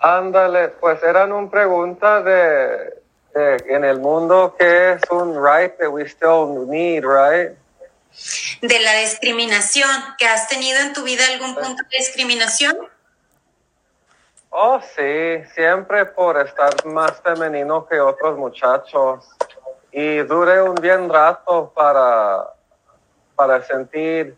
ándale, 0.00 0.68
pues 0.68 1.02
eran 1.02 1.32
un 1.32 1.50
pregunta 1.50 2.22
de, 2.22 3.02
de 3.34 3.56
en 3.68 3.84
el 3.84 4.00
mundo 4.00 4.56
que 4.58 4.92
es 4.92 5.02
un 5.10 5.34
right 5.34 5.76
that 5.78 5.88
we 5.88 6.02
still 6.04 6.66
need, 6.66 7.04
right? 7.04 7.56
De 8.62 8.80
la 8.80 8.94
discriminación, 8.94 9.90
que 10.18 10.26
has 10.26 10.48
tenido 10.48 10.80
en 10.80 10.92
tu 10.92 11.04
vida 11.04 11.24
algún 11.26 11.54
punto 11.54 11.82
de 11.90 11.98
discriminación. 11.98 12.76
Oh, 14.60 14.80
sí, 14.80 15.44
siempre 15.54 16.04
por 16.04 16.36
estar 16.36 16.84
más 16.86 17.20
femenino 17.20 17.86
que 17.86 18.00
otros 18.00 18.36
muchachos. 18.36 19.30
Y 19.92 20.18
duré 20.22 20.60
un 20.60 20.74
bien 20.74 21.08
rato 21.08 21.72
para, 21.72 22.44
para 23.36 23.62
sentir 23.62 24.36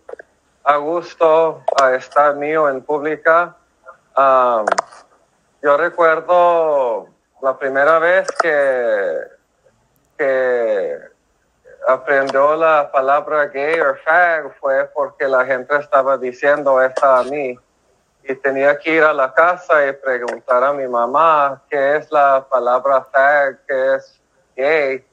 a 0.62 0.76
gusto 0.76 1.64
a 1.80 1.94
estar 1.94 2.36
mío 2.36 2.68
en 2.68 2.82
pública. 2.82 3.56
Um, 4.14 4.66
yo 5.62 5.78
recuerdo 5.78 7.08
la 7.40 7.56
primera 7.56 7.98
vez 7.98 8.28
que, 8.42 9.20
que 10.18 10.98
aprendió 11.88 12.56
la 12.56 12.92
palabra 12.92 13.46
gay 13.46 13.80
o 13.80 13.94
fag 14.04 14.54
fue 14.60 14.84
porque 14.92 15.26
la 15.26 15.46
gente 15.46 15.74
estaba 15.78 16.18
diciendo 16.18 16.82
esta 16.82 17.20
a 17.20 17.22
mí 17.22 17.58
y 18.24 18.34
tenía 18.34 18.78
que 18.78 18.94
ir 18.94 19.02
a 19.02 19.12
la 19.12 19.32
casa 19.32 19.86
y 19.86 19.92
preguntar 19.92 20.62
a 20.62 20.72
mi 20.72 20.86
mamá 20.86 21.62
qué 21.68 21.96
es 21.96 22.10
la 22.12 22.46
palabra 22.48 23.04
fag, 23.12 23.58
qué 23.66 23.94
es 23.94 24.20
gay, 24.56 25.04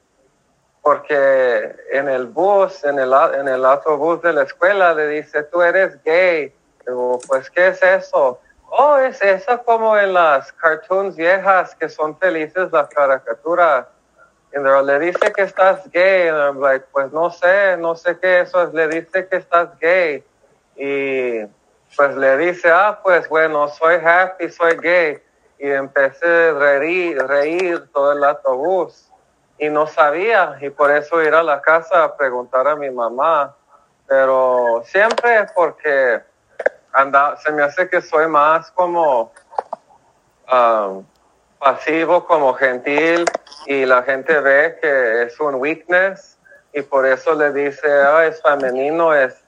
porque 0.82 1.76
en 1.92 2.08
el 2.08 2.26
bus, 2.26 2.84
en 2.84 2.98
el, 2.98 3.12
en 3.12 3.48
el 3.48 3.64
autobús 3.64 4.22
de 4.22 4.32
la 4.32 4.42
escuela 4.42 4.94
le 4.94 5.08
dice, 5.08 5.42
tú 5.44 5.60
eres 5.62 6.02
gay. 6.02 6.54
Digo, 6.86 7.18
pues, 7.28 7.50
¿qué 7.50 7.68
es 7.68 7.82
eso? 7.82 8.40
Oh, 8.70 8.96
es 8.96 9.20
eso 9.22 9.62
como 9.64 9.96
en 9.98 10.14
las 10.14 10.52
cartoons 10.52 11.16
viejas 11.16 11.74
que 11.74 11.88
son 11.88 12.18
felices 12.18 12.70
las 12.72 12.88
caricaturas. 12.88 13.86
Y 14.54 14.58
le 14.58 14.98
dice 14.98 15.32
que 15.32 15.42
estás 15.42 15.90
gay. 15.90 16.28
And 16.28 16.38
I'm 16.38 16.60
like, 16.60 16.86
pues 16.92 17.12
no 17.12 17.30
sé, 17.30 17.76
no 17.76 17.94
sé 17.94 18.18
qué 18.18 18.40
eso 18.40 18.62
es. 18.62 18.72
Le 18.72 18.88
dice 18.88 19.28
que 19.28 19.36
estás 19.36 19.78
gay. 19.78 20.24
Y 20.76 21.40
pues 21.96 22.16
le 22.16 22.36
dice, 22.36 22.70
ah, 22.70 23.00
pues 23.02 23.28
bueno, 23.28 23.68
soy 23.68 23.96
happy, 23.96 24.50
soy 24.50 24.76
gay. 24.76 25.22
Y 25.58 25.70
empecé 25.70 26.50
a 26.50 26.52
reír, 26.52 27.18
reír 27.26 27.88
todo 27.92 28.12
el 28.12 28.22
autobús. 28.22 29.10
Y 29.58 29.68
no 29.68 29.86
sabía, 29.86 30.56
y 30.60 30.70
por 30.70 30.90
eso 30.90 31.20
ir 31.22 31.34
a 31.34 31.42
la 31.42 31.60
casa 31.60 32.04
a 32.04 32.16
preguntar 32.16 32.68
a 32.68 32.76
mi 32.76 32.90
mamá. 32.90 33.56
Pero 34.06 34.82
siempre 34.86 35.46
porque 35.54 36.22
anda, 36.92 37.36
se 37.36 37.50
me 37.52 37.62
hace 37.62 37.88
que 37.88 38.00
soy 38.00 38.28
más 38.28 38.70
como 38.70 39.32
um, 40.52 41.04
pasivo, 41.58 42.24
como 42.24 42.54
gentil, 42.54 43.24
y 43.66 43.84
la 43.84 44.02
gente 44.02 44.38
ve 44.40 44.78
que 44.80 45.24
es 45.24 45.38
un 45.40 45.56
weakness, 45.56 46.38
y 46.72 46.82
por 46.82 47.04
eso 47.06 47.34
le 47.34 47.52
dice, 47.52 47.90
ah, 47.90 48.26
es 48.26 48.40
femenino, 48.40 49.14
es 49.14 49.42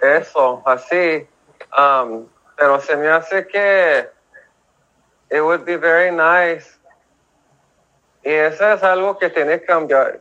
eso, 0.00 0.62
así. 0.64 1.28
Um, 1.76 2.28
pero 2.56 2.80
se 2.80 2.96
me 2.96 3.08
hace 3.08 3.46
que 3.46 4.08
it 5.30 5.40
would 5.40 5.64
be 5.64 5.76
very 5.76 6.10
nice. 6.10 6.78
Y 8.22 8.30
eso 8.32 8.72
es 8.72 8.82
algo 8.82 9.18
que 9.18 9.28
tiene 9.28 9.60
que 9.60 9.66
cambiar, 9.66 10.20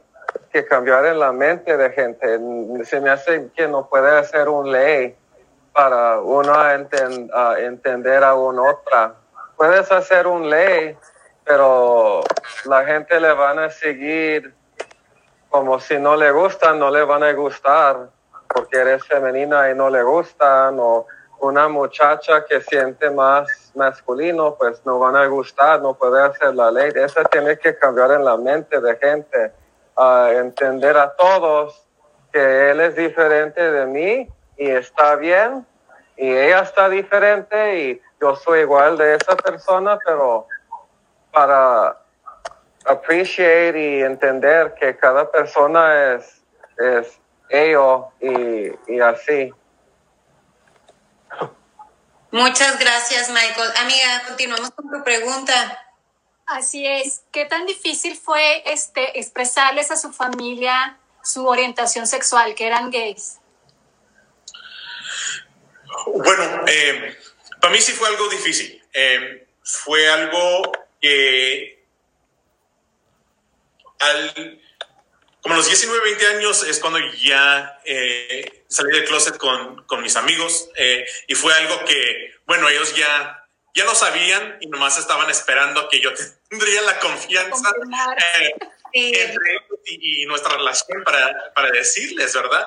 que 0.51 0.65
cambiar 0.65 1.05
en 1.05 1.19
la 1.19 1.31
mente 1.31 1.77
de 1.77 1.89
gente. 1.91 2.39
Se 2.85 2.99
me 2.99 3.09
hace 3.09 3.49
que 3.55 3.67
no 3.67 3.87
puede 3.87 4.17
hacer 4.17 4.49
un 4.49 4.71
ley 4.71 5.15
para 5.73 6.19
uno 6.19 6.53
enten, 6.71 7.29
uh, 7.33 7.53
entender 7.53 8.23
a 8.23 8.35
una 8.35 8.71
otra. 8.71 9.15
Puedes 9.55 9.91
hacer 9.91 10.27
un 10.27 10.49
ley, 10.49 10.97
pero 11.43 12.21
la 12.65 12.83
gente 12.85 13.19
le 13.19 13.33
van 13.33 13.59
a 13.59 13.69
seguir 13.69 14.53
como 15.49 15.79
si 15.79 15.99
no 15.99 16.15
le 16.15 16.31
gustan, 16.31 16.79
no 16.79 16.89
le 16.89 17.03
van 17.03 17.23
a 17.23 17.31
gustar 17.33 18.09
porque 18.47 18.77
eres 18.77 19.05
femenina 19.05 19.69
y 19.69 19.75
no 19.75 19.89
le 19.89 20.03
gustan 20.03 20.77
o 20.79 21.07
una 21.43 21.67
muchacha 21.67 22.45
que 22.45 22.61
siente 22.61 23.09
más 23.09 23.71
masculino, 23.75 24.55
pues 24.55 24.85
no 24.85 24.99
van 24.99 25.15
a 25.15 25.25
gustar, 25.27 25.81
no 25.81 25.93
puede 25.93 26.21
hacer 26.21 26.55
la 26.55 26.71
ley. 26.71 26.91
Eso 26.95 27.21
tiene 27.31 27.57
que 27.57 27.77
cambiar 27.77 28.11
en 28.11 28.23
la 28.23 28.37
mente 28.37 28.79
de 28.79 28.95
gente, 28.95 29.51
a 29.95 30.31
entender 30.31 30.97
a 30.97 31.13
todos 31.15 31.85
que 32.31 32.71
él 32.71 32.79
es 32.79 32.95
diferente 32.95 33.61
de 33.71 33.85
mí 33.85 34.27
y 34.57 34.69
está 34.69 35.15
bien, 35.15 35.65
y 36.17 36.31
ella 36.31 36.61
está 36.61 36.89
diferente 36.89 37.79
y 37.79 38.01
yo 38.21 38.35
soy 38.35 38.61
igual 38.61 38.97
de 38.97 39.15
esa 39.15 39.35
persona, 39.35 39.99
pero 40.05 40.47
para 41.31 41.97
appreciate 42.85 43.79
y 43.79 44.01
entender 44.01 44.73
que 44.75 44.95
cada 44.97 45.29
persona 45.29 46.13
es, 46.13 46.43
es 46.77 47.19
y, 48.19 48.93
y 48.93 48.99
así. 48.99 49.53
Muchas 52.33 52.79
gracias, 52.79 53.29
Michael. 53.29 53.71
Amiga, 53.75 54.23
continuamos 54.27 54.71
con 54.71 54.89
tu 54.89 55.03
pregunta. 55.03 55.85
Así 56.47 56.83
es. 56.83 57.21
¿Qué 57.31 57.45
tan 57.45 57.67
difícil 57.67 58.17
fue 58.17 58.63
este, 58.65 59.19
expresarles 59.19 59.91
a 59.91 59.97
su 59.97 60.11
familia 60.11 60.97
su 61.23 61.45
orientación 61.45 62.07
sexual, 62.07 62.55
que 62.55 62.65
eran 62.65 62.89
gays? 62.89 63.37
Bueno, 66.07 66.65
eh, 66.65 67.15
para 67.61 67.71
mí 67.71 67.79
sí 67.79 67.91
fue 67.91 68.07
algo 68.07 68.27
difícil. 68.29 68.83
Eh, 68.95 69.47
fue 69.61 70.09
algo 70.09 70.71
que 70.99 71.85
al, 73.99 74.59
como 75.39 75.53
los 75.53 75.67
19, 75.67 76.03
20 76.03 76.27
años 76.37 76.63
es 76.63 76.79
cuando 76.79 76.97
ya 77.21 77.79
eh, 77.85 78.62
salí 78.73 78.91
del 78.91 79.05
closet 79.05 79.37
con, 79.37 79.83
con 79.85 80.01
mis 80.01 80.15
amigos 80.15 80.69
eh, 80.75 81.05
y 81.27 81.35
fue 81.35 81.53
algo 81.53 81.85
que, 81.85 82.33
bueno, 82.45 82.67
ellos 82.69 82.95
ya, 82.95 83.45
ya 83.75 83.85
lo 83.85 83.93
sabían 83.93 84.57
y 84.61 84.67
nomás 84.67 84.97
estaban 84.97 85.29
esperando 85.29 85.87
que 85.89 86.01
yo 86.01 86.11
tendría 86.49 86.81
la 86.81 86.99
confianza 86.99 87.69
eh, 88.91 89.21
entre 89.21 89.53
ellos 89.53 89.79
y, 89.85 90.23
y, 90.23 90.25
nuestra 90.25 90.57
relación 90.57 91.03
para, 91.03 91.53
para, 91.53 91.71
decirles, 91.71 92.33
¿verdad? 92.33 92.65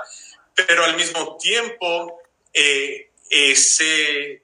Pero 0.54 0.84
al 0.84 0.96
mismo 0.96 1.36
tiempo, 1.38 2.20
ese 3.28 4.42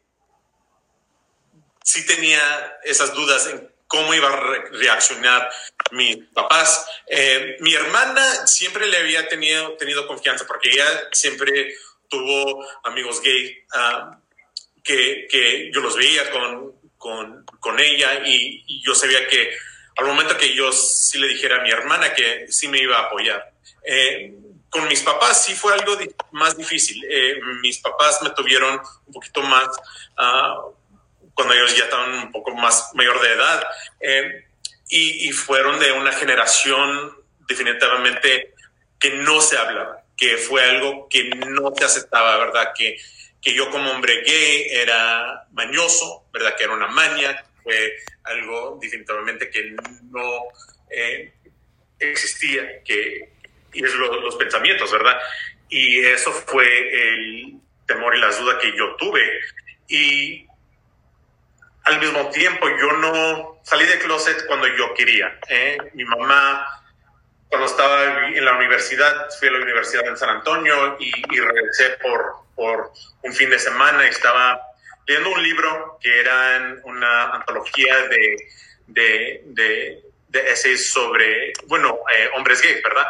sí 1.85 2.07
tenía 2.07 2.79
esas 2.85 3.15
dudas 3.15 3.47
en 3.47 3.72
cómo 3.93 4.14
iba 4.14 4.28
a 4.28 4.36
reaccionar 4.70 5.51
mis 5.90 6.16
papás. 6.32 6.86
Eh, 7.07 7.59
mi 7.61 7.74
hermana 7.74 8.47
siempre 8.47 8.86
le 8.86 8.97
había 8.97 9.28
tenido, 9.28 9.74
tenido 9.74 10.07
confianza 10.07 10.47
porque 10.47 10.70
ella 10.70 10.86
siempre 11.12 11.74
tuvo 12.09 12.66
amigos 12.84 13.20
gay 13.20 13.55
uh, 13.74 14.16
que, 14.82 15.26
que, 15.30 15.70
yo 15.74 15.80
los 15.82 15.95
veía 15.95 16.30
con, 16.30 16.72
con, 16.97 17.45
con 17.61 17.78
ella 17.80 18.22
y, 18.24 18.82
yo 18.82 18.95
sabía 18.95 19.28
que 19.28 19.55
al 19.99 20.07
momento 20.07 20.38
que 20.38 20.55
yo 20.55 20.72
sí 20.72 21.18
le 21.18 21.28
dijera 21.28 21.57
a 21.59 21.62
mi 21.62 21.70
hermana 21.70 22.14
que 22.14 22.47
sí 22.49 22.68
me 22.68 22.78
iba 22.78 22.97
a 22.97 23.03
apoyar. 23.03 23.53
Eh, 23.84 24.32
con 24.70 24.88
mis 24.88 25.03
papás 25.03 25.45
sí 25.45 25.55
fue 25.55 25.74
algo 25.74 25.99
más 26.30 26.57
difícil. 26.57 27.05
Eh, 27.11 27.38
mis 27.61 27.78
papás 27.78 28.22
me 28.22 28.30
tuvieron 28.30 28.80
un 29.07 29.12
poquito 29.12 29.43
más... 29.43 29.68
Uh, 30.16 30.82
cuando 31.35 31.55
ellos 31.55 31.76
ya 31.76 31.85
estaban 31.85 32.12
un 32.12 32.33
poco 32.33 32.55
más 32.55 32.91
mayor 32.95 33.20
de 33.20 33.33
edad. 33.33 33.64
Eh, 34.01 34.45
y, 34.89 35.28
y, 35.28 35.33
fueron 35.33 35.78
de 35.80 35.93
una 35.93 36.12
generación 36.12 37.16
definitivamente 37.49 38.55
que 38.99 39.11
no 39.11 39.41
se 39.41 39.57
hablaba, 39.57 40.05
que 40.16 40.37
fue 40.37 40.62
algo 40.62 41.09
que 41.09 41.24
no 41.30 41.72
se 41.74 41.85
aceptaba, 41.85 42.37
¿verdad? 42.39 42.72
Que, 42.76 42.99
que 43.41 43.55
yo 43.55 43.70
como 43.70 43.91
hombre 43.91 44.22
gay 44.22 44.66
era 44.70 45.47
mañoso, 45.53 46.26
¿verdad? 46.33 46.55
Que 46.57 46.64
era 46.64 46.74
una 46.74 46.89
maña, 46.89 47.43
fue 47.62 47.97
algo 48.24 48.78
definitivamente 48.80 49.51
que 49.51 49.74
no 50.11 50.43
eh, 50.91 51.33
existía, 51.99 52.83
que, 52.85 53.30
y 53.72 53.85
es 53.85 53.95
lo, 53.95 54.20
los 54.20 54.37
pensamientos, 54.37 54.93
¿verdad? 54.93 55.18
Y 55.68 56.01
eso 56.01 56.33
fue 56.33 56.66
el 56.66 57.55
temor 57.87 58.14
y 58.16 58.20
las 58.20 58.39
dudas 58.39 58.59
que 58.61 58.76
yo 58.76 58.95
tuve. 58.97 59.22
Y 59.89 60.47
al 61.85 62.01
mismo 62.01 62.28
tiempo 62.30 62.68
yo 62.68 62.93
no 62.93 63.61
salí 63.64 63.85
de 63.85 63.99
closet 63.99 64.47
cuando 64.47 64.66
yo 64.68 64.95
quería. 64.95 65.39
¿eh? 65.49 65.78
Mi 65.95 66.05
mamá, 66.05 66.66
cuando 67.49 67.66
estaba 67.66 68.26
en 68.28 68.45
la 68.45 68.57
universidad, 68.57 69.28
fui 69.39 69.49
a 69.49 69.53
la 69.53 69.59
universidad 69.59 70.07
en 70.07 70.16
San 70.16 70.30
Antonio 70.30 70.97
y, 71.01 71.12
y 71.35 71.41
regresé 71.41 71.91
por, 72.03 72.35
por 72.55 72.93
un 73.22 73.33
fin 73.33 73.51
de 73.51 73.59
semana. 73.59 74.07
Estaba 74.07 74.61
leyendo 75.07 75.30
un 75.30 75.43
libro 75.43 75.99
que 76.01 76.20
era 76.20 76.78
una 76.85 77.35
antología 77.35 78.09
de, 78.09 78.37
de, 78.87 79.43
de, 79.47 80.03
de 80.28 80.53
essays 80.53 80.93
sobre, 80.93 81.53
bueno, 81.66 81.99
eh, 82.16 82.30
hombres 82.37 82.62
gays, 82.62 82.83
¿verdad? 82.83 83.07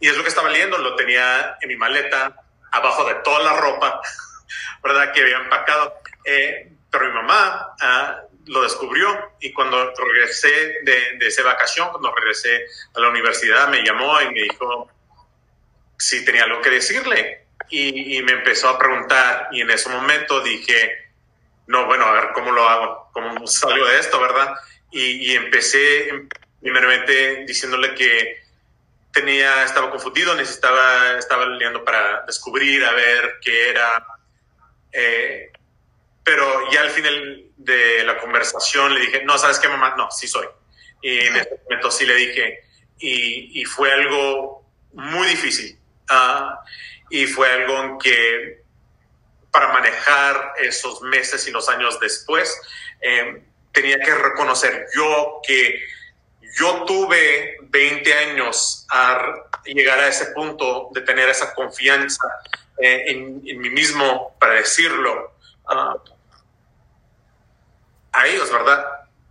Y 0.00 0.08
es 0.08 0.16
lo 0.16 0.22
que 0.22 0.30
estaba 0.30 0.48
leyendo, 0.48 0.78
lo 0.78 0.96
tenía 0.96 1.58
en 1.60 1.68
mi 1.68 1.76
maleta, 1.76 2.34
abajo 2.72 3.04
de 3.04 3.14
toda 3.16 3.40
la 3.40 3.52
ropa, 3.54 4.00
¿verdad? 4.82 5.12
Que 5.12 5.22
había 5.22 5.36
empacado. 5.36 5.94
Eh, 6.24 6.72
pero 6.90 7.06
mi 7.06 7.14
mamá 7.14 7.74
ah, 7.80 8.22
lo 8.46 8.62
descubrió 8.62 9.32
y 9.40 9.52
cuando 9.52 9.94
regresé 9.94 10.48
de, 10.82 11.18
de 11.18 11.26
esa 11.26 11.42
vacación, 11.42 11.90
cuando 11.90 12.14
regresé 12.14 12.66
a 12.94 13.00
la 13.00 13.08
universidad, 13.08 13.68
me 13.68 13.82
llamó 13.82 14.20
y 14.22 14.26
me 14.26 14.42
dijo 14.42 14.90
si 15.98 16.24
tenía 16.24 16.44
algo 16.44 16.60
que 16.60 16.70
decirle. 16.70 17.46
Y, 17.68 18.16
y, 18.16 18.22
me 18.22 18.32
empezó 18.32 18.68
a 18.68 18.78
preguntar 18.78 19.48
y 19.52 19.60
en 19.60 19.70
ese 19.70 19.90
momento 19.90 20.40
dije, 20.40 21.12
no, 21.68 21.86
bueno, 21.86 22.06
a 22.06 22.12
ver 22.12 22.30
cómo 22.34 22.50
lo 22.50 22.68
hago, 22.68 23.10
cómo 23.12 23.46
salgo 23.46 23.86
de 23.86 24.00
esto, 24.00 24.20
¿verdad? 24.20 24.54
Y, 24.90 25.30
y 25.30 25.36
empecé 25.36 26.26
primeramente 26.60 27.44
diciéndole 27.46 27.94
que 27.94 28.42
tenía, 29.12 29.62
estaba 29.64 29.90
confundido, 29.90 30.34
necesitaba, 30.34 31.18
estaba 31.18 31.46
leyendo 31.46 31.84
para 31.84 32.22
descubrir, 32.26 32.84
a 32.84 32.92
ver 32.92 33.38
qué 33.40 33.70
era. 33.70 34.06
Eh, 34.92 35.52
pero 36.24 36.70
ya 36.70 36.82
al 36.82 36.90
final 36.90 37.44
de 37.56 38.04
la 38.04 38.18
conversación 38.18 38.94
le 38.94 39.00
dije, 39.00 39.24
no, 39.24 39.38
¿sabes 39.38 39.58
qué, 39.58 39.68
mamá? 39.68 39.94
No, 39.96 40.10
sí 40.10 40.26
soy. 40.28 40.46
Y 41.02 41.20
en 41.20 41.36
ese 41.36 41.60
momento 41.64 41.90
sí 41.90 42.06
le 42.06 42.14
dije, 42.14 42.60
y, 42.98 43.60
y 43.60 43.64
fue 43.64 43.92
algo 43.92 44.64
muy 44.92 45.28
difícil. 45.28 45.78
Uh, 46.10 46.54
y 47.10 47.26
fue 47.26 47.50
algo 47.50 47.82
en 47.82 47.98
que 47.98 48.62
para 49.50 49.72
manejar 49.72 50.54
esos 50.60 51.02
meses 51.02 51.46
y 51.48 51.50
los 51.50 51.68
años 51.68 51.98
después, 52.00 52.60
eh, 53.00 53.42
tenía 53.72 53.98
que 53.98 54.14
reconocer 54.14 54.86
yo 54.94 55.40
que 55.46 55.80
yo 56.56 56.84
tuve 56.84 57.56
20 57.62 58.14
años 58.14 58.86
a 58.90 59.34
llegar 59.64 59.98
a 60.00 60.08
ese 60.08 60.26
punto 60.26 60.88
de 60.92 61.00
tener 61.02 61.28
esa 61.28 61.54
confianza 61.54 62.26
eh, 62.78 63.04
en, 63.08 63.42
en, 63.46 63.60
mí 63.60 63.70
mismo 63.70 64.36
para 64.38 64.54
decirlo. 64.54 65.29
Uh, 65.70 65.96
a 68.12 68.26
ellos, 68.26 68.50
¿verdad? 68.50 68.84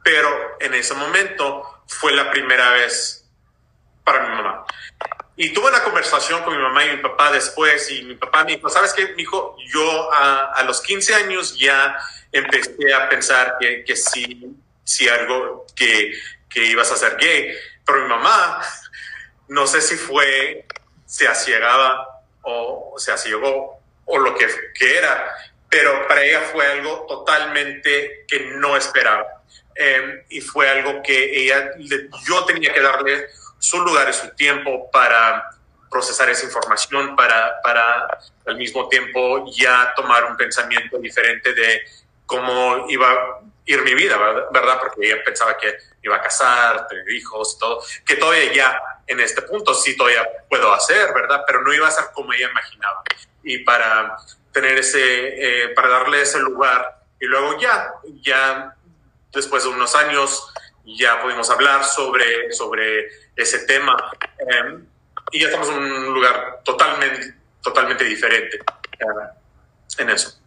Pero 0.03 0.57
en 0.59 0.73
ese 0.73 0.93
momento 0.93 1.83
fue 1.87 2.13
la 2.13 2.31
primera 2.31 2.71
vez 2.71 3.29
para 4.03 4.27
mi 4.27 4.35
mamá. 4.35 4.65
Y 5.35 5.53
tuve 5.53 5.69
una 5.69 5.83
conversación 5.83 6.43
con 6.43 6.55
mi 6.55 6.61
mamá 6.61 6.85
y 6.85 6.95
mi 6.95 7.01
papá 7.01 7.31
después 7.31 7.89
y 7.91 8.03
mi 8.03 8.15
papá 8.15 8.43
me 8.43 8.55
dijo, 8.55 8.69
¿sabes 8.69 8.93
qué, 8.93 9.13
hijo? 9.17 9.55
Yo 9.67 10.13
a, 10.13 10.51
a, 10.53 10.63
los 10.63 10.81
15 10.81 11.15
años 11.15 11.57
ya 11.57 11.97
empecé 12.31 12.93
a 12.93 13.07
pensar 13.07 13.55
que, 13.59 13.83
que 13.85 13.95
sí, 13.95 14.53
sí 14.83 15.07
algo, 15.07 15.65
que, 15.75 16.13
que 16.49 16.65
ibas 16.65 16.91
a 16.91 16.97
ser 16.97 17.17
gay. 17.17 17.53
Pero 17.85 18.01
mi 18.01 18.09
mamá, 18.09 18.61
no 19.47 19.65
sé 19.65 19.81
si 19.81 19.95
fue, 19.95 20.65
se 21.05 21.27
asiegaba 21.27 22.21
o 22.41 22.95
se 22.97 23.11
asiegó 23.11 23.79
o 24.05 24.17
lo 24.17 24.35
que, 24.35 24.47
que 24.73 24.97
era, 24.97 25.35
pero 25.69 26.07
para 26.07 26.23
ella 26.23 26.41
fue 26.51 26.65
algo 26.65 27.05
totalmente 27.07 28.25
que 28.27 28.39
no 28.55 28.75
esperaba. 28.75 29.25
Eh, 29.75 30.25
y 30.29 30.41
fue 30.41 30.69
algo 30.69 31.01
que 31.01 31.43
ella, 31.43 31.71
yo 32.27 32.45
tenía 32.45 32.73
que 32.73 32.81
darle 32.81 33.27
su 33.59 33.79
lugar 33.81 34.09
y 34.09 34.13
su 34.13 34.29
tiempo 34.35 34.89
para 34.91 35.49
procesar 35.89 36.29
esa 36.29 36.45
información, 36.45 37.15
para, 37.15 37.61
para 37.61 38.07
al 38.45 38.57
mismo 38.57 38.89
tiempo 38.89 39.45
ya 39.51 39.93
tomar 39.95 40.25
un 40.25 40.37
pensamiento 40.37 40.97
diferente 40.97 41.53
de 41.53 41.81
cómo 42.25 42.85
iba 42.89 43.11
a 43.11 43.39
ir 43.65 43.81
mi 43.83 43.93
vida, 43.93 44.17
¿verdad? 44.51 44.79
Porque 44.79 45.07
ella 45.07 45.23
pensaba 45.23 45.55
que 45.57 45.77
iba 46.01 46.15
a 46.15 46.21
casar, 46.21 46.87
tener 46.87 47.09
hijos, 47.11 47.57
todo, 47.57 47.83
que 48.05 48.15
todavía 48.15 48.51
ya 48.53 48.81
en 49.07 49.19
este 49.19 49.41
punto 49.43 49.73
sí 49.73 49.95
todavía 49.95 50.27
puedo 50.49 50.73
hacer, 50.73 51.13
¿verdad? 51.13 51.43
Pero 51.45 51.61
no 51.61 51.73
iba 51.73 51.87
a 51.87 51.91
ser 51.91 52.05
como 52.13 52.33
ella 52.33 52.49
imaginaba. 52.49 53.03
Y 53.43 53.59
para 53.59 54.17
tener 54.51 54.77
ese, 54.77 54.99
eh, 55.01 55.69
para 55.69 55.89
darle 55.89 56.21
ese 56.21 56.39
lugar. 56.39 57.03
Y 57.19 57.25
luego 57.25 57.59
ya, 57.59 57.93
ya 58.21 58.75
después 59.31 59.63
de 59.63 59.69
unos 59.69 59.95
años, 59.95 60.53
ya 60.85 61.21
pudimos 61.21 61.49
hablar 61.49 61.83
sobre, 61.83 62.51
sobre 62.51 63.07
ese 63.35 63.59
tema. 63.65 63.95
Eh, 64.39 64.79
y 65.31 65.41
ya 65.41 65.47
estamos 65.47 65.69
en 65.69 65.77
un 65.77 66.13
lugar 66.13 66.61
totalmente, 66.63 67.35
totalmente 67.61 68.03
diferente 68.03 68.57
eh, 68.57 69.05
en 69.97 70.09
eso. 70.09 70.39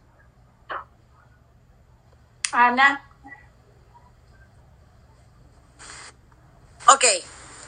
Ana. 2.52 3.08
Ok, 6.88 7.04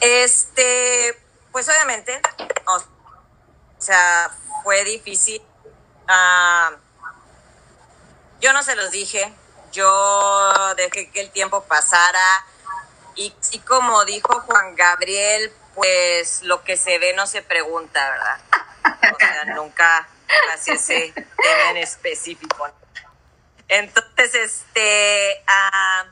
este, 0.01 1.17
pues 1.51 1.67
obviamente, 1.69 2.21
o 2.67 2.83
sea, 3.77 4.29
fue 4.63 4.83
difícil 4.83 5.41
Uh, 6.07 6.75
yo 8.39 8.53
no 8.53 8.63
se 8.63 8.75
los 8.75 8.91
dije, 8.91 9.33
yo 9.71 10.75
dejé 10.75 11.09
que 11.09 11.21
el 11.21 11.31
tiempo 11.31 11.63
pasara 11.63 12.45
y, 13.15 13.33
y 13.51 13.59
como 13.59 14.05
dijo 14.05 14.41
Juan 14.41 14.75
Gabriel, 14.75 15.51
pues 15.73 16.43
lo 16.43 16.63
que 16.63 16.77
se 16.77 16.97
ve 16.99 17.13
no 17.13 17.27
se 17.27 17.41
pregunta, 17.41 18.09
¿verdad? 18.09 18.39
O 19.13 19.17
sea, 19.19 19.45
nunca 19.55 20.07
hace 20.53 20.73
ese 20.73 21.13
tema 21.13 21.69
en 21.71 21.77
específico. 21.77 22.69
Entonces, 23.67 24.35
este, 24.35 25.43
uh, 25.47 26.09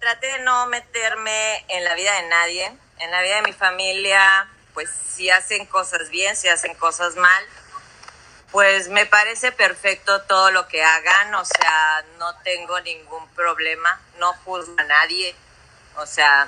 traté 0.00 0.26
de 0.26 0.38
no 0.40 0.66
meterme 0.66 1.64
en 1.68 1.84
la 1.84 1.94
vida 1.94 2.12
de 2.14 2.28
nadie, 2.28 2.78
en 2.98 3.10
la 3.10 3.22
vida 3.22 3.36
de 3.36 3.42
mi 3.42 3.52
familia, 3.52 4.48
pues 4.74 4.90
si 4.90 5.30
hacen 5.30 5.66
cosas 5.66 6.10
bien, 6.10 6.36
si 6.36 6.48
hacen 6.48 6.74
cosas 6.74 7.16
mal, 7.16 7.44
pues 8.54 8.88
me 8.88 9.04
parece 9.04 9.50
perfecto 9.50 10.22
todo 10.22 10.52
lo 10.52 10.68
que 10.68 10.80
hagan, 10.80 11.34
o 11.34 11.44
sea, 11.44 12.04
no 12.18 12.36
tengo 12.44 12.78
ningún 12.82 13.26
problema, 13.30 14.00
no 14.18 14.32
juzgo 14.44 14.76
a 14.78 14.84
nadie, 14.84 15.34
o 15.96 16.06
sea, 16.06 16.46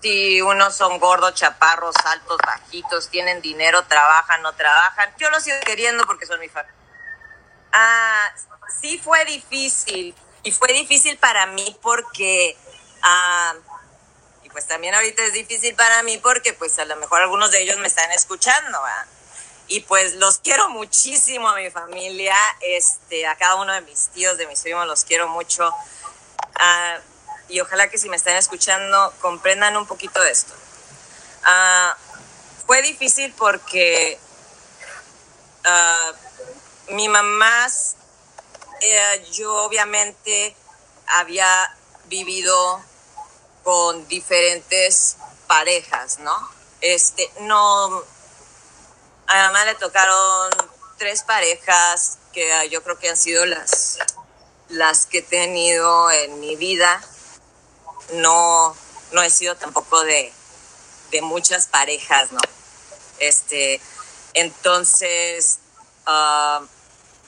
si 0.00 0.40
unos 0.40 0.74
son 0.74 0.98
gordos, 0.98 1.34
chaparros, 1.34 1.94
altos, 2.06 2.38
bajitos, 2.38 3.10
tienen 3.10 3.42
dinero, 3.42 3.84
trabajan, 3.84 4.40
no 4.40 4.54
trabajan, 4.54 5.12
yo 5.18 5.28
los 5.28 5.42
sigo 5.42 5.58
queriendo 5.66 6.06
porque 6.06 6.24
son 6.24 6.40
mi 6.40 6.48
familia. 6.48 6.74
Ah, 7.70 8.32
sí 8.80 8.96
fue 8.96 9.26
difícil, 9.26 10.14
y 10.42 10.52
fue 10.52 10.72
difícil 10.72 11.18
para 11.18 11.44
mí 11.44 11.76
porque, 11.82 12.56
ah, 13.02 13.52
y 14.42 14.48
pues 14.48 14.66
también 14.66 14.94
ahorita 14.94 15.22
es 15.22 15.34
difícil 15.34 15.74
para 15.74 16.02
mí 16.02 16.16
porque 16.16 16.54
pues 16.54 16.78
a 16.78 16.86
lo 16.86 16.96
mejor 16.96 17.20
algunos 17.20 17.50
de 17.50 17.60
ellos 17.60 17.76
me 17.76 17.88
están 17.88 18.10
escuchando, 18.12 18.82
¿verdad? 18.82 19.13
Y 19.68 19.80
pues 19.80 20.14
los 20.14 20.38
quiero 20.38 20.68
muchísimo 20.68 21.48
a 21.48 21.56
mi 21.56 21.70
familia, 21.70 22.36
este, 22.60 23.26
a 23.26 23.36
cada 23.36 23.56
uno 23.56 23.72
de 23.72 23.80
mis 23.82 24.08
tíos, 24.08 24.36
de 24.36 24.46
mis 24.46 24.60
primos, 24.60 24.86
los 24.86 25.04
quiero 25.04 25.28
mucho. 25.28 25.68
Uh, 25.68 27.00
y 27.48 27.60
ojalá 27.60 27.88
que 27.88 27.98
si 27.98 28.08
me 28.08 28.16
están 28.16 28.36
escuchando 28.36 29.12
comprendan 29.20 29.76
un 29.76 29.86
poquito 29.86 30.20
de 30.22 30.30
esto. 30.30 30.54
Uh, 31.42 31.94
fue 32.66 32.82
difícil 32.82 33.32
porque 33.36 34.18
uh, 35.64 36.92
mi 36.94 37.08
mamá, 37.08 37.68
eh, 38.80 39.26
yo 39.32 39.64
obviamente 39.64 40.54
había 41.06 41.76
vivido 42.06 42.82
con 43.62 44.06
diferentes 44.08 45.16
parejas, 45.46 46.18
¿no? 46.18 46.36
Este, 46.80 47.30
no, 47.40 48.04
a 49.26 49.34
mi 49.34 49.40
mamá 49.40 49.64
le 49.64 49.74
tocaron 49.74 50.50
tres 50.98 51.22
parejas 51.22 52.18
que 52.32 52.52
ah, 52.52 52.64
yo 52.64 52.82
creo 52.82 52.98
que 52.98 53.08
han 53.08 53.16
sido 53.16 53.46
las, 53.46 53.98
las 54.68 55.06
que 55.06 55.18
he 55.18 55.22
tenido 55.22 56.10
en 56.10 56.40
mi 56.40 56.56
vida. 56.56 57.02
No, 58.12 58.76
no 59.12 59.22
he 59.22 59.30
sido 59.30 59.56
tampoco 59.56 60.02
de, 60.04 60.32
de 61.10 61.22
muchas 61.22 61.66
parejas, 61.66 62.32
¿no? 62.32 62.40
Este, 63.18 63.80
entonces, 64.34 65.60
uh, 66.06 66.66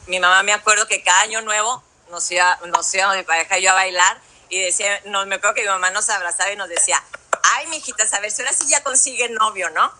mi 0.06 0.20
mamá 0.20 0.42
me 0.42 0.52
acuerdo 0.52 0.86
que 0.86 1.02
cada 1.02 1.20
año 1.20 1.40
nuevo 1.42 1.82
nos 2.10 2.30
iba, 2.30 2.58
nos 2.66 2.92
íbamos 2.94 3.16
mi 3.16 3.22
pareja 3.22 3.58
y 3.58 3.62
yo 3.62 3.70
a 3.70 3.74
bailar 3.74 4.20
y 4.48 4.60
decía, 4.60 5.00
no, 5.06 5.24
me 5.26 5.36
acuerdo 5.36 5.54
que 5.54 5.62
mi 5.62 5.68
mamá 5.68 5.90
nos 5.90 6.08
abrazaba 6.10 6.50
y 6.52 6.56
nos 6.56 6.68
decía, 6.68 7.02
ay, 7.42 7.66
mijitas, 7.68 8.12
a 8.12 8.20
ver 8.20 8.30
si 8.30 8.42
ahora 8.42 8.52
sí 8.52 8.68
ya 8.68 8.82
consigue 8.82 9.28
novio, 9.30 9.70
¿no? 9.70 9.92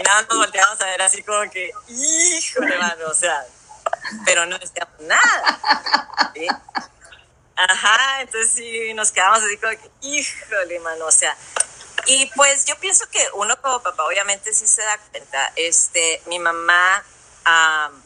Y 0.00 0.02
nada, 0.02 0.22
nos 0.22 0.38
volteamos 0.38 0.80
a 0.80 0.86
ver 0.86 1.02
así 1.02 1.22
como 1.22 1.50
que, 1.50 1.70
híjole, 1.88 2.78
mano, 2.78 3.08
o 3.08 3.14
sea, 3.14 3.44
pero 4.24 4.46
no 4.46 4.58
decíamos 4.58 4.98
nada. 5.00 5.60
Ajá, 7.54 8.22
entonces 8.22 8.52
sí, 8.52 8.94
nos 8.94 9.12
quedamos 9.12 9.42
así 9.42 9.58
como 9.58 9.72
que, 9.72 9.90
híjole, 10.00 10.80
mano, 10.80 11.04
o 11.04 11.12
sea. 11.12 11.36
Y 12.06 12.30
pues 12.34 12.64
yo 12.64 12.78
pienso 12.80 13.06
que 13.10 13.22
uno 13.34 13.60
como 13.60 13.82
papá 13.82 14.04
obviamente 14.04 14.54
sí 14.54 14.66
se 14.66 14.80
da 14.80 14.96
cuenta. 15.10 15.52
Este, 15.56 16.22
mi 16.26 16.38
mamá, 16.38 17.04
um, 17.44 17.96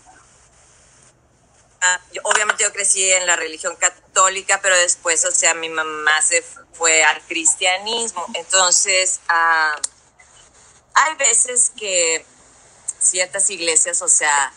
uh, 1.80 2.20
obviamente 2.24 2.64
yo 2.64 2.72
crecí 2.72 3.08
en 3.12 3.24
la 3.24 3.36
religión 3.36 3.76
católica 3.76 4.60
pero 4.60 4.76
después, 4.76 5.24
o 5.24 5.30
sea, 5.30 5.54
mi 5.54 5.68
mamá 5.68 6.20
se 6.22 6.42
fue 6.72 7.04
al 7.04 7.22
cristianismo. 7.22 8.26
Entonces, 8.34 9.20
ah, 9.28 9.76
hay 10.94 11.14
veces 11.16 11.72
que 11.76 12.24
ciertas 13.00 13.50
iglesias, 13.50 14.00
o 14.00 14.08
sea, 14.08 14.52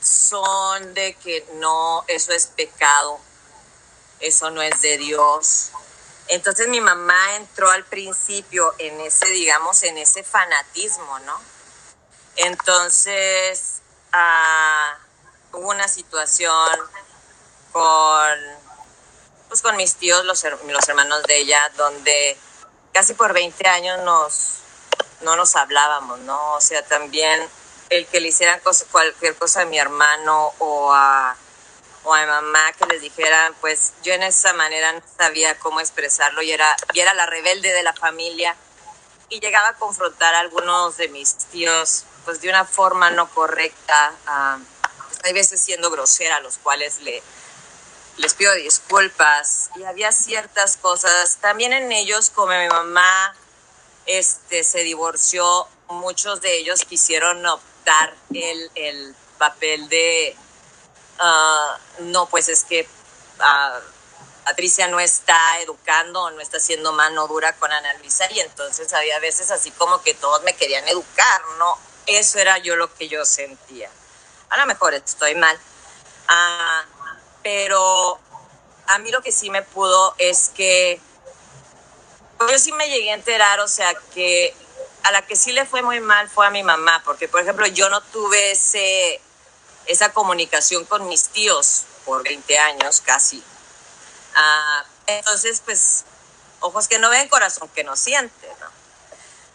son 0.00 0.94
de 0.94 1.14
que 1.14 1.46
no, 1.54 2.04
eso 2.08 2.32
es 2.32 2.46
pecado, 2.46 3.20
eso 4.20 4.50
no 4.50 4.62
es 4.62 4.80
de 4.82 4.98
Dios. 4.98 5.70
Entonces 6.28 6.68
mi 6.68 6.80
mamá 6.80 7.36
entró 7.36 7.70
al 7.70 7.84
principio 7.84 8.74
en 8.78 9.00
ese, 9.00 9.26
digamos, 9.26 9.82
en 9.82 9.98
ese 9.98 10.22
fanatismo, 10.22 11.18
¿no? 11.20 11.40
Entonces 12.36 13.82
ah, 14.12 14.96
hubo 15.52 15.68
una 15.68 15.88
situación 15.88 16.78
con, 17.72 18.38
pues 19.48 19.60
con 19.60 19.76
mis 19.76 19.96
tíos, 19.96 20.24
los 20.24 20.42
hermanos 20.88 21.22
de 21.24 21.38
ella, 21.38 21.60
donde 21.76 22.38
casi 22.92 23.14
por 23.14 23.32
20 23.32 23.66
años 23.68 24.00
nos, 24.02 24.58
no 25.22 25.36
nos 25.36 25.56
hablábamos, 25.56 26.20
¿no? 26.20 26.54
O 26.54 26.60
sea, 26.60 26.84
también 26.84 27.40
el 27.90 28.06
que 28.06 28.20
le 28.20 28.28
hicieran 28.28 28.60
cualquier 28.90 29.36
cosa 29.36 29.62
a 29.62 29.64
mi 29.64 29.78
hermano 29.78 30.52
o 30.58 30.92
a, 30.92 31.36
o 32.04 32.14
a 32.14 32.20
mi 32.20 32.26
mamá 32.26 32.72
que 32.78 32.86
les 32.86 33.02
dijeran, 33.02 33.54
pues 33.60 33.92
yo 34.02 34.12
en 34.12 34.22
esa 34.22 34.52
manera 34.54 34.92
no 34.92 35.02
sabía 35.18 35.58
cómo 35.58 35.80
expresarlo 35.80 36.42
y 36.42 36.52
era, 36.52 36.74
y 36.92 37.00
era 37.00 37.14
la 37.14 37.26
rebelde 37.26 37.72
de 37.72 37.82
la 37.82 37.92
familia 37.92 38.56
y 39.28 39.40
llegaba 39.40 39.68
a 39.68 39.74
confrontar 39.74 40.34
a 40.34 40.40
algunos 40.40 40.96
de 40.96 41.08
mis 41.08 41.36
tíos 41.36 42.04
pues 42.24 42.40
de 42.40 42.48
una 42.48 42.64
forma 42.64 43.10
no 43.10 43.28
correcta, 43.30 44.12
pues, 45.08 45.20
hay 45.24 45.32
veces 45.32 45.60
siendo 45.60 45.90
grosera, 45.90 46.36
a 46.36 46.40
los 46.40 46.58
cuales 46.58 47.00
le, 47.00 47.22
les 48.16 48.34
pido 48.34 48.52
disculpas 48.54 49.70
y 49.76 49.84
había 49.84 50.12
ciertas 50.12 50.76
cosas, 50.76 51.38
también 51.40 51.72
en 51.72 51.90
ellos 51.92 52.30
como 52.30 52.52
mi 52.52 52.68
mamá 52.68 53.34
este, 54.06 54.64
se 54.64 54.80
divorció, 54.80 55.66
muchos 55.88 56.40
de 56.40 56.56
ellos 56.58 56.84
quisieron 56.84 57.44
optar 57.46 58.14
el, 58.34 58.70
el 58.74 59.14
papel 59.38 59.88
de, 59.88 60.36
ah, 61.18 61.78
no, 62.00 62.26
pues 62.26 62.48
es 62.48 62.64
que 62.64 62.82
uh, 63.38 63.80
Patricia 64.44 64.88
no 64.88 65.00
está 65.00 65.60
educando, 65.60 66.30
no 66.30 66.40
está 66.40 66.56
haciendo 66.56 66.92
mano 66.92 67.26
dura 67.28 67.52
con 67.54 67.70
Ana 67.72 67.94
Luisa 67.94 68.30
y 68.32 68.40
entonces 68.40 68.92
había 68.92 69.18
veces 69.20 69.50
así 69.50 69.70
como 69.72 70.02
que 70.02 70.14
todos 70.14 70.42
me 70.42 70.54
querían 70.54 70.86
educar, 70.88 71.42
¿no? 71.58 71.78
Eso 72.06 72.38
era 72.38 72.58
yo 72.58 72.76
lo 72.76 72.92
que 72.94 73.08
yo 73.08 73.24
sentía. 73.24 73.88
A 74.50 74.58
lo 74.58 74.66
mejor 74.66 74.94
estoy 74.94 75.34
mal. 75.36 75.58
Ah, 76.28 76.84
pero 77.42 78.18
a 78.86 78.98
mí 78.98 79.10
lo 79.10 79.22
que 79.22 79.32
sí 79.32 79.50
me 79.50 79.62
pudo 79.62 80.14
es 80.18 80.50
que 80.54 81.00
yo 82.40 82.58
sí 82.58 82.72
me 82.72 82.88
llegué 82.88 83.10
a 83.10 83.14
enterar, 83.14 83.60
o 83.60 83.68
sea, 83.68 83.94
que 84.14 84.54
a 85.04 85.12
la 85.12 85.22
que 85.22 85.36
sí 85.36 85.52
le 85.52 85.66
fue 85.66 85.82
muy 85.82 86.00
mal 86.00 86.28
fue 86.28 86.46
a 86.46 86.50
mi 86.50 86.62
mamá, 86.62 87.02
porque 87.04 87.28
por 87.28 87.40
ejemplo 87.40 87.66
yo 87.66 87.88
no 87.88 88.00
tuve 88.02 88.52
ese, 88.52 89.20
esa 89.86 90.12
comunicación 90.12 90.84
con 90.84 91.08
mis 91.08 91.28
tíos 91.28 91.84
por 92.04 92.22
20 92.22 92.58
años 92.58 93.00
casi. 93.00 93.42
Ah, 94.34 94.84
entonces, 95.06 95.62
pues, 95.64 96.04
ojos 96.60 96.88
que 96.88 96.98
no 96.98 97.10
ven, 97.10 97.28
corazón 97.28 97.68
que 97.74 97.84
no 97.84 97.96
siente, 97.96 98.48
¿no? 98.60 98.66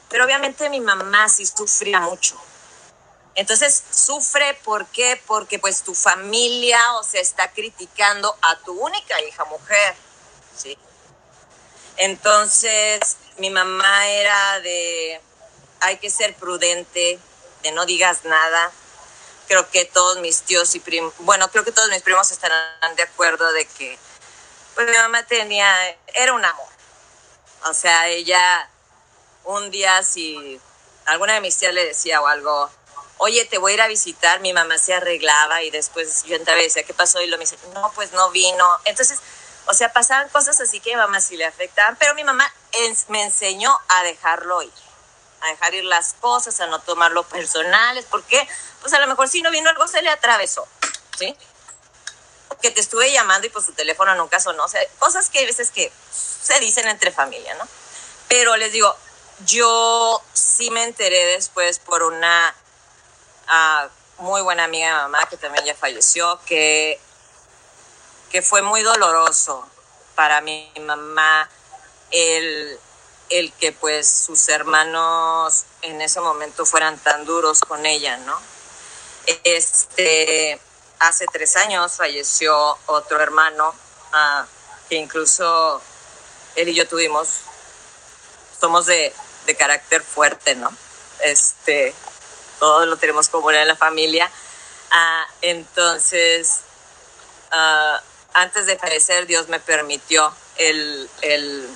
Pero 0.10 0.26
obviamente 0.26 0.70
mi 0.70 0.80
mamá 0.80 1.28
sí 1.30 1.46
sufría 1.46 2.00
mucho. 2.02 2.40
Entonces 3.38 3.84
sufre, 3.92 4.56
¿por 4.64 4.88
qué? 4.88 5.22
Porque 5.28 5.60
pues 5.60 5.84
tu 5.84 5.94
familia, 5.94 6.96
o 6.96 7.04
sea, 7.04 7.22
está 7.22 7.52
criticando 7.52 8.36
a 8.42 8.58
tu 8.62 8.74
única 8.74 9.22
hija 9.22 9.46
mujer, 9.46 9.96
¿sí? 10.58 10.76
Entonces 11.98 13.18
mi 13.38 13.52
mamá 13.52 14.08
era 14.08 14.60
de, 14.62 15.22
hay 15.82 15.98
que 15.98 16.10
ser 16.10 16.34
prudente, 16.34 17.20
de 17.62 17.72
no 17.74 17.86
digas 17.86 18.26
nada. 18.26 18.72
Creo 19.48 19.70
que 19.70 19.86
todos 19.86 20.18
mis 20.18 20.42
tíos 20.42 20.74
y 20.74 20.80
primos, 20.80 21.14
bueno, 21.20 21.48
creo 21.52 21.64
que 21.64 21.72
todos 21.72 21.90
mis 21.90 22.02
primos 22.02 22.32
estarán 22.32 22.96
de 22.96 23.04
acuerdo 23.04 23.52
de 23.52 23.68
que, 23.68 24.00
pues 24.74 24.90
mi 24.90 24.98
mamá 24.98 25.22
tenía, 25.28 25.96
era 26.16 26.34
un 26.34 26.44
amor. 26.44 26.70
O 27.66 27.74
sea, 27.76 28.08
ella 28.08 28.68
un 29.44 29.70
día 29.70 30.02
si 30.02 30.60
alguna 31.06 31.36
de 31.36 31.42
mis 31.42 31.56
tías 31.56 31.76
le 31.76 31.86
decía 31.86 32.20
o 32.20 32.26
algo, 32.26 32.72
oye, 33.18 33.46
te 33.46 33.58
voy 33.58 33.72
a 33.72 33.76
ir 33.76 33.82
a 33.82 33.88
visitar, 33.88 34.40
mi 34.40 34.54
mamá 34.54 34.78
se 34.78 34.94
arreglaba 34.94 35.64
y 35.64 35.72
después 35.72 36.24
yo 36.24 36.36
entraba 36.36 36.60
y 36.60 36.66
decía, 36.66 36.84
¿qué 36.84 36.94
pasó? 36.94 37.22
Y 37.22 37.28
lo 37.28 37.38
me 37.38 37.44
dice, 37.44 37.58
no, 37.74 37.92
pues 37.96 38.12
no 38.12 38.30
vino. 38.32 38.80
Entonces, 38.86 39.20
o 39.66 39.74
sea, 39.74 39.92
pasaban 39.92 40.30
cosas 40.30 40.60
así 40.62 40.80
que 40.80 40.94
a 40.94 40.98
mi 40.98 41.04
mamá 41.04 41.20
sí 41.20 41.36
le 41.36 41.46
afectaban, 41.46 41.96
pero 41.98 42.14
mi 42.16 42.24
mamá 42.24 42.52
me 43.10 43.24
enseñó 43.24 43.78
a 43.88 44.04
dejarlo 44.04 44.62
ir, 44.62 44.72
a 45.42 45.48
dejar 45.48 45.74
ir 45.74 45.84
las 45.84 46.14
cosas, 46.14 46.60
a 46.60 46.68
no 46.68 46.80
tomarlo 46.80 47.24
personales, 47.24 48.06
porque 48.10 48.48
pues 48.82 48.94
a 48.94 49.00
lo 49.00 49.08
mejor 49.08 49.28
si 49.28 49.42
no 49.42 49.52
vino 49.52 49.70
algo 49.70 49.88
se 49.88 50.02
le 50.02 50.10
atravesó, 50.10 50.68
¿sí? 51.18 51.36
Que 52.62 52.72
te 52.72 52.82
estuve 52.82 53.12
llamando 53.12 53.48
y 53.48 53.50
pues 53.50 53.66
su 53.66 53.74
teléfono 53.74 54.16
nunca 54.16 54.40
sonó, 54.40 54.64
o 54.64 54.70
sea, 54.70 54.82
cosas 55.00 55.30
que 55.30 55.40
hay 55.40 55.46
veces 55.46 55.72
que 55.72 55.92
se 56.12 56.60
dicen 56.60 56.88
entre 56.88 57.12
familia, 57.12 57.56
¿no? 57.56 57.68
Pero 58.28 58.56
les 58.58 58.72
digo, 58.72 58.96
yo 59.46 60.22
sí 60.34 60.70
me 60.72 60.84
enteré 60.84 61.26
después 61.26 61.80
por 61.80 62.04
una 62.04 62.56
muy 64.20 64.42
buena 64.42 64.64
amiga 64.64 64.88
de 64.88 64.94
mamá 64.94 65.26
que 65.30 65.38
también 65.38 65.66
ya 65.66 65.76
falleció, 65.76 66.40
que, 66.46 67.00
que 68.32 68.42
fue 68.42 68.62
muy 68.62 68.82
doloroso 68.82 69.68
para 70.16 70.42
mi 70.42 70.72
mamá 70.82 71.50
el, 72.12 72.80
el 73.30 73.54
que 73.54 73.72
pues 73.72 74.10
sus 74.10 74.50
hermanos 74.50 75.66
en 75.82 76.02
ese 76.02 76.20
momento 76.20 76.66
fueran 76.66 76.98
tan 77.00 77.26
duros 77.26 77.60
con 77.62 77.86
ella, 77.86 78.18
¿no? 78.18 78.40
Este, 79.44 80.60
hace 81.00 81.26
tres 81.32 81.56
años 81.58 81.98
falleció 81.98 82.78
otro 82.86 83.20
hermano 83.22 83.76
ah, 84.14 84.46
que 84.90 84.96
incluso 84.96 85.82
él 86.56 86.70
y 86.70 86.74
yo 86.74 86.88
tuvimos, 86.88 87.28
somos 88.60 88.86
de, 88.86 89.14
de 89.46 89.56
carácter 89.56 90.02
fuerte, 90.02 90.56
¿no? 90.56 90.72
Este, 91.20 91.94
todos 92.60 92.88
lo 92.88 92.98
tenemos 92.98 93.30
como 93.30 93.52
en 93.52 93.68
la 93.68 93.76
familia. 93.76 94.30
Ah, 94.92 95.26
entonces, 95.42 96.62
ah, 97.52 98.02
antes 98.34 98.66
de 98.66 98.78
fallecer, 98.78 99.26
Dios 99.26 99.50
me 99.50 99.60
permitió 99.60 100.34
el, 100.58 101.10
el, 101.22 101.70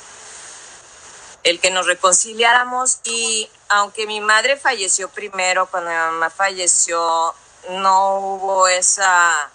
el, 1.43 1.59
que 1.59 1.71
nos 1.71 1.87
reconciliáramos 1.87 2.99
y 3.03 3.49
aunque 3.69 4.05
mi 4.07 4.21
madre 4.21 4.57
falleció 4.57 5.09
primero, 5.09 5.67
cuando 5.67 5.89
mi 5.89 5.95
mamá 5.95 6.29
falleció, 6.29 7.33
no 7.69 8.19
hubo 8.19 8.67
esa 8.67 9.51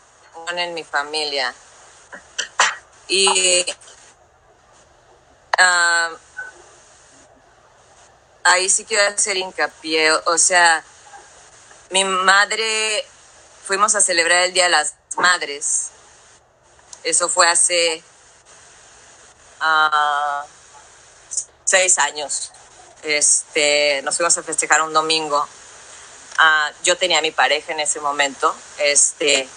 en 0.55 0.75
mi 0.75 0.85
familia. 0.85 1.55
Y 3.09 3.65
ah, 5.59 6.11
ahí 8.45 8.69
sí 8.69 8.85
quiero 8.85 9.15
hacer 9.15 9.37
hincapié, 9.37 10.13
o 10.13 10.39
sea, 10.39 10.85
mi 11.91 12.05
madre, 12.05 13.07
fuimos 13.65 13.95
a 13.95 14.01
celebrar 14.01 14.45
el 14.45 14.53
Día 14.53 14.65
de 14.65 14.71
las 14.71 14.95
Madres. 15.17 15.91
Eso 17.05 17.29
fue 17.29 17.49
hace 17.49 18.03
uh, 19.61 20.47
seis 21.65 21.99
años. 21.99 22.53
Este, 23.03 24.03
nos 24.03 24.17
fuimos 24.17 24.37
a 24.39 24.43
festejar 24.43 24.83
un 24.83 24.93
domingo. 24.93 25.49
Uh, 26.39 26.75
yo 26.83 26.97
tenía 26.97 27.19
a 27.19 27.23
mi 27.23 27.31
pareja 27.31 27.73
en 27.73 27.81
ese 27.81 28.01
momento. 28.01 28.55
Este, 28.79 29.49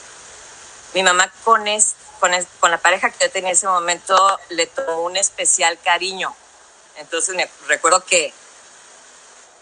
mi 0.94 1.04
mamá 1.04 1.32
con, 1.44 1.68
es, 1.68 1.96
con 2.20 2.72
la 2.72 2.78
pareja 2.78 3.10
que 3.10 3.26
yo 3.26 3.32
tenía 3.32 3.50
en 3.50 3.56
ese 3.56 3.68
momento 3.68 4.40
le 4.50 4.68
tomó 4.68 5.02
un 5.02 5.18
especial 5.18 5.80
cariño. 5.80 6.36
Entonces 6.98 7.36
me 7.36 7.50
recuerdo 7.68 8.04
que, 8.06 8.34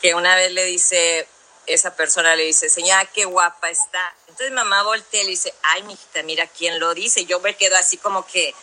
que 0.01 0.15
una 0.15 0.35
vez 0.35 0.51
le 0.51 0.65
dice, 0.65 1.27
esa 1.67 1.95
persona 1.95 2.35
le 2.35 2.43
dice, 2.43 2.69
señora, 2.69 3.05
qué 3.05 3.25
guapa 3.25 3.69
está. 3.69 4.15
Entonces 4.27 4.51
mamá 4.51 4.83
voltea 4.83 5.21
y 5.21 5.25
le 5.25 5.31
dice, 5.31 5.53
ay, 5.63 5.83
mijita, 5.83 6.23
mira 6.23 6.47
quién 6.47 6.79
lo 6.79 6.93
dice. 6.93 7.25
Yo 7.25 7.39
me 7.41 7.55
quedo 7.55 7.77
así 7.77 7.97
como 7.97 8.25
que, 8.25 8.55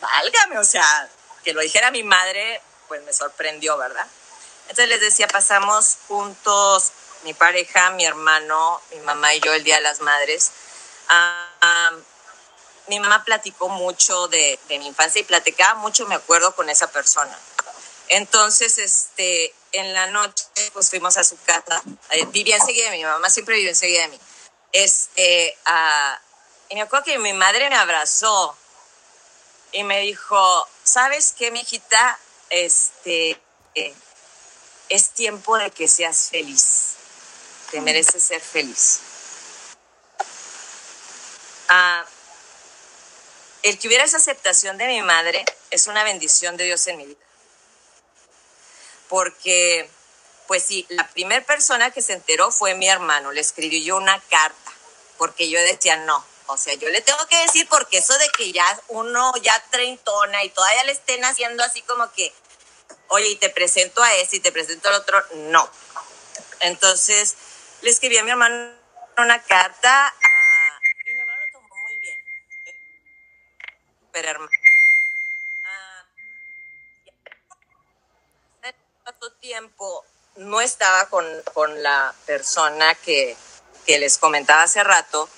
válgame, 0.00 0.58
o 0.58 0.64
sea, 0.64 1.10
que 1.42 1.52
lo 1.52 1.60
dijera 1.60 1.90
mi 1.90 2.02
madre, 2.04 2.60
pues 2.88 3.02
me 3.02 3.12
sorprendió, 3.12 3.76
¿verdad? 3.76 4.06
Entonces 4.68 4.88
les 4.88 5.00
decía, 5.00 5.26
pasamos 5.26 5.98
juntos, 6.08 6.92
mi 7.24 7.34
pareja, 7.34 7.90
mi 7.90 8.04
hermano, 8.04 8.80
mi 8.92 9.00
mamá 9.00 9.34
y 9.34 9.40
yo 9.40 9.52
el 9.52 9.64
Día 9.64 9.76
de 9.76 9.82
las 9.82 10.00
Madres. 10.00 10.52
Ah, 11.08 11.90
mi 12.86 13.00
mamá 13.00 13.24
platicó 13.24 13.68
mucho 13.68 14.28
de, 14.28 14.58
de 14.68 14.78
mi 14.78 14.86
infancia 14.86 15.20
y 15.20 15.24
platicaba 15.24 15.74
mucho, 15.74 16.06
me 16.06 16.14
acuerdo, 16.14 16.54
con 16.54 16.68
esa 16.68 16.90
persona. 16.90 17.36
Entonces, 18.08 18.78
este, 18.78 19.54
en 19.74 19.92
la 19.92 20.06
noche, 20.08 20.44
pues 20.72 20.88
fuimos 20.88 21.16
a 21.16 21.24
su 21.24 21.36
casa. 21.42 21.82
Eh, 22.10 22.24
vivía 22.26 22.56
enseguida 22.56 22.90
de 22.90 22.96
mi 22.96 23.04
mamá, 23.04 23.28
siempre 23.28 23.56
vive 23.56 23.70
enseguida 23.70 24.02
de 24.02 24.08
mí. 24.08 24.20
Este, 24.72 25.56
y 26.68 26.72
Y 26.72 26.76
me 26.76 26.82
acuerdo 26.82 27.04
que 27.04 27.18
mi 27.18 27.32
madre 27.32 27.68
me 27.68 27.76
abrazó 27.76 28.56
y 29.72 29.82
me 29.84 30.00
dijo, 30.00 30.68
¿sabes 30.82 31.34
qué, 31.36 31.50
mijita? 31.50 32.18
Este, 32.50 33.40
eh, 33.74 33.94
es 34.88 35.10
tiempo 35.10 35.58
de 35.58 35.70
que 35.70 35.88
seas 35.88 36.28
feliz. 36.30 36.94
Te 37.70 37.80
mereces 37.80 38.22
ser 38.22 38.40
feliz. 38.40 39.00
Ah, 41.68 42.04
el 43.62 43.78
que 43.78 43.88
hubiera 43.88 44.04
esa 44.04 44.18
aceptación 44.18 44.78
de 44.78 44.86
mi 44.86 45.02
madre 45.02 45.44
es 45.70 45.86
una 45.86 46.04
bendición 46.04 46.56
de 46.56 46.64
Dios 46.64 46.86
en 46.86 46.98
mi 46.98 47.06
vida. 47.06 47.24
Porque, 49.14 49.88
pues 50.48 50.64
sí, 50.64 50.84
la 50.88 51.06
primera 51.06 51.46
persona 51.46 51.92
que 51.92 52.02
se 52.02 52.14
enteró 52.14 52.50
fue 52.50 52.74
mi 52.74 52.88
hermano. 52.88 53.30
Le 53.30 53.40
escribió 53.40 53.78
yo 53.78 53.96
una 53.96 54.20
carta, 54.22 54.72
porque 55.18 55.48
yo 55.48 55.60
decía, 55.60 55.94
no, 55.98 56.26
o 56.46 56.56
sea, 56.56 56.74
yo 56.74 56.88
le 56.88 57.00
tengo 57.00 57.24
que 57.28 57.36
decir 57.36 57.68
porque 57.68 57.98
eso 57.98 58.18
de 58.18 58.28
que 58.30 58.50
ya 58.50 58.66
uno 58.88 59.32
ya 59.36 59.54
treintona 59.70 60.42
y 60.42 60.48
todavía 60.48 60.82
le 60.82 60.90
estén 60.90 61.24
haciendo 61.24 61.62
así 61.62 61.80
como 61.82 62.10
que, 62.10 62.34
oye, 63.06 63.28
y 63.28 63.36
te 63.36 63.50
presento 63.50 64.02
a 64.02 64.12
ese 64.16 64.38
y 64.38 64.40
te 64.40 64.50
presento 64.50 64.88
al 64.88 64.96
otro, 64.96 65.24
no. 65.34 65.70
Entonces, 66.58 67.36
le 67.82 67.90
escribí 67.90 68.18
a 68.18 68.24
mi 68.24 68.32
hermano 68.32 68.74
una 69.16 69.40
carta 69.44 70.12
y 71.06 71.14
mi 71.14 71.20
hermano 71.20 71.40
lo 71.46 71.52
tomó 71.52 71.76
muy 71.84 71.98
bien. 71.98 72.18
Pero 74.10 74.28
hermano. 74.28 74.50
tanto 79.04 79.30
no 80.36 80.60
estaba 80.60 81.08
con, 81.08 81.26
con 81.52 81.82
la 81.82 82.14
persona 82.26 82.94
que, 82.96 83.36
que 83.86 83.98
les 83.98 84.18
comentaba 84.18 84.62
hace 84.62 84.82
rato, 84.82 85.28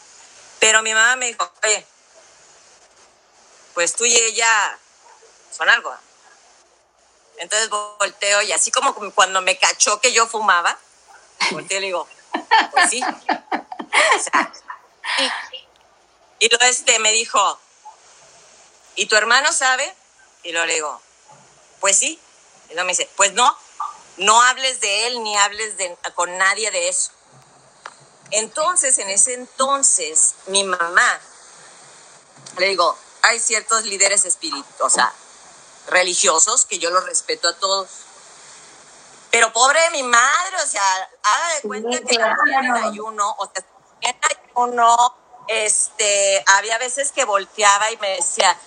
pero 0.58 0.82
mi 0.82 0.94
mamá 0.94 1.16
me 1.16 1.26
dijo, 1.26 1.50
oye, 1.64 1.86
pues 3.74 3.94
tú 3.94 4.04
y 4.04 4.16
ella 4.16 4.78
son 5.56 5.68
algo. 5.68 5.94
Entonces 7.38 7.68
volteo 7.68 8.42
y 8.42 8.52
así 8.52 8.70
como 8.70 8.94
cuando 9.12 9.42
me 9.42 9.58
cachó 9.58 10.00
que 10.00 10.12
yo 10.12 10.26
fumaba, 10.26 10.78
volteo 11.50 11.78
y 11.78 11.80
le 11.80 11.86
digo, 11.88 12.08
pues 12.72 12.90
sí. 12.90 13.02
y, 16.38 16.48
luego 16.48 16.64
este 16.64 16.98
me 16.98 17.12
dijo, 17.12 17.60
¿y 18.94 19.06
tu 19.06 19.16
hermano 19.16 19.52
sabe? 19.52 19.94
Y 20.42 20.52
luego 20.52 20.66
le 20.66 20.74
digo, 20.74 21.00
pues 21.80 21.98
sí. 21.98 22.18
Y 22.70 22.72
luego 22.72 22.86
me 22.86 22.92
dice, 22.92 23.10
pues 23.16 23.34
no, 23.34 23.56
no 24.16 24.40
hables 24.42 24.80
de 24.80 25.06
él 25.06 25.22
ni 25.22 25.36
hables 25.36 25.76
de, 25.76 25.96
con 26.14 26.36
nadie 26.38 26.70
de 26.70 26.88
eso. 26.88 27.10
Entonces, 28.30 28.98
en 28.98 29.08
ese 29.08 29.34
entonces, 29.34 30.34
mi 30.46 30.64
mamá, 30.64 31.20
le 32.58 32.68
digo, 32.68 32.96
hay 33.22 33.38
ciertos 33.38 33.84
líderes 33.84 34.24
espirituales, 34.24 34.80
o 34.80 34.90
sea, 34.90 35.12
religiosos, 35.88 36.64
que 36.64 36.78
yo 36.78 36.90
los 36.90 37.04
respeto 37.04 37.48
a 37.48 37.56
todos. 37.56 37.88
Pero 39.30 39.52
pobre 39.52 39.80
de 39.82 39.90
mi 39.90 40.02
madre, 40.02 40.56
o 40.62 40.66
sea, 40.66 41.10
haga 41.22 41.54
de 41.54 41.60
cuenta 41.62 42.00
que 42.00 42.14
en 42.14 42.74
ayuno, 42.76 43.36
o 43.38 43.50
sea, 43.52 43.64
en 44.00 44.16
ayuno, 44.56 45.16
este, 45.48 46.42
había 46.46 46.78
veces 46.78 47.12
que 47.12 47.24
volteaba 47.24 47.90
y 47.90 47.96
me 47.98 48.16
decía, 48.16 48.58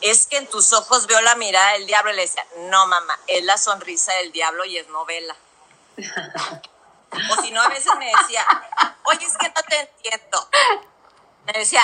es 0.00 0.26
que 0.26 0.38
en 0.38 0.46
tus 0.46 0.72
ojos 0.72 1.06
veo 1.06 1.20
la 1.20 1.34
mirada 1.36 1.72
del 1.72 1.86
diablo. 1.86 2.12
Y 2.12 2.16
le 2.16 2.22
decía, 2.22 2.46
no, 2.70 2.86
mamá, 2.86 3.18
es 3.26 3.44
la 3.44 3.58
sonrisa 3.58 4.12
del 4.14 4.32
diablo 4.32 4.64
y 4.64 4.78
es 4.78 4.88
novela. 4.88 5.36
O 7.30 7.42
si 7.42 7.50
no, 7.50 7.62
a 7.62 7.68
veces 7.68 7.90
me 7.98 8.06
decía, 8.06 8.44
oye, 9.04 9.24
es 9.24 9.36
que 9.38 9.48
no 9.48 9.62
te 9.68 9.80
entiendo. 9.80 10.48
Me 11.46 11.52
decía, 11.54 11.82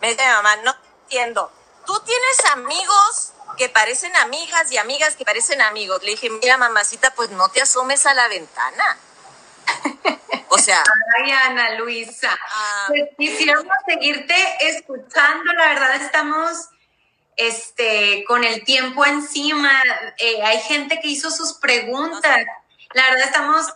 me 0.00 0.08
decía 0.08 0.26
mi 0.26 0.32
mamá, 0.34 0.56
no 0.56 0.74
te 0.74 0.88
entiendo. 1.02 1.50
Tú 1.86 1.98
tienes 2.00 2.44
amigos 2.52 3.32
que 3.56 3.68
parecen 3.68 4.14
amigas 4.16 4.70
y 4.70 4.76
amigas 4.76 5.16
que 5.16 5.24
parecen 5.24 5.62
amigos. 5.62 6.02
Le 6.02 6.10
dije, 6.10 6.28
mira, 6.28 6.58
mamacita, 6.58 7.14
pues 7.14 7.30
no 7.30 7.48
te 7.48 7.62
asomes 7.62 8.04
a 8.06 8.14
la 8.14 8.28
ventana. 8.28 8.98
O 10.48 10.58
sea. 10.58 10.82
Ay, 11.18 11.30
Ana 11.32 11.70
Luisa. 11.74 12.30
Ah. 12.50 12.86
pues 12.88 13.10
quisiéramos 13.18 13.74
seguirte 13.86 14.34
escuchando. 14.60 15.52
La 15.54 15.68
verdad, 15.68 15.96
estamos 15.96 16.68
este, 17.36 18.24
con 18.26 18.44
el 18.44 18.64
tiempo 18.64 19.04
encima. 19.04 19.70
Eh, 20.18 20.42
hay 20.42 20.58
gente 20.60 21.00
que 21.00 21.08
hizo 21.08 21.30
sus 21.30 21.54
preguntas. 21.54 22.46
La 22.94 23.10
verdad, 23.10 23.26
estamos 23.26 23.66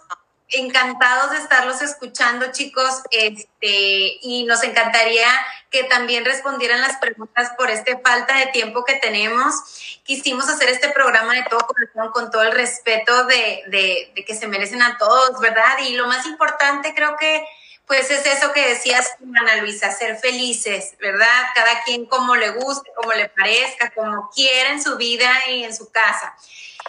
encantados 0.52 1.30
de 1.30 1.38
estarlos 1.38 1.80
escuchando, 1.80 2.50
chicos, 2.50 3.02
este, 3.12 4.18
y 4.20 4.44
nos 4.44 4.64
encantaría 4.64 5.28
que 5.70 5.84
también 5.84 6.24
respondieran 6.24 6.80
las 6.80 6.96
preguntas 6.96 7.52
por 7.56 7.70
esta 7.70 7.96
falta 8.00 8.36
de 8.36 8.46
tiempo 8.46 8.84
que 8.84 8.94
tenemos. 8.94 9.54
Quisimos 10.02 10.48
hacer 10.48 10.68
este 10.70 10.88
programa 10.88 11.34
de 11.34 11.44
todo 11.48 11.60
corazón 11.60 12.12
con 12.12 12.30
todo 12.32 12.42
el 12.42 12.52
respeto 12.52 13.26
de 13.26 14.12
que 14.26 14.34
se 14.34 14.48
merecen 14.48 14.82
a 14.82 14.98
todos, 14.98 15.38
¿verdad? 15.40 15.78
Y 15.86 15.94
lo 15.94 16.08
más 16.08 16.26
importante 16.26 16.94
creo 16.94 17.16
que 17.16 17.44
pues 17.90 18.08
es 18.08 18.24
eso 18.24 18.52
que 18.52 18.68
decías, 18.68 19.16
Ana 19.20 19.56
Luisa, 19.56 19.90
ser 19.90 20.16
felices, 20.16 20.94
¿verdad? 21.00 21.26
Cada 21.56 21.82
quien 21.82 22.06
como 22.06 22.36
le 22.36 22.50
guste, 22.50 22.88
como 22.94 23.12
le 23.14 23.28
parezca, 23.30 23.90
como 23.90 24.30
quiera 24.30 24.70
en 24.70 24.80
su 24.80 24.96
vida 24.96 25.28
y 25.48 25.64
en 25.64 25.74
su 25.74 25.90
casa. 25.90 26.32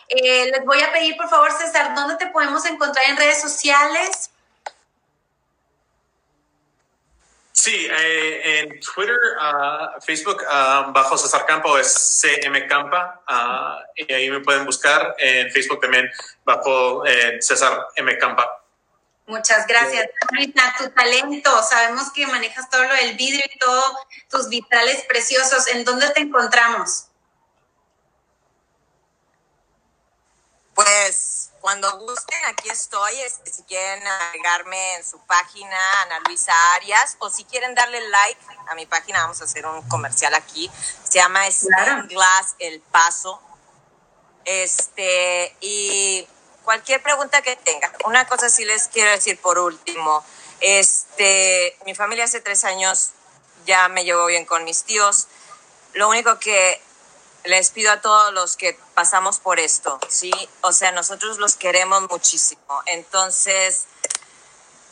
Eh, 0.07 0.51
les 0.51 0.63
voy 0.63 0.79
a 0.79 0.93
pedir, 0.93 1.17
por 1.17 1.27
favor, 1.27 1.51
César, 1.53 1.95
¿dónde 1.95 2.17
te 2.17 2.27
podemos 2.27 2.63
encontrar 2.67 3.03
en 3.09 3.17
redes 3.17 3.41
sociales? 3.41 4.29
Sí, 7.51 7.87
eh, 7.89 8.59
en 8.59 8.79
Twitter, 8.79 9.17
uh, 9.39 9.99
Facebook, 10.01 10.43
uh, 10.43 10.91
bajo 10.91 11.17
César 11.17 11.47
Campo 11.47 11.79
es 11.79 11.91
CM 12.21 12.67
Campa, 12.67 13.23
uh, 13.27 13.83
y 13.95 14.13
ahí 14.13 14.29
me 14.29 14.41
pueden 14.41 14.65
buscar. 14.65 15.15
En 15.17 15.49
Facebook 15.49 15.81
también 15.81 16.11
bajo 16.45 17.03
eh, 17.07 17.41
César 17.41 17.87
M. 17.95 18.15
Campa. 18.19 18.60
Muchas 19.31 19.65
gracias. 19.65 20.09
Rita, 20.29 20.75
tu 20.77 20.89
talento, 20.89 21.63
sabemos 21.63 22.11
que 22.11 22.27
manejas 22.27 22.69
todo 22.69 22.83
lo 22.83 22.93
del 22.93 23.15
vidrio 23.15 23.41
y 23.45 23.57
todos 23.59 23.95
tus 24.29 24.49
vitales 24.49 25.05
preciosos. 25.05 25.67
¿En 25.67 25.85
dónde 25.85 26.09
te 26.09 26.19
encontramos? 26.19 27.05
Pues 30.73 31.51
cuando 31.61 31.97
gusten, 31.99 32.39
aquí 32.47 32.67
estoy. 32.67 33.13
Si 33.45 33.63
quieren 33.63 34.05
agregarme 34.05 34.95
en 34.95 35.05
su 35.05 35.17
página, 35.25 35.77
Ana 36.01 36.19
Luisa 36.27 36.51
Arias, 36.75 37.15
o 37.19 37.29
si 37.29 37.45
quieren 37.45 37.73
darle 37.73 38.01
like 38.09 38.41
a 38.67 38.75
mi 38.75 38.85
página, 38.85 39.21
vamos 39.21 39.39
a 39.39 39.45
hacer 39.45 39.65
un 39.65 39.87
comercial 39.87 40.33
aquí. 40.33 40.69
Se 41.05 41.19
llama 41.19 41.43
claro. 41.77 42.05
Glass 42.09 42.55
El 42.59 42.81
Paso. 42.81 43.41
Este, 44.43 45.55
y 45.61 46.27
cualquier 46.63 47.01
pregunta 47.01 47.41
que 47.41 47.55
tengan. 47.55 47.91
Una 48.05 48.27
cosa 48.27 48.49
sí 48.49 48.65
les 48.65 48.87
quiero 48.87 49.11
decir 49.11 49.39
por 49.39 49.59
último. 49.59 50.23
Este, 50.59 51.75
mi 51.85 51.95
familia 51.95 52.25
hace 52.25 52.41
tres 52.41 52.63
años 52.63 53.11
ya 53.65 53.87
me 53.89 54.03
llevo 54.03 54.25
bien 54.27 54.45
con 54.45 54.63
mis 54.63 54.83
tíos. 54.83 55.27
Lo 55.93 56.09
único 56.09 56.39
que 56.39 56.81
les 57.43 57.71
pido 57.71 57.91
a 57.91 58.01
todos 58.01 58.33
los 58.33 58.55
que 58.55 58.77
pasamos 58.93 59.39
por 59.39 59.59
esto, 59.59 59.99
¿sí? 60.09 60.31
O 60.61 60.73
sea, 60.73 60.91
nosotros 60.91 61.39
los 61.39 61.55
queremos 61.55 62.09
muchísimo. 62.09 62.83
Entonces, 62.85 63.85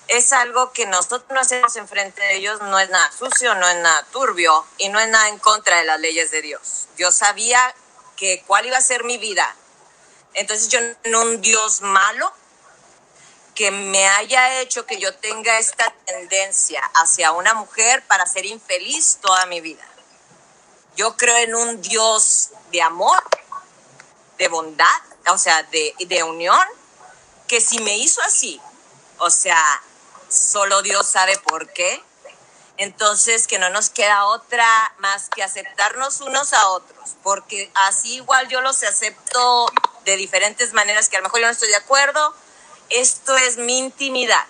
es 0.07 0.33
algo 0.33 0.71
que 0.71 0.87
nosotros 0.87 1.29
no 1.29 1.39
hacemos 1.39 1.75
enfrente 1.75 2.21
de 2.21 2.37
ellos, 2.37 2.59
no 2.61 2.79
es 2.79 2.89
nada 2.89 3.11
sucio, 3.11 3.53
no 3.55 3.67
es 3.67 3.77
nada 3.77 4.03
turbio 4.11 4.65
y 4.77 4.89
no 4.89 4.99
es 4.99 5.07
nada 5.07 5.29
en 5.29 5.37
contra 5.37 5.77
de 5.77 5.83
las 5.83 5.99
leyes 5.99 6.31
de 6.31 6.41
Dios. 6.41 6.87
Yo 6.97 7.11
sabía 7.11 7.75
que 8.15 8.43
cuál 8.47 8.65
iba 8.65 8.77
a 8.77 8.81
ser 8.81 9.03
mi 9.03 9.19
vida 9.19 9.55
entonces 10.33 10.69
yo 10.69 10.79
no 11.05 11.21
un 11.21 11.41
Dios 11.41 11.81
malo 11.81 12.31
que 13.55 13.71
me 13.71 14.07
haya 14.07 14.61
hecho 14.61 14.85
que 14.85 14.99
yo 14.99 15.13
tenga 15.15 15.59
esta 15.59 15.93
tendencia 16.05 16.81
hacia 16.95 17.33
una 17.33 17.53
mujer 17.53 18.01
para 18.07 18.25
ser 18.25 18.45
infeliz 18.45 19.17
toda 19.21 19.45
mi 19.47 19.59
vida. 19.59 19.85
Yo 20.95 21.17
creo 21.17 21.35
en 21.37 21.55
un 21.55 21.81
Dios 21.81 22.51
de 22.71 22.81
amor, 22.81 23.21
de 24.37 24.47
bondad, 24.47 25.01
o 25.29 25.37
sea, 25.37 25.63
de, 25.63 25.93
de 25.99 26.23
unión, 26.23 26.65
que 27.47 27.59
si 27.59 27.79
me 27.79 27.97
hizo 27.97 28.21
así, 28.21 28.61
o 29.17 29.29
sea, 29.29 29.61
solo 30.29 30.81
Dios 30.81 31.07
sabe 31.07 31.37
por 31.39 31.71
qué, 31.73 32.01
entonces, 32.79 33.45
que 33.45 33.59
no 33.59 33.69
nos 33.71 33.89
queda 33.89 34.25
otra 34.27 34.65
más 34.99 35.27
que 35.27 35.43
aceptarnos 35.43 36.21
unos 36.21 36.53
a 36.53 36.69
otros, 36.69 37.17
porque 37.23 37.69
así 37.73 38.15
igual 38.15 38.47
yo 38.47 38.61
los 38.61 38.81
acepto 38.83 39.65
de 40.09 40.17
diferentes 40.17 40.73
maneras 40.73 41.09
que 41.09 41.17
a 41.17 41.19
lo 41.19 41.25
mejor 41.25 41.41
yo 41.41 41.45
no 41.45 41.51
estoy 41.51 41.69
de 41.69 41.75
acuerdo. 41.75 42.35
Esto 42.89 43.37
es 43.37 43.57
mi 43.57 43.77
intimidad. 43.77 44.45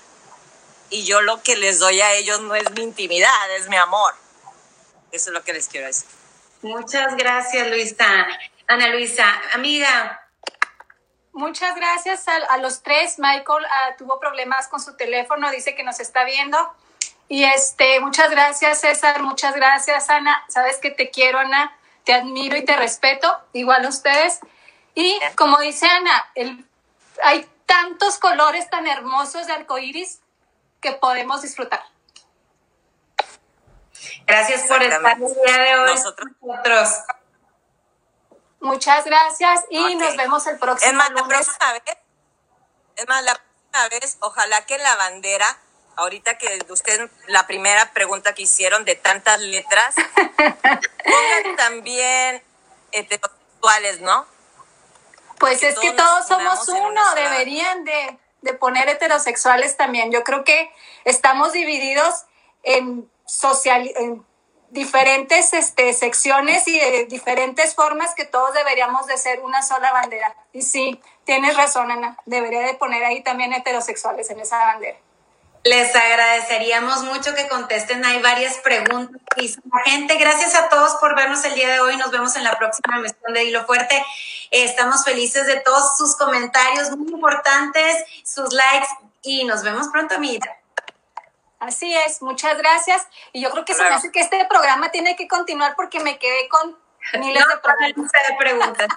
Y 0.90 1.06
yo 1.06 1.22
lo 1.22 1.44
que 1.44 1.56
les 1.56 1.80
doy 1.80 2.02
a 2.02 2.14
ellos 2.14 2.42
no 2.42 2.56
es 2.56 2.70
mi 2.72 2.84
intimidad, 2.84 3.56
es 3.58 3.70
mi 3.70 3.76
amor. 3.76 4.16
Eso 5.12 5.30
es 5.30 5.34
lo 5.34 5.44
que 5.44 5.54
les 5.54 5.68
quiero 5.68 5.88
decir. 5.88 6.08
Muchas 6.62 7.16
gracias, 7.16 7.68
Luisa. 7.68 8.28
Ana 8.68 8.90
Luisa, 8.90 9.42
amiga. 9.54 10.26
Muchas 11.32 11.76
gracias 11.76 12.28
a, 12.28 12.58
los 12.58 12.82
tres. 12.84 13.18
Michael 13.18 13.66
ah, 13.72 13.96
tuvo 13.98 14.20
problemas 14.20 14.68
con 14.68 14.80
su 14.80 14.96
teléfono, 14.98 15.50
dice 15.52 15.76
que 15.76 15.84
nos 15.84 16.00
está 16.00 16.24
viendo. 16.24 16.58
Y 17.28 17.44
este, 17.44 18.00
muchas 18.00 18.32
gracias 18.32 18.82
César, 18.82 19.22
muchas 19.22 19.56
gracias 19.56 20.10
Ana. 20.10 20.44
Sabes 20.50 20.78
que 20.78 20.90
te 20.90 21.12
quiero 21.12 21.40
Ana, 21.40 21.78
te 22.04 22.14
admiro 22.14 22.58
y 22.58 22.66
te 22.66 22.76
respeto, 22.76 23.40
igual 23.54 23.86
a 23.86 23.90
ustedes. 23.90 24.40
Y 24.96 25.20
como 25.36 25.60
dice 25.60 25.88
Ana, 25.88 26.32
el, 26.36 26.66
hay 27.24 27.50
tantos 27.66 28.18
colores 28.18 28.70
tan 28.70 28.88
hermosos 28.88 29.48
de 29.48 29.54
arcoíris 29.54 30.20
que 30.82 30.94
podemos 30.94 31.42
disfrutar. 31.42 31.84
Gracias 34.26 34.68
por 34.68 34.82
estar 34.82 35.18
el 35.18 35.28
día 35.46 35.58
de 35.58 35.76
hoy 35.76 35.96
Nosotros. 35.96 36.30
nosotros. 36.42 36.90
Muchas 38.62 39.06
gracias 39.06 39.62
y 39.70 39.96
nos 39.96 40.16
vemos 40.18 40.46
el 40.48 40.60
próximo 40.60 40.92
Es 40.92 40.98
más, 40.98 41.12
la 41.12 41.28
próxima 41.28 41.74
vez, 41.74 41.98
es 42.98 43.08
más, 43.08 43.24
la 43.24 43.34
próxima 43.34 43.90
vez, 43.90 44.18
ojalá 44.20 44.66
que 44.66 44.78
la 44.78 44.96
bandera, 44.96 45.58
ahorita 45.96 46.38
que 46.38 46.60
usted, 46.70 47.10
la 47.28 47.48
primera 47.48 47.92
pregunta 47.94 48.34
que 48.34 48.44
hicieron 48.44 48.84
de 48.84 48.96
tantas 48.96 49.40
letras, 49.40 49.96
pongan 50.36 51.56
también 51.56 52.44
heterosexuales, 52.92 54.02
¿no? 54.02 54.28
Pues 55.40 55.64
es 55.64 55.80
que 55.80 55.92
todos 55.92 56.28
somos 56.28 56.68
uno, 56.68 57.02
deberían 57.16 57.86
de, 57.86 58.20
de 58.42 58.54
poner 58.54 58.90
heterosexuales 58.90 59.78
también. 59.78 60.12
Yo 60.12 60.24
creo 60.24 60.44
que 60.44 60.72
estamos 61.06 61.54
divididos 61.54 62.26
en 62.64 63.10
social, 63.26 63.90
en 63.96 64.26
diferentes 64.72 65.54
este, 65.54 65.94
secciones 65.94 66.68
y 66.68 66.80
de 66.80 67.06
diferentes 67.06 67.74
formas 67.74 68.14
que 68.16 68.26
todos 68.26 68.54
deberíamos 68.54 69.08
de 69.08 69.18
ser 69.18 69.42
una 69.42 69.62
sola 69.62 69.92
bandera. 69.92 70.36
Y 70.54 70.62
sí, 70.62 71.02
tienes 71.24 71.58
razón, 71.58 71.92
Ana, 71.92 72.18
debería 72.26 72.62
de 72.62 72.74
poner 72.76 73.04
ahí 73.04 73.22
también 73.22 73.54
heterosexuales 73.54 74.30
en 74.30 74.40
esa 74.40 74.58
bandera. 74.60 74.98
Les 75.64 75.94
agradeceríamos 75.94 77.04
mucho 77.04 77.36
que 77.36 77.48
contesten. 77.50 78.04
Hay 78.06 78.22
varias 78.22 78.58
preguntas 78.60 79.22
que 79.36 79.44
hizo 79.46 79.60
la 79.72 79.92
gente. 79.92 80.16
Gracias 80.16 80.56
a 80.56 80.70
todos 80.70 80.96
por 80.96 81.16
vernos 81.16 81.44
el 81.44 81.54
día 81.54 81.68
de 81.70 81.80
hoy. 81.82 81.98
Nos 81.98 82.12
vemos 82.12 82.36
en 82.38 82.46
la 82.46 82.58
próxima 82.58 82.98
emisión 82.98 83.34
de 83.34 83.44
Hilo 83.44 83.66
Fuerte. 83.66 83.98
Eh, 84.52 84.64
Estamos 84.64 85.04
felices 85.04 85.48
de 85.48 85.58
todos 85.60 85.98
sus 85.98 86.16
comentarios 86.16 86.92
muy 86.92 87.12
importantes, 87.12 88.06
sus 88.24 88.54
likes 88.54 88.88
y 89.22 89.44
nos 89.44 89.62
vemos 89.64 89.90
pronto, 89.90 90.16
amiguita. 90.16 90.56
Así 91.60 91.94
es, 91.94 92.22
muchas 92.22 92.58
gracias. 92.58 93.06
Y 93.34 93.42
yo 93.42 93.52
creo 93.52 93.66
que 93.66 93.74
se 93.74 93.84
me 93.84 93.90
hace 93.90 94.12
que 94.14 94.22
este 94.22 94.46
programa 94.46 94.92
tiene 94.92 95.18
que 95.18 95.28
continuar 95.28 95.76
porque 95.76 96.00
me 96.00 96.18
quedé 96.18 96.48
con 96.48 96.78
miles 97.20 97.34
de 97.34 97.40
No, 97.42 97.48
la 97.48 97.62
preguntas. 97.62 97.98
lista 97.98 98.20
de 98.30 98.38
preguntas. 98.38 98.88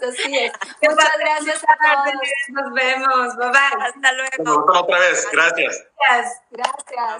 Así 0.00 0.36
es. 0.38 0.52
Muchas 0.82 1.18
gracias 1.18 1.64
a 1.64 1.76
todos. 1.76 2.14
Nos 2.48 2.72
vemos. 2.72 3.36
Bye 3.36 3.48
bye. 3.48 3.86
Hasta 3.86 4.12
luego. 4.12 4.30
Nos 4.38 4.56
vemos 4.56 4.80
otra 4.80 4.98
vez. 4.98 5.28
Gracias. 5.32 5.84
Gracias. 5.98 6.42
Gracias. 6.50 7.04